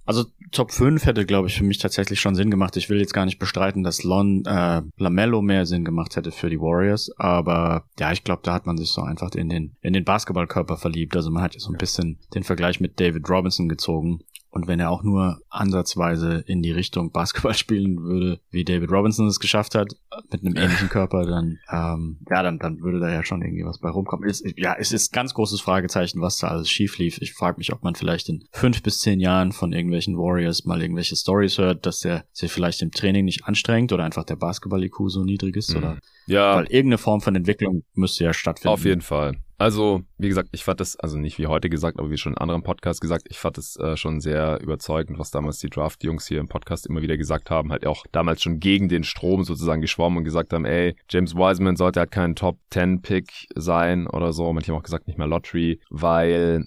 [0.10, 2.76] Also Top 5 hätte, glaube ich, für mich tatsächlich schon Sinn gemacht.
[2.78, 6.50] Ich will jetzt gar nicht bestreiten, dass Lon äh, Lamello mehr Sinn gemacht hätte für
[6.50, 9.94] die Warriors, aber ja, ich glaube, da hat man sich so einfach in den in
[9.94, 11.16] den Basketballkörper verliebt.
[11.16, 14.22] Also man hat ja so ein bisschen den Vergleich mit David Robinson gezogen.
[14.52, 19.28] Und wenn er auch nur ansatzweise in die Richtung Basketball spielen würde, wie David Robinson
[19.28, 19.94] es geschafft hat,
[20.32, 23.80] mit einem ähnlichen Körper, dann ähm, ja, dann dann würde da ja schon irgendwie was
[23.80, 24.28] bei rumkommen.
[24.28, 27.20] Ist, ja, es ist ganz großes Fragezeichen, was da alles schief lief.
[27.22, 30.82] Ich frage mich, ob man vielleicht in fünf bis zehn Jahren von irgendwelchen Warriors mal
[30.82, 34.96] irgendwelche Stories hört, dass der sich vielleicht im Training nicht anstrengt oder einfach der Basketball-IQ
[35.10, 35.78] so niedrig ist Mhm.
[35.78, 38.74] oder Ja, weil irgendeine Form von Entwicklung müsste ja stattfinden.
[38.74, 39.36] Auf jeden Fall.
[39.60, 42.38] Also, wie gesagt, ich fand das, also nicht wie heute gesagt, aber wie schon in
[42.38, 46.40] anderen Podcasts gesagt, ich fand es äh, schon sehr überzeugend, was damals die Draft-Jungs hier
[46.40, 50.20] im Podcast immer wieder gesagt haben, halt auch damals schon gegen den Strom sozusagen geschwommen
[50.20, 54.54] und gesagt haben, ey, James Wiseman sollte halt kein Top-10-Pick sein oder so.
[54.54, 56.66] Manche haben auch gesagt, nicht mehr Lottery, weil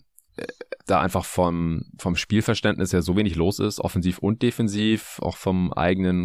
[0.86, 5.72] da einfach vom, vom Spielverständnis her so wenig los ist, offensiv und defensiv, auch vom
[5.72, 6.24] eigenen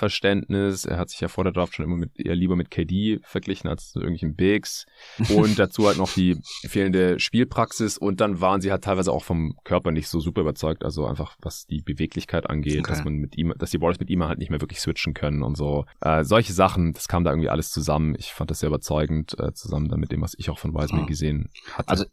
[0.00, 0.84] Rollenverständnis.
[0.84, 3.68] Er hat sich ja vor der Draft schon immer mit, eher lieber mit KD verglichen
[3.68, 4.86] als zu irgendwelchen Bigs.
[5.34, 7.98] Und dazu halt noch die fehlende Spielpraxis.
[7.98, 10.84] Und dann waren sie halt teilweise auch vom Körper nicht so super überzeugt.
[10.84, 12.88] Also einfach, was die Beweglichkeit angeht, Okay.
[12.90, 15.42] dass man mit ihm, dass die Warriors mit ihm halt nicht mehr wirklich switchen können
[15.42, 15.86] und so.
[16.00, 18.14] Äh, solche Sachen, das kam da irgendwie alles zusammen.
[18.18, 21.06] Ich fand das sehr überzeugend, äh, zusammen mit dem, was ich auch von Wiseman Ah.
[21.06, 21.88] gesehen hatte.
[21.88, 22.04] Also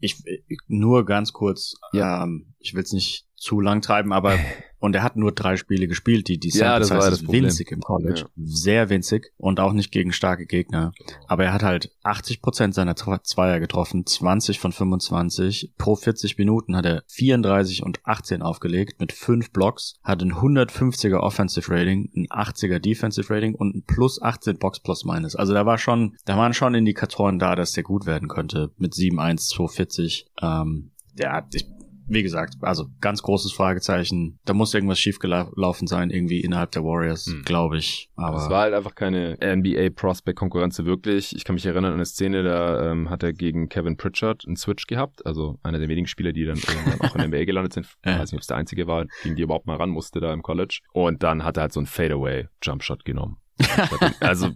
[0.00, 2.24] ich, ich nur ganz kurz, Ja.
[2.24, 4.34] ähm, ich will es nicht zu lang treiben, aber
[4.78, 7.22] und er hat nur drei Spiele gespielt, die die Ja, Sample das war Size das
[7.24, 7.44] Problem.
[7.44, 8.26] winzig im College, Ja.
[8.36, 10.92] sehr winzig und auch nicht gegen starke Gegner.
[11.26, 15.74] Aber er hat halt 80 Prozent seiner Zweier getroffen, 20 von 25.
[15.76, 21.18] Pro 40 Minuten hat er 34 und 18 aufgelegt mit fünf Blocks, hat ein 150er
[21.18, 25.36] Offensive Rating, ein 80er Defensive Rating und ein plus 18 Box plus minus.
[25.36, 28.94] Also da war schon, da waren schon Indikatoren da, dass der gut werden könnte mit
[28.94, 30.26] 7-1, 240.
[30.42, 31.66] Ähm, der hat, ich,
[32.08, 34.38] wie gesagt, also ganz großes Fragezeichen.
[34.44, 37.42] Da muss irgendwas schiefgelaufen sein, irgendwie innerhalb der Warriors, Hm.
[37.44, 38.10] glaube ich.
[38.16, 41.34] Aber es war halt einfach keine NBA-Prospect-Konkurrenz wirklich.
[41.34, 44.56] Ich kann mich erinnern an eine Szene, da ähm, hat er gegen Kevin Pritchard einen
[44.56, 47.72] Switch gehabt, also einer der wenigen Spieler, die dann irgendwann auch in der NBA gelandet
[47.72, 47.86] sind.
[48.04, 50.32] Ich weiß nicht, ob es der einzige war, gegen die überhaupt mal ran musste da
[50.32, 50.80] im College.
[50.92, 53.38] Und dann hat er halt so einen Fadeaway-Jumpshot genommen.
[54.20, 54.50] also,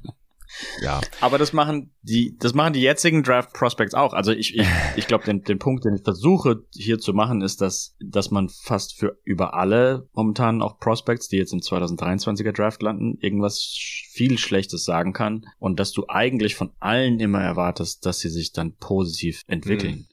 [0.82, 1.00] ja.
[1.20, 4.12] Aber das machen die, das machen die jetzigen Draft Prospects auch.
[4.12, 7.60] Also ich, ich, ich glaube, den, den Punkt, den ich versuche hier zu machen, ist,
[7.60, 12.82] dass, dass man fast für über alle momentan auch Prospects, die jetzt im 2023er Draft
[12.82, 13.76] landen, irgendwas
[14.12, 18.52] viel Schlechtes sagen kann und dass du eigentlich von allen immer erwartest, dass sie sich
[18.52, 20.06] dann positiv entwickeln.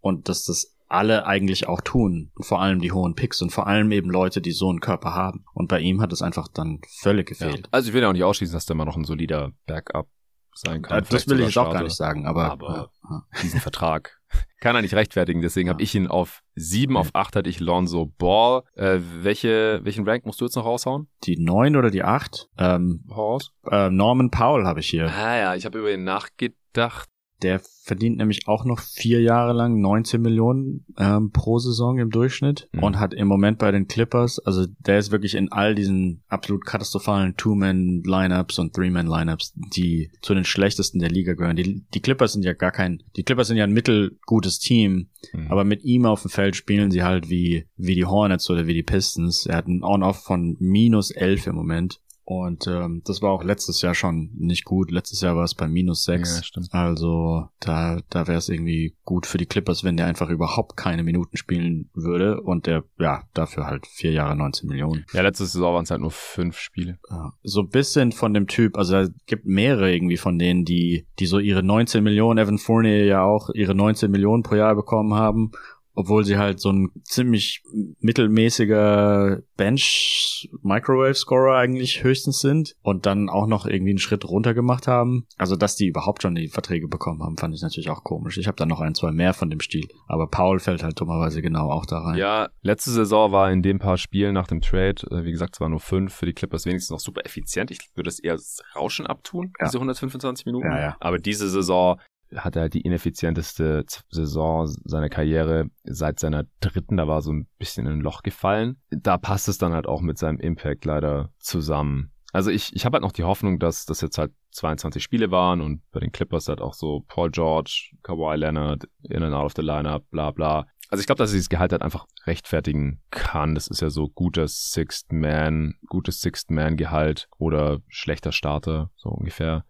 [0.00, 2.30] Und dass das alle eigentlich auch tun.
[2.34, 5.14] Und vor allem die hohen Picks und vor allem eben Leute, die so einen Körper
[5.14, 5.44] haben.
[5.54, 7.46] Und bei ihm hat es einfach dann völlig ja.
[7.46, 7.68] gefehlt.
[7.72, 10.08] Also ich will ja auch nicht ausschließen, dass der mal noch ein solider Backup
[10.54, 10.98] sein kann.
[11.00, 13.22] Äh, das will ich jetzt auch gar nicht sagen, aber, Aber- ja.
[13.42, 14.18] diesen Vertrag.
[14.60, 15.74] Kann er nicht rechtfertigen, deswegen Ja.
[15.74, 18.62] habe ich ihn auf sieben, auf acht hatte ich Lonzo Ball.
[18.74, 21.08] Äh, welche, welchen Rank musst du jetzt noch raushauen?
[21.24, 22.48] die neun oder die acht.
[22.58, 23.52] Ähm, raus.
[23.70, 25.12] äh, Norman Powell habe ich hier.
[25.12, 27.08] Ah ja, ich habe über ihn nachgedacht.
[27.42, 32.68] Der verdient nämlich auch noch vier Jahre lang 19 Millionen ähm, pro Saison im Durchschnitt
[32.72, 32.82] mhm.
[32.82, 36.64] und hat im Moment bei den Clippers, also der ist wirklich in all diesen absolut
[36.64, 41.56] katastrophalen Two-Man-Lineups und Three-Man-Lineups, die zu den schlechtesten der Liga gehören.
[41.56, 45.46] Die, die Clippers sind ja gar kein, die Clippers sind ja ein mittelgutes Team, mhm.
[45.48, 48.74] aber mit ihm auf dem Feld spielen sie halt wie, wie die Hornets oder wie
[48.74, 49.46] die Pistons.
[49.46, 52.00] Er hat einen On-Off von minus elf im Moment.
[52.28, 54.90] Und ähm, das war auch letztes Jahr schon nicht gut.
[54.90, 56.38] Letztes Jahr war es bei minus sechs.
[56.38, 56.68] Ja, stimmt.
[56.72, 61.04] Also da, da wäre es irgendwie gut für die Clippers, wenn der einfach überhaupt keine
[61.04, 62.40] Minuten spielen würde.
[62.40, 65.06] Und der, ja, dafür halt vier Jahre 19 Millionen.
[65.12, 66.98] Ja, letztes Saison waren es halt nur fünf Spiele.
[67.08, 67.32] Ja.
[67.44, 71.26] So ein bisschen von dem Typ, also es gibt mehrere irgendwie von denen, die, die
[71.26, 75.52] so ihre 19 Millionen, Evan Fournier ja auch ihre 19 Millionen pro Jahr bekommen haben
[75.96, 77.64] obwohl sie halt so ein ziemlich
[78.00, 85.26] mittelmäßiger Bench-Microwave-Scorer eigentlich höchstens sind und dann auch noch irgendwie einen Schritt runter gemacht haben.
[85.38, 88.36] Also, dass die überhaupt schon die Verträge bekommen haben, fand ich natürlich auch komisch.
[88.36, 89.88] Ich habe da noch ein, zwei mehr von dem Stil.
[90.06, 92.18] Aber Paul fällt halt dummerweise genau auch da rein.
[92.18, 95.60] Ja, letzte Saison war in den paar Spielen nach dem Trade, äh, wie gesagt, es
[95.60, 97.70] waren nur fünf, für die Clippers wenigstens noch super effizient.
[97.70, 98.36] Ich würde es eher
[98.74, 99.66] Rauschen abtun, ja.
[99.66, 100.70] diese 125 Minuten.
[100.70, 100.96] Ja, ja.
[101.00, 101.98] Aber diese Saison
[102.34, 106.96] hat er die ineffizienteste Saison seiner Karriere seit seiner dritten.
[106.96, 108.76] Da war so ein bisschen in ein Loch gefallen.
[108.90, 112.12] Da passt es dann halt auch mit seinem Impact leider zusammen.
[112.32, 115.60] Also ich, ich habe halt noch die Hoffnung, dass das jetzt halt 22 Spiele waren
[115.60, 119.52] und bei den Clippers halt auch so Paul George, Kawhi Leonard, in and out of
[119.56, 120.66] the lineup, bla bla.
[120.88, 123.54] Also ich glaube, dass er dieses Gehalt halt einfach rechtfertigen kann.
[123.54, 129.08] Das ist ja so gutes Sixth Man, gutes Sixth Man Gehalt oder schlechter Starter, so
[129.08, 129.64] ungefähr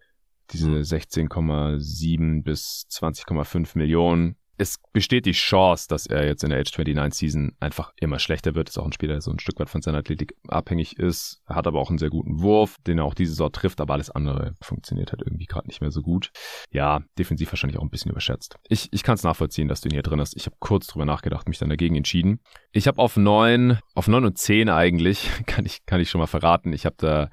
[0.51, 4.37] diese 16,7 bis 20,5 Millionen.
[4.59, 8.55] Es besteht die Chance, dass er jetzt in der Age 29 Season einfach immer schlechter
[8.55, 8.69] wird.
[8.69, 11.43] Ist auch ein Spieler, der so ein Stück weit von seiner Athletik abhängig ist.
[11.45, 13.93] Er hat aber auch einen sehr guten Wurf, den er auch diese Saison trifft, aber
[13.93, 16.31] alles andere funktioniert halt irgendwie gerade nicht mehr so gut.
[16.71, 18.55] Ja, defensiv wahrscheinlich auch ein bisschen überschätzt.
[18.67, 20.35] Ich, ich kann es nachvollziehen, dass du ihn hier drin hast.
[20.35, 22.39] Ich habe kurz drüber nachgedacht, mich dann dagegen entschieden.
[22.71, 26.25] Ich habe auf 9, auf 9 und 10 eigentlich, kann ich, kann ich schon mal
[26.25, 26.73] verraten.
[26.73, 27.29] Ich habe da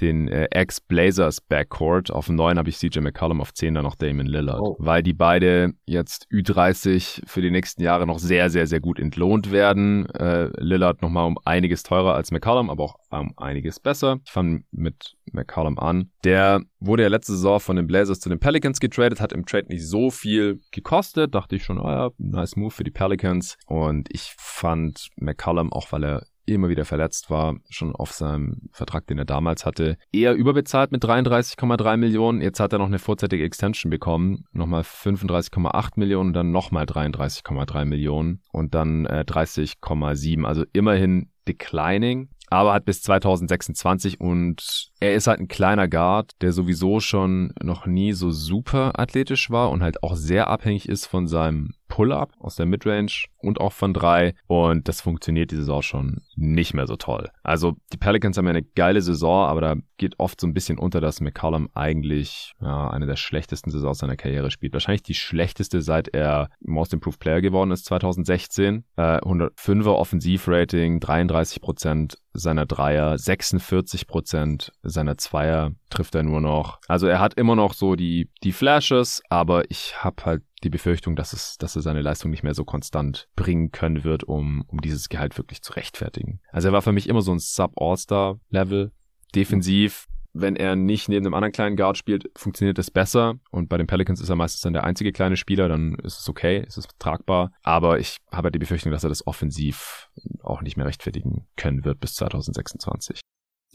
[0.00, 2.10] den äh, Ex-Blazers Backcourt.
[2.10, 4.60] Auf 9 habe ich CJ McCollum, auf 10 dann noch Damon Lillard.
[4.60, 4.76] Oh.
[4.78, 9.52] Weil die beide jetzt Ü30 für die nächsten Jahre noch sehr, sehr, sehr gut entlohnt
[9.52, 10.08] werden.
[10.10, 14.18] Äh, Lillard nochmal um einiges teurer als McCollum, aber auch um einiges besser.
[14.24, 16.10] Ich fange mit McCollum an.
[16.24, 19.66] Der wurde ja letzte Saison von den Blazers zu den Pelicans getradet, hat im Trade
[19.68, 21.34] nicht so viel gekostet.
[21.34, 23.56] Dachte ich schon, oh ja, nice Move für die Pelicans.
[23.66, 29.06] Und ich fand McCollum, auch weil er immer wieder verletzt war, schon auf seinem Vertrag,
[29.06, 32.40] den er damals hatte, eher überbezahlt mit 33,3 Millionen.
[32.40, 37.84] Jetzt hat er noch eine vorzeitige Extension bekommen, nochmal 35,8 Millionen und dann nochmal 33,3
[37.84, 40.44] Millionen und dann äh, 30,7.
[40.44, 46.52] Also immerhin declining aber hat bis 2026 und er ist halt ein kleiner Guard, der
[46.52, 51.26] sowieso schon noch nie so super athletisch war und halt auch sehr abhängig ist von
[51.26, 56.22] seinem Pull-up aus der Midrange und auch von drei und das funktioniert diese Saison schon
[56.34, 57.28] nicht mehr so toll.
[57.42, 60.78] Also die Pelicans haben ja eine geile Saison, aber da geht oft so ein bisschen
[60.78, 64.72] unter, dass McCollum eigentlich ja, eine der schlechtesten Saisons seiner Karriere spielt.
[64.72, 68.84] Wahrscheinlich die schlechteste, seit er Most Improved Player geworden ist 2016.
[68.96, 76.78] Äh, 105er Offensivrating, 33 Prozent seiner Dreier, 46 Prozent seiner Zweier trifft er nur noch.
[76.88, 81.14] Also er hat immer noch so die, die Flashes, aber ich habe halt die Befürchtung,
[81.14, 84.80] dass es, dass er seine Leistung nicht mehr so konstant bringen können wird, um, um
[84.80, 86.40] dieses Gehalt wirklich zu rechtfertigen.
[86.50, 88.92] Also er war für mich immer so ein Sub-All-Star-Level.
[89.34, 93.34] Defensiv, wenn er nicht neben einem anderen kleinen Guard spielt, funktioniert das besser.
[93.50, 96.28] Und bei den Pelicans ist er meistens dann der einzige kleine Spieler, dann ist es
[96.28, 97.52] okay, ist es tragbar.
[97.62, 100.08] Aber ich habe die Befürchtung, dass er das offensiv
[100.42, 103.20] auch nicht mehr rechtfertigen können wird bis 2026.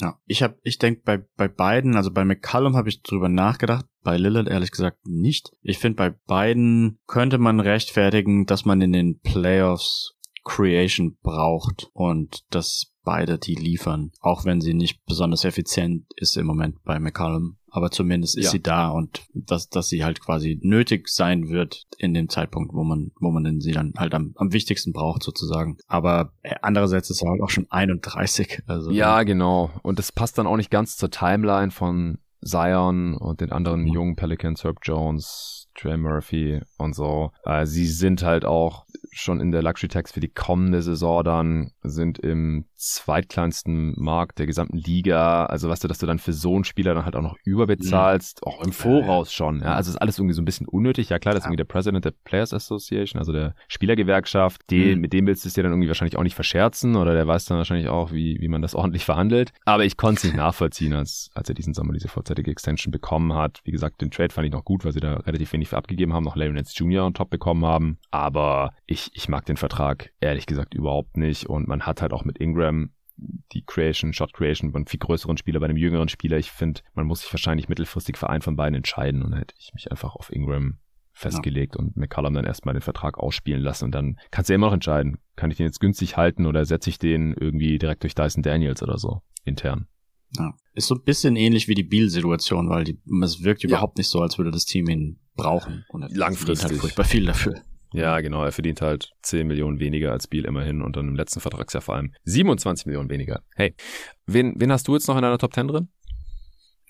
[0.02, 3.86] Ja, ich habe, ich denke bei bei beiden, also bei McCallum habe ich drüber nachgedacht,
[4.02, 5.52] bei Lillard ehrlich gesagt nicht.
[5.62, 10.16] Ich finde bei beiden könnte man rechtfertigen, dass man in den Playoffs
[10.50, 16.47] Creation braucht und dass beide die liefern, auch wenn sie nicht besonders effizient ist im
[16.47, 17.58] Moment bei McCallum.
[17.72, 18.52] Aber zumindest ist ja.
[18.52, 22.84] sie da und dass, dass sie halt quasi nötig sein wird in dem Zeitpunkt, wo
[22.84, 25.78] man, wo man sie dann halt am, am wichtigsten braucht sozusagen.
[25.88, 28.64] Aber äh, andererseits ist er halt auch schon 31.
[28.66, 29.70] Also ja, genau.
[29.84, 34.16] Und das passt dann auch nicht ganz zur Timeline von Zion und den anderen jungen
[34.16, 37.32] Pelicans, Herb Jones, Trey Murphy und so.
[37.44, 41.72] Äh, sie sind halt auch schon in der Luxury Tax für die kommende Saison dann,
[41.84, 45.46] sind im zweitkleinsten Markt der gesamten Liga.
[45.46, 48.42] Also weißt du, dass du dann für so einen Spieler dann halt auch noch überbezahlst,
[48.44, 48.52] mhm.
[48.52, 49.62] auch im Voraus schon.
[49.62, 51.10] Ja, also ist alles irgendwie so ein bisschen unnötig.
[51.10, 54.70] Ja klar, das ist irgendwie der President der Players Association, also der Spielergewerkschaft.
[54.70, 55.02] Den, mhm.
[55.02, 57.46] Mit dem willst du es dir dann irgendwie wahrscheinlich auch nicht verscherzen oder der weiß
[57.46, 59.54] dann wahrscheinlich auch, wie, wie man das ordentlich verhandelt.
[59.66, 63.34] Aber ich konnte es nicht nachvollziehen, als, als er diesen Sommer diese vorzeitige Extension bekommen
[63.34, 63.62] hat.
[63.64, 66.14] Wie gesagt, den Trade fand ich noch gut, weil sie da relativ wenig relativ abgegeben
[66.14, 67.06] haben, noch Larry Nance Jr.
[67.06, 67.98] on top bekommen haben.
[68.12, 71.48] Aber ich, ich mag den Vertrag ehrlich gesagt überhaupt nicht.
[71.48, 72.68] Und man hat halt auch mit Ingram
[73.17, 76.38] die Creation, Shot Creation von viel größeren Spieler bei einem jüngeren Spieler.
[76.38, 79.55] Ich finde, man muss sich wahrscheinlich mittelfristig für einen von beiden entscheiden und dann hätte
[79.57, 80.80] ich mich einfach auf Ingram
[81.11, 81.82] festgelegt ja.
[81.82, 84.74] und McCallum dann erstmal den Vertrag ausspielen lassen und dann kannst du ja immer noch
[84.74, 88.41] entscheiden, kann ich den jetzt günstig halten oder setze ich den irgendwie direkt durch Dyson
[88.41, 89.88] Daniels oder so intern.
[90.38, 90.53] Ja.
[90.74, 93.70] Ist so ein bisschen ähnlich wie die Beal-Situation, weil die, es wirkt ja.
[93.70, 95.86] überhaupt nicht so, als würde das Team ihn brauchen.
[95.89, 96.70] Und Langfristig.
[96.70, 97.61] Halt furchtbar viel dafür.
[97.94, 98.44] Ja, genau.
[98.44, 101.96] Er verdient halt 10 Millionen weniger als Beal immerhin und dann im letzten Vertragsjahr vor
[101.96, 103.42] allem 27 Millionen weniger.
[103.56, 103.74] Hey,
[104.26, 105.90] wen, wen hast du jetzt noch in deiner Top 10 drin?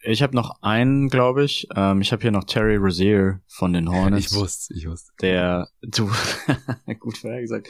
[0.04, 1.68] Ich habe noch einen, glaube ich.
[1.76, 4.32] Ähm, ich habe hier noch Terry Rozier von den Hornets.
[4.32, 5.12] Ich wusste, ich wusste.
[5.22, 6.10] Der, du,
[7.00, 7.68] gut vorhergesagt,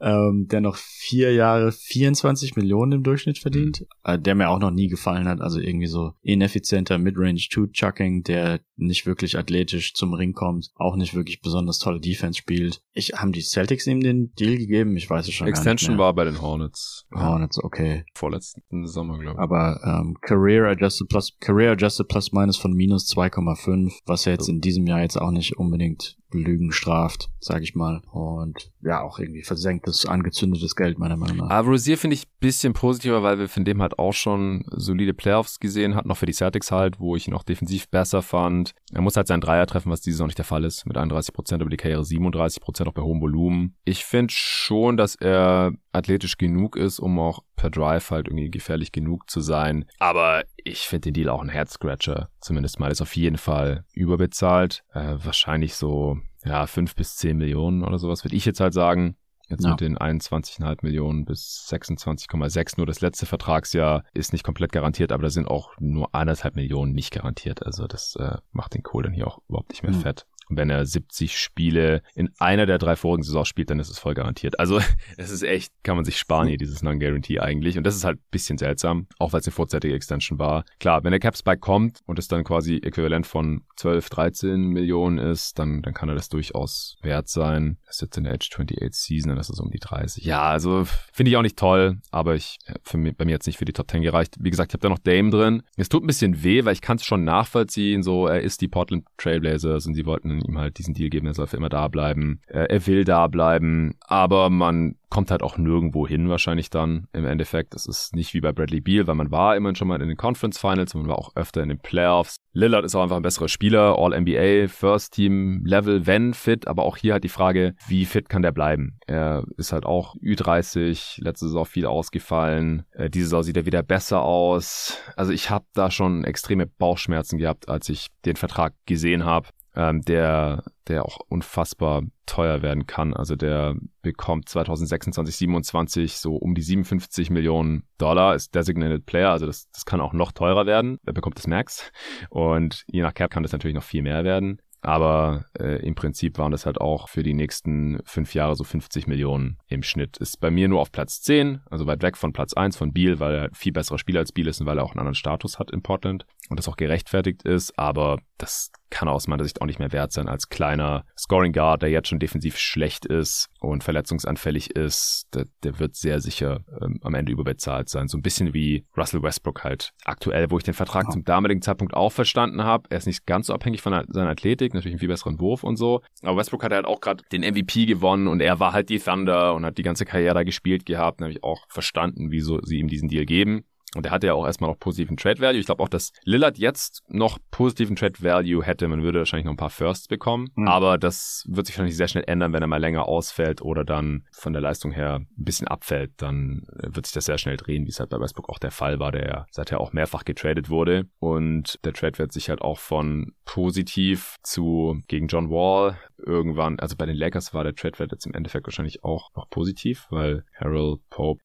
[0.00, 3.86] ähm, der noch vier Jahre 24 Millionen im Durchschnitt verdient, mhm.
[4.04, 5.40] äh, der mir auch noch nie gefallen hat.
[5.40, 11.14] Also irgendwie so ineffizienter Midrange Two-Chucking, der nicht wirklich athletisch zum Ring kommt, auch nicht
[11.14, 12.82] wirklich besonders tolle Defense spielt.
[12.92, 14.96] Ich haben die Celtics ihm den Deal gegeben?
[14.96, 17.06] Ich weiß es schon Extension war bei den Hornets.
[17.14, 18.04] Hornets, okay.
[18.14, 19.42] Vorletzten Sommer, glaube ich.
[19.42, 24.48] Aber ähm, Career Adjusted Plus Career Adjusted Plus Minus von minus 2,5, was ja jetzt
[24.48, 28.02] in diesem Jahr jetzt auch nicht unbedingt Lügen straft, sage ich mal.
[28.12, 31.50] Und ja, auch irgendwie versenktes, angezündetes Geld, meiner Meinung nach.
[31.50, 35.60] Aber Rosier finde ich bisschen positiver, weil wir von dem halt auch schon solide Playoffs
[35.60, 38.74] gesehen hatten, noch für die Celtics halt, wo ich ihn auch defensiv besser fand.
[38.92, 40.84] Er muss halt seinen Dreier treffen, was dieses Jahr nicht der Fall ist.
[40.86, 43.76] Mit 31 Prozent über die Karriere, 37 Prozent auch bei hohem Volumen.
[43.84, 48.92] Ich finde schon, dass er athletisch genug ist, um auch per Drive halt irgendwie gefährlich
[48.92, 49.84] genug zu sein.
[49.98, 52.28] Aber ich finde den Deal auch ein Head-Scratcher.
[52.40, 54.82] Zumindest mal ist auf jeden Fall überbezahlt.
[54.92, 59.16] Äh, wahrscheinlich so, ja, fünf bis zehn Millionen oder sowas, würde ich jetzt halt sagen.
[59.48, 59.70] Jetzt ja.
[59.70, 62.74] mit den 21,5 Millionen bis 26,6.
[62.78, 66.92] Nur das letzte Vertragsjahr ist nicht komplett garantiert, aber da sind auch nur eineinhalb Millionen
[66.92, 67.66] nicht garantiert.
[67.66, 70.00] Also das äh, macht den Kohl dann hier auch überhaupt nicht mehr mhm.
[70.00, 70.26] fett
[70.56, 74.14] wenn er 70 Spiele in einer der drei vorigen Saisons spielt, dann ist es voll
[74.14, 74.58] garantiert.
[74.58, 74.80] Also
[75.16, 77.78] es ist echt, kann man sich sparen hier, dieses Non-Guarantee eigentlich.
[77.78, 80.64] Und das ist halt ein bisschen seltsam, auch weil es eine vorzeitige Extension war.
[80.80, 85.58] Klar, wenn der Cap-Spike kommt und es dann quasi äquivalent von 12, 13 Millionen ist,
[85.58, 87.78] dann, dann kann er das durchaus wert sein.
[87.86, 90.24] Das ist jetzt in der Edge 28 Season, dann ist es um die 30.
[90.24, 93.58] Ja, also finde ich auch nicht toll, aber ich, für mich, bei mir jetzt nicht
[93.58, 94.36] für die Top 10 gereicht.
[94.40, 95.62] Wie gesagt, ich habe da noch Dame drin.
[95.76, 98.68] Es tut ein bisschen weh, weil ich kann es schon nachvollziehen, so er ist die
[98.68, 101.88] Portland Trailblazers und sie wollten ihm halt diesen Deal geben, er soll für immer da
[101.88, 102.40] bleiben.
[102.46, 107.74] Er will da bleiben, aber man kommt halt auch nirgendwo hin wahrscheinlich dann im Endeffekt.
[107.74, 110.16] Es ist nicht wie bei Bradley Beal, weil man war immerhin schon mal in den
[110.16, 112.36] Conference Finals, man war auch öfter in den Playoffs.
[112.54, 116.96] Lillard ist auch einfach ein besserer Spieler, All-NBA, First Team Level, wenn fit, aber auch
[116.96, 118.96] hier halt die Frage, wie fit kann der bleiben?
[119.06, 123.82] Er ist halt auch Ü30, letzte Saison viel ausgefallen, äh, diese Saison sieht er wieder
[123.82, 124.96] besser aus.
[125.14, 130.02] Also ich habe da schon extreme Bauchschmerzen gehabt, als ich den Vertrag gesehen habe ähm,
[130.02, 133.14] der, der auch unfassbar teuer werden kann.
[133.14, 139.46] Also der bekommt 2026, 27 so um die 57 Millionen Dollar, ist Designated Player, also
[139.46, 140.98] das, das kann auch noch teurer werden.
[141.04, 141.90] Er bekommt das Max
[142.30, 144.60] und je nach Cap kann das natürlich noch viel mehr werden.
[144.84, 149.06] Aber äh, im Prinzip waren das halt auch für die nächsten fünf Jahre so 50
[149.06, 150.16] Millionen im Schnitt.
[150.16, 153.20] Ist bei mir nur auf Platz 10, also weit weg von Platz 1 von Beal,
[153.20, 155.60] weil er viel besserer Spieler als Beal ist und weil er auch einen anderen Status
[155.60, 157.78] hat in Portland und das auch gerechtfertigt ist.
[157.78, 161.82] Aber das kann aus meiner Sicht auch nicht mehr wert sein als kleiner Scoring Guard,
[161.82, 165.28] der jetzt schon defensiv schlecht ist und verletzungsanfällig ist.
[165.32, 168.08] Der, der wird sehr sicher ähm, am Ende überbezahlt sein.
[168.08, 171.12] So ein bisschen wie Russell Westbrook halt aktuell, wo ich den Vertrag oh.
[171.12, 172.88] zum damaligen Zeitpunkt auch verstanden habe.
[172.90, 175.76] Er ist nicht ganz so abhängig von seiner Athletik, natürlich einen viel besseren Wurf und
[175.76, 176.02] so.
[176.22, 179.54] Aber Westbrook hat halt auch gerade den MVP gewonnen und er war halt die Thunder
[179.54, 181.20] und hat die ganze Karriere da gespielt gehabt.
[181.20, 183.64] Da habe ich auch verstanden, wieso sie ihm diesen Deal geben.
[183.94, 185.60] Und er hatte ja auch erstmal noch positiven Trade Value.
[185.60, 188.88] Ich glaube auch, dass Lillard jetzt noch positiven Trade Value hätte.
[188.88, 190.48] Man würde wahrscheinlich noch ein paar Firsts bekommen.
[190.54, 190.68] Mhm.
[190.68, 194.24] Aber das wird sich wahrscheinlich sehr schnell ändern, wenn er mal länger ausfällt oder dann
[194.32, 196.12] von der Leistung her ein bisschen abfällt.
[196.16, 198.98] Dann wird sich das sehr schnell drehen, wie es halt bei Westbrook auch der Fall
[198.98, 201.04] war, der ja seither auch mehrfach getradet wurde.
[201.18, 206.96] Und der Trade wird sich halt auch von positiv zu gegen John Wall irgendwann, also
[206.96, 210.44] bei den Lakers war der Trade Wert jetzt im Endeffekt wahrscheinlich auch noch positiv, weil
[210.58, 211.42] Harold Pope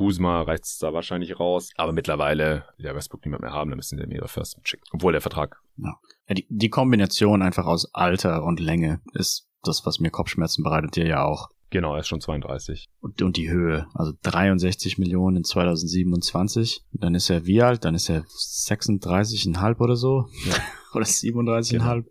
[0.00, 1.72] Kuzma reicht es da wahrscheinlich raus.
[1.76, 4.84] Aber mittlerweile will der Westbrook niemand mehr haben, dann müssen sie mir First schicken.
[4.92, 5.60] Obwohl der Vertrag.
[5.76, 5.94] Ja.
[6.26, 10.96] ja die, die Kombination einfach aus Alter und Länge ist das, was mir Kopfschmerzen bereitet,
[10.96, 11.50] dir ja auch.
[11.68, 12.88] Genau, er ist schon 32.
[13.00, 16.80] Und, und die Höhe, also 63 Millionen in 2027.
[16.92, 17.84] Dann ist er wie alt?
[17.84, 20.28] Dann ist er 36,5 oder so.
[20.46, 20.54] Ja.
[20.94, 21.70] oder 37,5.
[21.70, 22.02] Genau.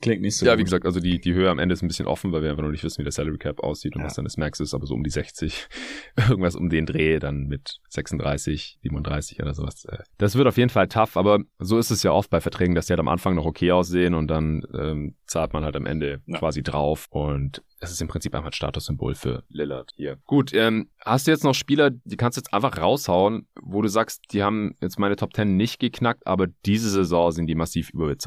[0.00, 0.60] Klingt nicht so Ja, gut.
[0.60, 2.62] wie gesagt, also die, die Höhe am Ende ist ein bisschen offen, weil wir einfach
[2.62, 4.06] noch nicht wissen, wie der Salary Cap aussieht und Ja.
[4.06, 5.68] was dann das Max ist, aber so um die 60,
[6.28, 9.84] irgendwas um den Dreh, dann mit 36, 37 oder sowas.
[9.86, 12.74] Äh, Das wird auf jeden Fall tough, aber so ist es ja oft bei Verträgen,
[12.74, 15.86] dass die halt am Anfang noch okay aussehen und dann ähm, zahlt man halt am
[15.86, 16.38] Ende Ja.
[16.38, 20.16] quasi drauf und es ist im Prinzip einfach ein Statussymbol für Lillard hier.
[20.24, 23.88] Gut, ähm, hast du jetzt noch Spieler, die kannst du jetzt einfach raushauen, wo du
[23.88, 27.90] sagst, die haben jetzt meine Top 10 nicht geknackt, aber diese Saison sind die massiv
[27.90, 28.25] überbezahlt.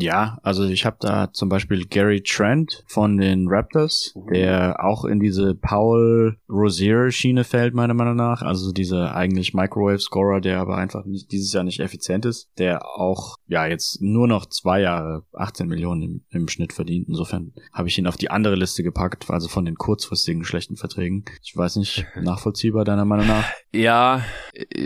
[0.00, 5.18] Ja, also ich habe da zum Beispiel Gary Trent von den Raptors, der auch in
[5.18, 8.42] diese Paul Rozier Schiene fällt, meiner Meinung nach.
[8.42, 13.38] Also dieser eigentlich Microwave-Scorer, der aber einfach nicht, dieses Jahr nicht effizient ist, der auch
[13.48, 17.08] ja jetzt nur noch zwei Jahre 18 Millionen im, im Schnitt verdient.
[17.08, 21.24] Insofern habe ich ihn auf die andere Liste gepackt, also von den kurzfristigen schlechten Verträgen.
[21.42, 23.44] Ich weiß nicht, nachvollziehbar deiner Meinung nach.
[23.72, 24.22] Ja,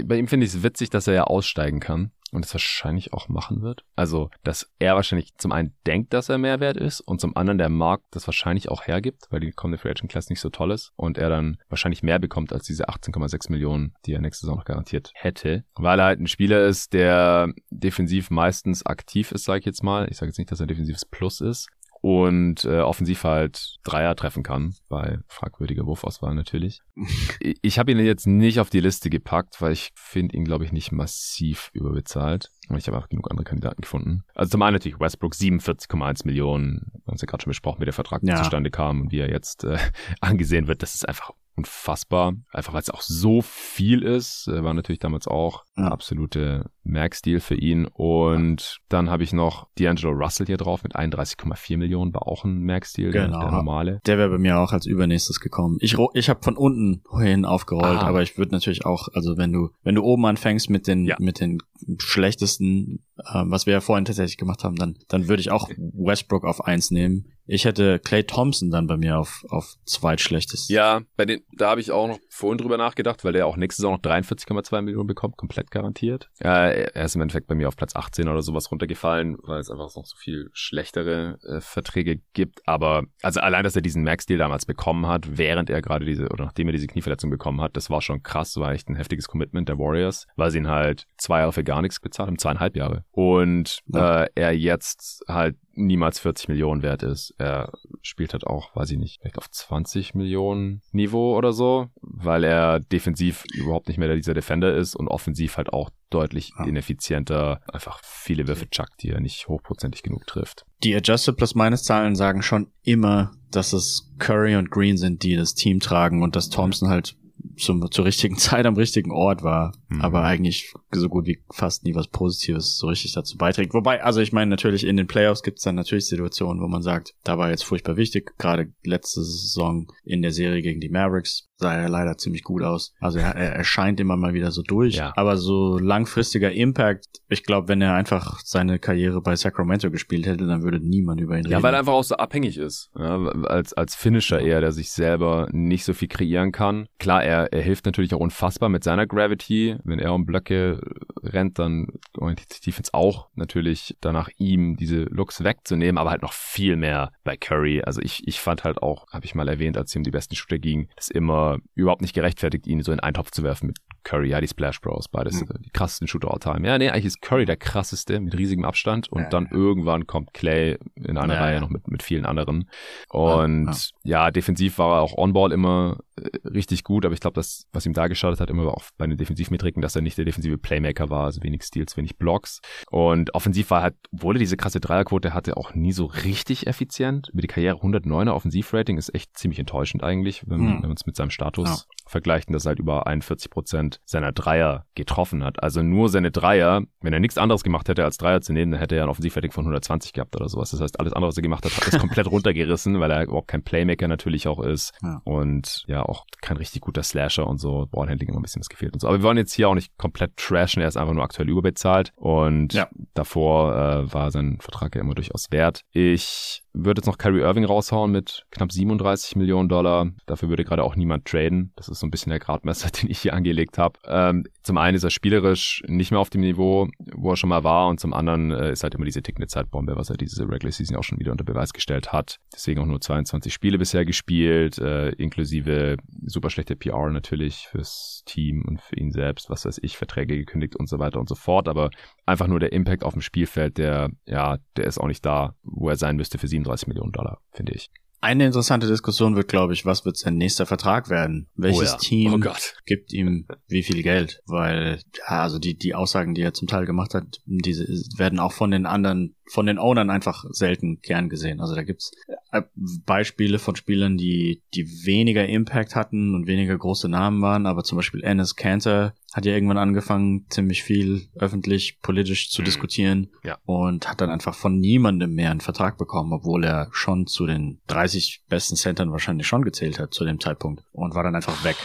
[0.05, 3.29] bei ihm finde ich es witzig, dass er ja aussteigen kann und es wahrscheinlich auch
[3.29, 3.85] machen wird.
[3.95, 7.69] Also, dass er wahrscheinlich zum einen denkt, dass er Mehrwert ist und zum anderen der
[7.69, 10.93] Markt das wahrscheinlich auch hergibt, weil die kommende Free Agent Class nicht so toll ist
[10.97, 14.65] und er dann wahrscheinlich mehr bekommt als diese 18,6 Millionen, die er nächste Saison noch
[14.65, 19.67] garantiert hätte, weil er halt ein Spieler ist, der defensiv meistens aktiv ist, sage ich
[19.67, 20.09] jetzt mal.
[20.11, 21.69] Ich sage jetzt nicht, dass er ein defensives Plus ist,
[22.03, 26.81] und äh, offensiv halt Dreier treffen kann, bei fragwürdiger Wurfauswahl natürlich.
[27.41, 30.65] Ich- ich habe ihn jetzt nicht auf die Liste gepackt, weil ich finde ihn, glaube
[30.65, 32.51] ich, nicht massiv überbezahlt.
[32.73, 34.24] Und ich habe auch genug andere Kandidaten gefunden.
[34.35, 36.90] Also zum einen natürlich Westbrook, 47,1 Millionen.
[36.93, 38.36] Wir haben es ja gerade schon besprochen, wie der Vertrag Ja.
[38.36, 39.77] zustande kam und wie er jetzt äh,
[40.20, 40.82] angesehen wird.
[40.82, 42.32] Das ist einfach unfassbar.
[42.51, 44.49] Einfach weil es auch so viel ist.
[44.49, 45.85] Äh, War natürlich damals auch Ja.
[45.85, 47.86] eine absolute Merkstil für ihn.
[47.86, 52.12] Und dann habe ich noch D'Angelo Russell hier drauf mit 31,4 Millionen.
[52.15, 53.40] War auch ein Merkstil, der- Genau.
[53.40, 54.01] der normale.
[54.07, 55.77] Der wäre bei mir auch als übernächstes gekommen.
[55.81, 58.07] Ich, ich habe von unten hin aufgerollt, Ah.
[58.07, 61.16] aber ich würde natürlich auch, also wenn du, wenn du oben anfängst mit den, Ja.
[61.20, 61.59] mit den
[61.99, 63.05] schlechtesten,
[63.35, 66.65] ähm, was wir ja vorhin tatsächlich gemacht haben, dann, dann würde ich auch Westbrook auf
[66.65, 67.32] eins nehmen.
[67.47, 70.70] Ich hätte Clay Thompson dann bei mir auf, auf zweitschlechtest.
[70.70, 73.82] Ja, bei den, da habe ich auch noch vorhin drüber nachgedacht, weil der auch nächste
[73.82, 76.31] Saison noch 43,2 Millionen bekommt, komplett garantiert.
[76.43, 79.70] Ja, er ist im Endeffekt bei mir auf Platz 18 oder sowas runtergefallen, weil es
[79.70, 82.61] einfach noch so viel schlechtere äh, Verträge gibt.
[82.66, 86.44] Aber also allein, dass er diesen Max-Deal damals bekommen hat, während er gerade diese, oder
[86.44, 89.69] nachdem er diese Knieverletzung bekommen hat, das war schon krass, war echt ein heftiges Commitment
[89.69, 93.05] der Warriors, weil sie ihn halt zwei Jahre für gar nichts bezahlt haben, zweieinhalb Jahre.
[93.14, 94.22] Und Ja.
[94.24, 97.34] äh, er jetzt halt niemals 40 Millionen wert ist.
[97.39, 97.72] Er
[98.02, 102.80] spielt halt auch, weiß ich nicht, vielleicht auf 20 Millionen Niveau oder so, weil er
[102.80, 106.64] defensiv überhaupt nicht mehr dieser Defender ist und offensiv halt auch deutlich Ja.
[106.66, 110.64] ineffizienter, einfach viele Würfe chuckt, die er nicht hochprozentig genug trifft.
[110.82, 115.36] Die Adjusted Plus Minus Zahlen sagen schon immer, dass es Curry und Green sind, die
[115.36, 117.16] das Team tragen und dass Thompson halt
[117.56, 120.01] zum, zur richtigen Zeit am richtigen Ort war, Mhm.
[120.01, 123.74] aber eigentlich so gut wie fast nie was Positives so richtig dazu beiträgt.
[123.74, 126.82] Wobei, also ich meine natürlich in den Playoffs gibt es dann natürlich Situationen, wo man
[126.82, 131.48] sagt, da war jetzt furchtbar wichtig, gerade letzte Saison in der Serie gegen die Mavericks
[131.62, 132.93] sah er leider ziemlich gut aus.
[133.01, 135.12] Also er, er erscheint immer mal wieder so durch, Ja.
[135.16, 140.47] aber so langfristiger Impact, ich glaube, wenn er einfach seine Karriere bei Sacramento gespielt hätte,
[140.47, 141.52] dann würde niemand über ihn reden.
[141.52, 142.90] Ja, weil er einfach auch so abhängig ist.
[142.98, 146.86] Ja, als, als Finisher eher, der sich selber nicht so viel kreieren kann.
[146.98, 149.76] Klar, er, er hilft natürlich auch unfassbar mit seiner Gravity.
[149.84, 150.80] Wenn er um Blöcke
[151.22, 151.86] rennt, dann
[152.18, 156.76] orientiert sich die Defense auch natürlich danach ihm diese Looks wegzunehmen, aber halt noch viel
[156.76, 157.82] mehr bei Curry.
[157.82, 160.34] Also ich, ich fand halt auch, habe ich mal erwähnt, als es um die besten
[160.34, 163.79] Shooter ging, das immer überhaupt nicht gerechtfertigt, ihn so in einen Topf zu werfen mit
[164.05, 165.49] Curry, ja, die Splash Bros, beides Mhm.
[165.65, 166.66] die krassesten Shooter all time.
[166.66, 169.29] Ja, nee, eigentlich ist Curry der krasseste mit riesigem Abstand und Ja.
[169.29, 171.61] dann irgendwann kommt Clay in einer Ja, Reihe ja.
[171.61, 172.69] noch mit, mit vielen anderen.
[173.11, 175.99] Und Ja, ja, defensiv war er auch on-ball immer
[176.44, 179.06] richtig gut, aber ich glaube, das, was ihm da geschadet hat, immer war auch bei
[179.06, 182.60] den Defensivmetriken, dass er nicht der defensive Playmaker war, also wenig Steals, wenig Blocks.
[182.90, 187.28] Und offensiv war halt, obwohl er diese krasse Dreierquote hatte, auch nie so richtig effizient.
[187.32, 190.74] Über die Karriere 109er Offensivrating ist echt ziemlich enttäuschend eigentlich, wenn, Hm.
[190.82, 194.84] wenn man es mit seinem Status vergleicht, dass er halt über 41 Prozent seiner Dreier
[194.94, 195.62] getroffen hat.
[195.62, 198.80] Also nur seine Dreier, wenn er nichts anderes gemacht hätte als Dreier zu nehmen, dann
[198.80, 200.70] hätte er ein Offensivrating von 120 gehabt oder sowas.
[200.70, 203.48] Das heißt, alles andere, was er gemacht hat, hat es komplett runtergerissen, weil er überhaupt
[203.48, 204.93] kein Playmaker natürlich auch ist.
[205.02, 205.22] Ja.
[205.24, 207.87] Und ja, auch kein richtig guter Slasher und so.
[207.91, 209.09] Ballhandling immer ein bisschen was gefehlt und so.
[209.09, 210.83] Aber wir wollen jetzt hier auch nicht komplett trashen.
[210.83, 212.12] Er ist einfach nur aktuell überbezahlt.
[212.16, 212.89] Und Ja.
[213.15, 215.83] davor äh, war sein Vertrag ja immer durchaus wert.
[215.93, 220.11] Ich würde jetzt noch Kyrie Irving raushauen mit knapp 37 Millionen Dollar.
[220.27, 221.73] Dafür würde gerade auch niemand traden.
[221.77, 223.99] Das ist so ein bisschen der Gradmesser, den ich hier angelegt habe.
[224.07, 227.65] Ähm, zum einen ist er spielerisch nicht mehr auf dem Niveau, wo er schon mal
[227.65, 230.73] war und zum anderen äh, ist halt immer diese tickende Zeitbombe, was er diese Regular
[230.73, 232.39] Season auch schon wieder unter Beweis gestellt hat.
[232.53, 238.65] Deswegen auch nur 22 Spiele bisher gespielt, äh, inklusive super schlechte PR natürlich fürs Team
[238.66, 241.69] und für ihn selbst, was weiß ich, Verträge gekündigt und so weiter und so fort.
[241.69, 241.90] Aber
[242.27, 245.89] einfach nur der Impact auf dem Spielfeld, der, ja, der ist auch nicht da, wo
[245.89, 247.90] er sein müsste für 37 Millionen Dollar, finde ich.
[248.24, 251.48] Eine interessante Diskussion wird, glaube ich, was wird sein nächster Vertrag werden?
[251.56, 251.98] Welches oh ja.
[251.98, 252.52] Team oh
[252.86, 254.43] gibt ihm wie viel Geld?
[254.47, 257.84] Weil, ja, also die, die Aussagen, die er zum Teil gemacht hat, diese
[258.16, 261.60] werden auch von den anderen, von den Ownern einfach selten gern gesehen.
[261.60, 262.12] Also da gibt's
[262.52, 262.62] äh,
[263.05, 267.97] Beispiele von Spielern, die, die weniger Impact hatten und weniger große Namen waren, aber zum
[267.97, 272.67] Beispiel Ennis Cantor hat ja irgendwann angefangen, ziemlich viel öffentlich, politisch zu mhm.
[272.67, 273.59] diskutieren ja.
[273.65, 277.81] und hat dann einfach von niemandem mehr einen Vertrag bekommen, obwohl er schon zu den
[277.87, 281.77] 30 besten Centern wahrscheinlich schon gezählt hat zu dem Zeitpunkt und war dann einfach weg.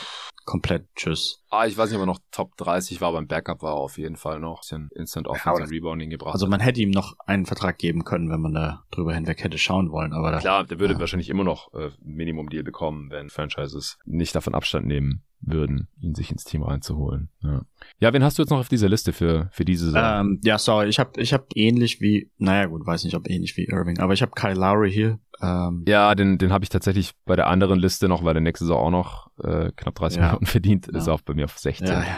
[0.47, 1.43] Komplett tschüss.
[1.49, 3.97] Ah, ich weiß nicht, ob er noch Top 30 war, beim Backup war er auf
[3.97, 4.61] jeden Fall noch.
[4.61, 6.33] Bisschen Instant Offense ja, und Rebounding gebracht.
[6.33, 9.57] Also man hätte ihm noch einen Vertrag geben können, wenn man da drüber hinweg hätte
[9.57, 10.13] schauen wollen.
[10.13, 10.99] Aber da, Klar, der würde ja.
[11.01, 16.31] wahrscheinlich immer noch äh, Minimum-Deal bekommen, wenn Franchises nicht davon Abstand nehmen würden, ihn sich
[16.31, 17.29] ins Team reinzuholen.
[17.43, 17.61] Ja.
[17.99, 20.01] ja, wen hast du jetzt noch auf dieser Liste für, für diese Saison?
[20.01, 23.55] Ähm, ja, sorry, ich habe ich hab ähnlich wie, naja gut, weiß nicht, ob ähnlich
[23.57, 25.19] wie Irving, aber ich habe Kyle Lowry hier.
[25.41, 28.65] Ähm, ja, den, den habe ich tatsächlich bei der anderen Liste noch, weil der nächste
[28.65, 30.23] Saison auch noch äh, knapp 30 ja.
[30.25, 30.97] Millionen verdient, ja.
[30.97, 31.87] ist auch bei mir auf 16.
[31.87, 32.17] Ja, ja.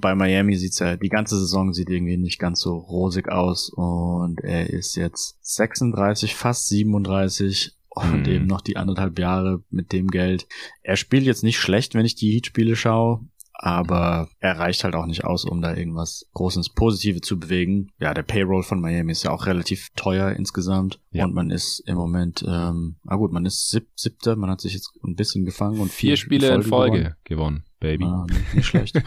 [0.00, 4.40] Bei Miami sieht's ja, die ganze Saison sieht irgendwie nicht ganz so rosig aus und
[4.42, 8.32] er ist jetzt 36, fast 37 und mhm.
[8.32, 10.46] eben noch die anderthalb Jahre mit dem Geld.
[10.82, 13.20] Er spielt jetzt nicht schlecht, wenn ich die Heat-Spiele schaue,
[13.62, 17.92] aber er reicht halt auch nicht aus, um da irgendwas groß ins Positive zu bewegen.
[17.98, 21.26] Ja, der Payroll von Miami ist ja auch relativ teuer insgesamt ja.
[21.26, 24.72] und man ist im Moment, ähm, ah gut, man ist sieb siebter, man hat sich
[24.72, 27.64] jetzt ein bisschen gefangen und vier Spiele in Folge, in Folge gewonnen.
[27.64, 28.04] gewonnen, Baby.
[28.04, 29.02] Ah, nicht schlecht.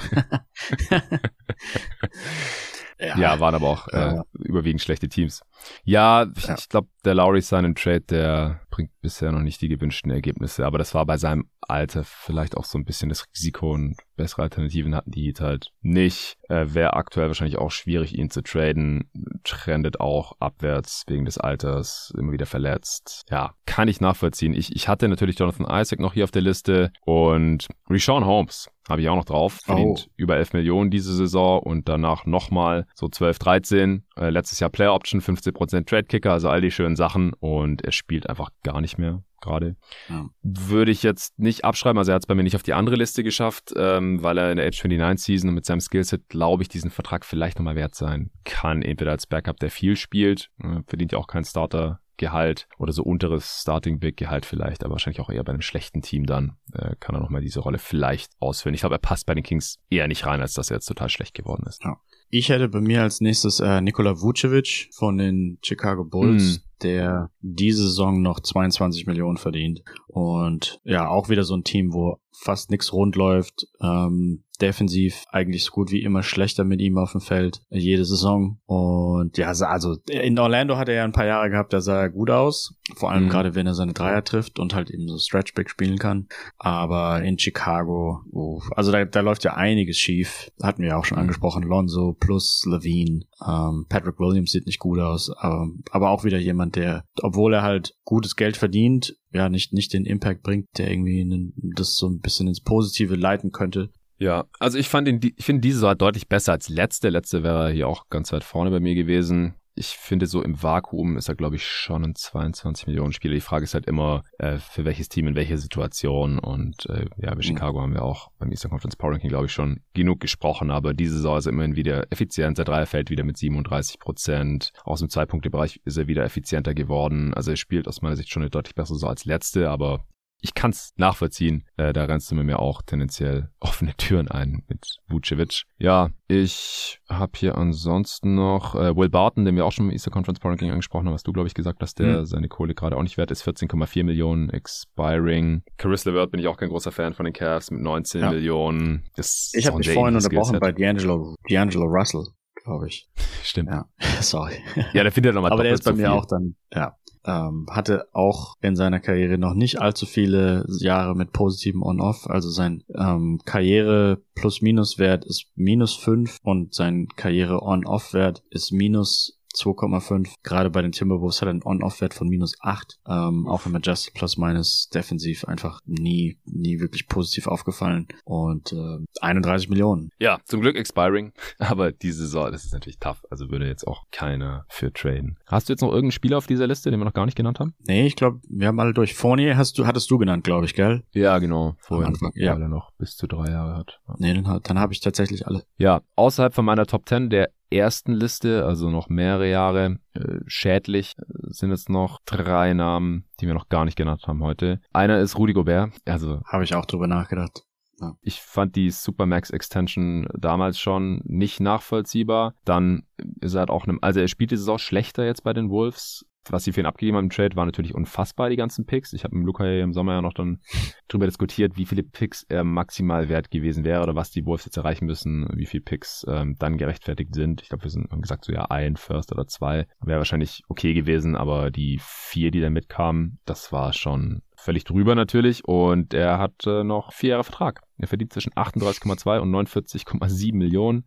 [3.00, 5.42] Ja, ja waren aber auch äh, überwiegend schlechte Teams.
[5.84, 6.56] Ja, ich, ja.
[6.60, 10.80] ich glaube, der Lowry Sign Trade, der bringt bisher noch nicht die gewünschten Ergebnisse, aber
[10.80, 14.96] das war bei seinem Alter vielleicht auch so ein bisschen das Risiko und bessere Alternativen
[14.96, 16.38] hatten die Heat halt nicht.
[16.50, 19.12] Äh, Wäre aktuell wahrscheinlich auch schwierig, ihn zu traden.
[19.44, 23.26] Trendet auch abwärts wegen des Alters, immer wieder verletzt.
[23.30, 24.56] Ja, kann ich nachvollziehen.
[24.56, 29.02] Ich, ich hatte natürlich Jonathan Isaac noch hier auf der Liste und Rishon Holmes habe
[29.02, 29.60] ich auch noch drauf.
[29.64, 30.12] Verdient oh.
[30.18, 34.06] über 11 Millionen diese Saison und danach nochmal so 12, 13.
[34.16, 37.92] Äh, letztes Jahr Player Option, 15% Trade Kicker, also all die schönen Sachen und er
[37.92, 39.76] spielt einfach gar nicht mehr gerade.
[40.10, 40.26] Ja.
[40.42, 42.96] Würde ich jetzt nicht abschreiben, also er hat es bei mir nicht auf die andere
[42.96, 46.64] Liste geschafft, ähm, weil er in der Age 29 Season und mit seinem Skillset, glaube
[46.64, 48.82] ich, diesen Vertrag vielleicht nochmal wert sein kann.
[48.82, 53.04] Entweder als Backup, der viel spielt, äh, verdient ja auch kein Starter Gehalt oder so
[53.04, 56.96] unteres Starting Big Gehalt vielleicht, aber wahrscheinlich auch eher bei einem schlechten Team dann äh,
[57.00, 58.76] kann er nochmal diese Rolle vielleicht ausfüllen.
[58.76, 61.10] Ich glaube, er passt bei den Kings eher nicht rein, als dass er jetzt total
[61.10, 61.84] schlecht geworden ist.
[61.84, 61.98] Ja.
[62.30, 66.60] Ich hätte bei mir als nächstes äh, Nikola Vucevic von den Chicago Bulls.
[66.60, 69.84] Mm der diese Saison noch 22 Millionen verdient.
[70.08, 73.68] Und ja, auch wieder so ein Team, wo fast nichts rund läuft.
[73.82, 78.06] Ähm, defensiv eigentlich so gut wie immer schlechter mit ihm auf dem Feld, äh, jede
[78.06, 78.60] Saison.
[78.66, 82.10] Und ja, also in Orlando hat er ja ein paar Jahre gehabt, da sah er
[82.10, 82.76] gut aus.
[82.96, 83.30] Vor allem mhm.
[83.30, 86.28] gerade, wenn er seine Dreier trifft und halt eben so Stretchback spielen kann.
[86.58, 90.50] Aber in Chicago, oh, also da, da läuft ja einiges schief.
[90.62, 91.24] Hatten wir ja auch schon mhm.
[91.24, 91.64] angesprochen.
[91.64, 93.22] Lonzo plus Levine.
[93.46, 97.64] Ähm, Patrick Williams sieht nicht gut aus, aber, aber auch wieder jemand, der, obwohl er
[97.64, 102.20] halt gutes Geld verdient, ja, nicht, nicht den Impact bringt, der irgendwie das so ein
[102.20, 103.90] bisschen ins Positive leiten könnte.
[104.24, 107.10] Ja, also ich fand ihn, ich finde diese Saison deutlich besser als letzte.
[107.10, 111.18] Letzte wäre hier auch ganz weit vorne bei mir gewesen ich finde, so im Vakuum
[111.18, 113.34] ist er, glaube ich, schon ein 22 Millionen Spieler.
[113.34, 116.38] Die Frage ist halt immer, äh, für welches Team in welcher Situation.
[116.38, 117.42] Und äh, ja, bei mhm.
[117.42, 120.70] Chicago haben wir auch beim Eastern Conference Power Ranking, glaube ich, schon genug gesprochen.
[120.70, 122.58] Aber diese Saison ist er immerhin wieder effizient.
[122.58, 124.74] Der Dreier fällt wieder mit 37 Prozent.
[124.84, 127.34] Aus dem Zwei-Punkte-Bereich ist er wieder effizienter geworden.
[127.34, 130.06] Also er spielt aus meiner Sicht schon eine deutlich bessere Saison als letzte, aber
[130.44, 131.64] ich kann es nachvollziehen.
[131.78, 135.64] Äh, da rennst du mir auch tendenziell offene Türen ein mit Vucevic.
[135.78, 140.12] Ja, ich habe hier ansonsten noch äh, Will Barton, den wir auch schon im Easter
[140.12, 142.26] Conference Power Ranking angesprochen haben, was du, glaube ich, gesagt hast, der mhm.
[142.26, 143.48] seine Kohle gerade auch nicht wert ist.
[143.48, 145.64] 14,4 Millionen expiring.
[145.78, 148.32] Caris LeVert bin ich auch kein großer Fan von den Cavs mit 19 ja.
[148.32, 149.06] Millionen.
[149.16, 152.26] Das ich habe mich vorhin unterbrochen bei D'Angelo, D'Angelo Russell
[152.64, 153.10] glaube ich.
[153.44, 153.70] Stimmt.
[153.70, 153.86] Ja,
[154.22, 154.56] sorry.
[154.94, 156.96] Ja, der findet nochmal Aber der ist bei mir auch dann, ja,
[157.26, 162.30] ähm, hatte auch in seiner Karriere noch nicht allzu viele Jahre mit positivem On-Off.
[162.30, 170.36] Also sein ähm, Karriere Plus-Minus-Wert ist minus fünf und sein Karriere On-Off-Wert ist minus 2,5.
[170.44, 173.00] Gerade bei den Timberwolves hat er einen On-Off-Wert von minus 8.
[173.08, 178.08] Ähm, auch im Adjusted Plus Minus defensiv einfach nie, nie wirklich positiv aufgefallen.
[178.26, 180.12] Und äh, 31 Millionen.
[180.20, 181.34] Ja, zum Glück expiring.
[181.60, 183.24] Aber diese Saison, das ist natürlich tough.
[183.30, 185.38] Also würde jetzt auch keiner für traden.
[185.48, 187.60] Hast du jetzt noch irgendeinen Spieler auf dieser Liste, den wir noch gar nicht genannt
[187.60, 187.74] haben?
[187.88, 189.14] Nee, ich glaube, wir haben alle durch.
[189.14, 191.04] Fournier hast du, hattest du genannt, glaube ich, gell?
[191.12, 191.76] Ja, genau.
[191.90, 192.54] Anfang, ja.
[192.54, 194.00] er noch bis zu drei Jahre hat.
[194.08, 194.16] Ja.
[194.18, 195.64] Nee, dann, dann habe ich tatsächlich alle.
[195.78, 201.16] Ja, außerhalb von meiner Top 10 der ersten Liste, also noch mehrere Jahre äh, schädlich,
[201.18, 204.80] äh, sind jetzt noch drei Namen, die wir noch gar nicht genannt haben heute.
[204.92, 205.92] Einer ist Rudy Gobert.
[206.06, 207.64] Also habe ich auch drüber nachgedacht.
[208.00, 208.16] Ja.
[208.22, 212.56] Ich fand die Supermax Extension damals schon nicht nachvollziehbar.
[212.66, 213.04] Dann
[213.40, 216.26] ist er halt auch einem, also er spielt die Saison schlechter jetzt bei den Wolves
[216.50, 219.14] was sie für ihn abgegeben haben im Trade, war natürlich unfassbar, die ganzen Picks.
[219.14, 220.60] Ich habe mit Luca im Sommer ja noch dann
[221.08, 224.78] drüber diskutiert, wie viele Picks er maximal wert gewesen wäre oder was die Wolves jetzt
[224.78, 227.62] erreichen müssen, wie viele Picks ähm, dann gerechtfertigt sind.
[227.62, 230.94] Ich glaube, wir sind, haben gesagt, so ja, ein First oder zwei wäre wahrscheinlich okay
[230.94, 236.40] gewesen, aber die vier, die da mitkamen, das war schon völlig drüber natürlich und er
[236.40, 237.82] hat äh, noch vier Jahre Vertrag.
[237.98, 241.06] Er verdient zwischen 38,2 und 49,7 Millionen.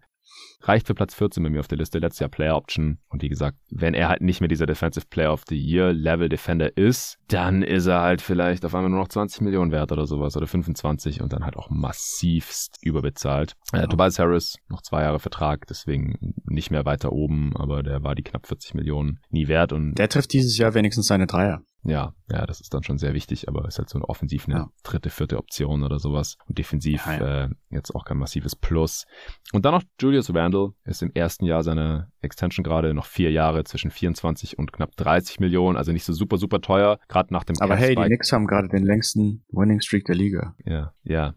[0.62, 1.98] Reicht für Platz 14 bei mir auf der Liste.
[1.98, 2.98] Letztes Jahr Player Option.
[3.08, 6.28] Und wie gesagt, wenn er halt nicht mehr dieser Defensive Player of the Year Level
[6.28, 10.06] Defender ist, dann ist er halt vielleicht auf einmal nur noch 20 Millionen wert oder
[10.06, 13.52] sowas oder 25 und dann halt auch massivst überbezahlt.
[13.72, 13.86] Äh, ja.
[13.86, 18.22] Tobias Harris, noch zwei Jahre Vertrag, deswegen nicht mehr weiter oben, aber der war die
[18.22, 19.94] knapp 40 Millionen nie wert und.
[19.94, 21.62] Der trifft dieses Jahr wenigstens seine Dreier.
[21.86, 24.56] Ja, ja, das ist dann schon sehr wichtig, aber ist halt so eine offensiv eine
[24.56, 24.70] ja.
[24.82, 26.36] dritte, vierte Option oder sowas.
[26.46, 27.44] Und defensiv ja, ja.
[27.44, 29.06] Äh, jetzt auch kein massives Plus.
[29.52, 33.62] Und dann noch Julius Randle ist im ersten Jahr seiner Extension gerade noch vier Jahre
[33.64, 37.56] zwischen 24 und knapp 30 Millionen, also nicht so super, super teuer, gerade nach dem
[37.60, 40.56] Aber hey, die Knicks haben gerade den längsten Winning Streak der Liga.
[40.64, 41.34] Ja, ja.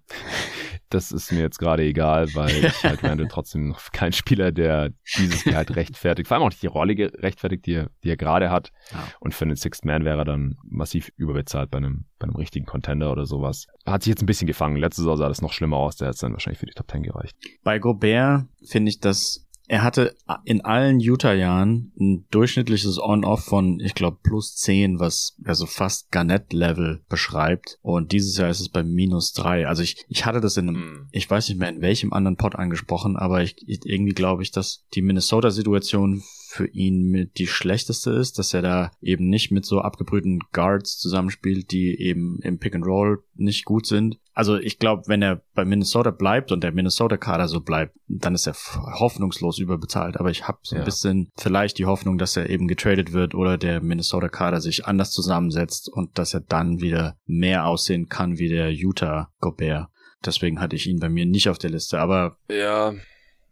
[0.90, 4.92] Das ist mir jetzt gerade egal, weil ich halt Randall trotzdem noch kein Spieler, der
[5.18, 6.28] dieses Gehalt rechtfertigt.
[6.28, 8.72] Vor allem auch nicht die Rolle rechtfertigt, die er, die er gerade hat.
[8.92, 9.04] Ja.
[9.20, 12.66] Und für einen Sixth Man wäre er dann massiv überbezahlt bei einem, bei einem richtigen
[12.66, 13.68] Contender oder sowas.
[13.86, 14.78] Hat sich jetzt ein bisschen gefangen.
[14.78, 15.98] Letzte Saison sah das noch schlimmer aus.
[15.98, 17.36] Der hat es dann wahrscheinlich für die Top Ten gereicht.
[17.64, 20.16] Bei Gobert finde ich das er hatte
[20.46, 27.04] in allen Utah-Jahren ein durchschnittliches On-Off von, ich glaube, plus 10, was also fast Garnett-Level
[27.08, 27.78] beschreibt.
[27.84, 29.68] Und dieses Jahr ist es bei minus 3.
[29.68, 31.08] Also ich, ich hatte das in einem, mhm.
[31.12, 34.86] ich weiß nicht mehr in welchem anderen Pod angesprochen, aber ich irgendwie glaube ich, dass
[34.96, 39.82] die Minnesota-Situation für ihn mit die schlechteste ist, dass er da eben nicht mit so
[39.82, 44.18] abgebrühten Guards zusammenspielt, die eben im Pick and Roll nicht gut sind.
[44.34, 48.48] Also ich glaube, wenn er bei Minnesota bleibt und der Minnesota-Kader so bleibt, dann ist
[48.48, 48.56] er
[49.00, 50.20] hoffnungslos überbezahlt.
[50.20, 50.86] Aber ich habe so ein ja.
[50.86, 55.88] bisschen vielleicht die Hoffnung, dass er eben getradet wird oder der Minnesota-Kader sich anders zusammensetzt
[55.88, 59.88] und dass er dann wieder mehr aussehen kann wie der Utah-Gobert.
[60.26, 62.00] Deswegen hatte ich ihn bei mir nicht auf der Liste.
[62.00, 62.96] Aber ja,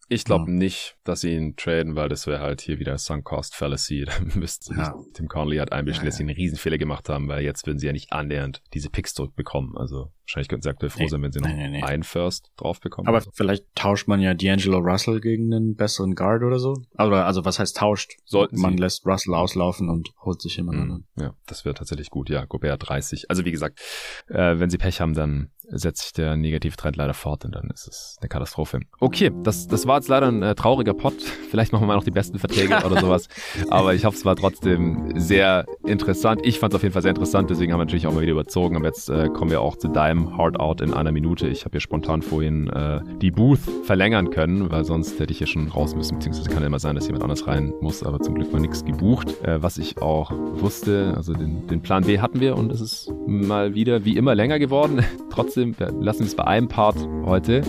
[0.09, 0.57] ich glaube ja.
[0.57, 4.05] nicht, dass sie ihn traden, weil das wäre halt hier wieder Sunk Cost Fallacy.
[4.17, 4.95] Da müsste ja.
[5.13, 7.87] Tim Conley hat einbischen, ja, dass sie einen Riesenfehler gemacht haben, weil jetzt würden sie
[7.87, 9.77] ja nicht annähernd diese Picks zurückbekommen.
[9.77, 12.51] Also wahrscheinlich könnten sie aktuell froh nee, sein, wenn sie noch nee, nee, einen First
[12.57, 13.07] drauf bekommen.
[13.07, 13.31] Aber also.
[13.33, 16.75] vielleicht tauscht man ja D'Angelo Russell gegen einen besseren Guard oder so.
[16.95, 18.13] Aber also was heißt tauscht?
[18.25, 18.79] Sollten man sie.
[18.79, 20.83] lässt Russell auslaufen und holt sich jemand mhm.
[20.83, 21.07] anderen.
[21.17, 22.29] Ja, das wäre tatsächlich gut.
[22.29, 23.29] Ja, Gobert 30.
[23.29, 23.79] Also wie gesagt,
[24.27, 27.87] äh, wenn sie Pech haben, dann setzt sich der Negativtrend leider fort und dann ist
[27.87, 28.79] es eine Katastrophe.
[28.99, 31.15] Okay, das, das war jetzt leider ein äh, trauriger Pot.
[31.49, 33.27] Vielleicht machen wir mal noch die besten Verträge oder sowas.
[33.69, 36.41] Aber ich hoffe, es war trotzdem sehr interessant.
[36.45, 38.31] Ich fand es auf jeden Fall sehr interessant, deswegen haben wir natürlich auch mal wieder
[38.31, 38.75] überzogen.
[38.75, 41.47] Aber jetzt äh, kommen wir auch zu deinem Hard Out in einer Minute.
[41.47, 45.47] Ich habe hier spontan vorhin äh, die Booth verlängern können, weil sonst hätte ich hier
[45.47, 46.15] schon raus müssen.
[46.15, 48.03] Beziehungsweise kann ja immer sein, dass jemand anders rein muss.
[48.03, 49.43] Aber zum Glück war nichts gebucht.
[49.43, 53.11] Äh, was ich auch wusste, also den, den Plan B hatten wir und es ist
[53.27, 55.03] mal wieder wie immer länger geworden.
[55.37, 57.61] trotzdem trotzdem, wir lassen es bei einem Part heute.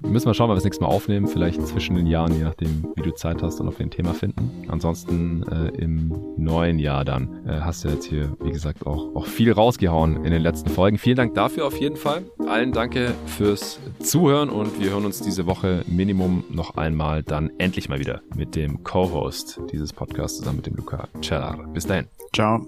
[0.00, 1.26] Müssen wir schauen, wann wir das nächste Mal aufnehmen.
[1.26, 4.14] Vielleicht zwischen den Jahren, je nachdem, wie du Zeit hast und ob wir ein Thema
[4.14, 4.66] finden.
[4.68, 9.26] Ansonsten äh, im neuen Jahr dann äh, hast du jetzt hier, wie gesagt, auch, auch
[9.26, 10.98] viel rausgehauen in den letzten Folgen.
[10.98, 12.22] Vielen Dank dafür auf jeden Fall.
[12.48, 17.88] Allen danke fürs Zuhören und wir hören uns diese Woche Minimum noch einmal dann endlich
[17.88, 21.58] mal wieder mit dem Co-Host dieses Podcasts zusammen mit dem Luca Cellar.
[21.72, 22.06] Bis dahin.
[22.34, 22.66] Ciao.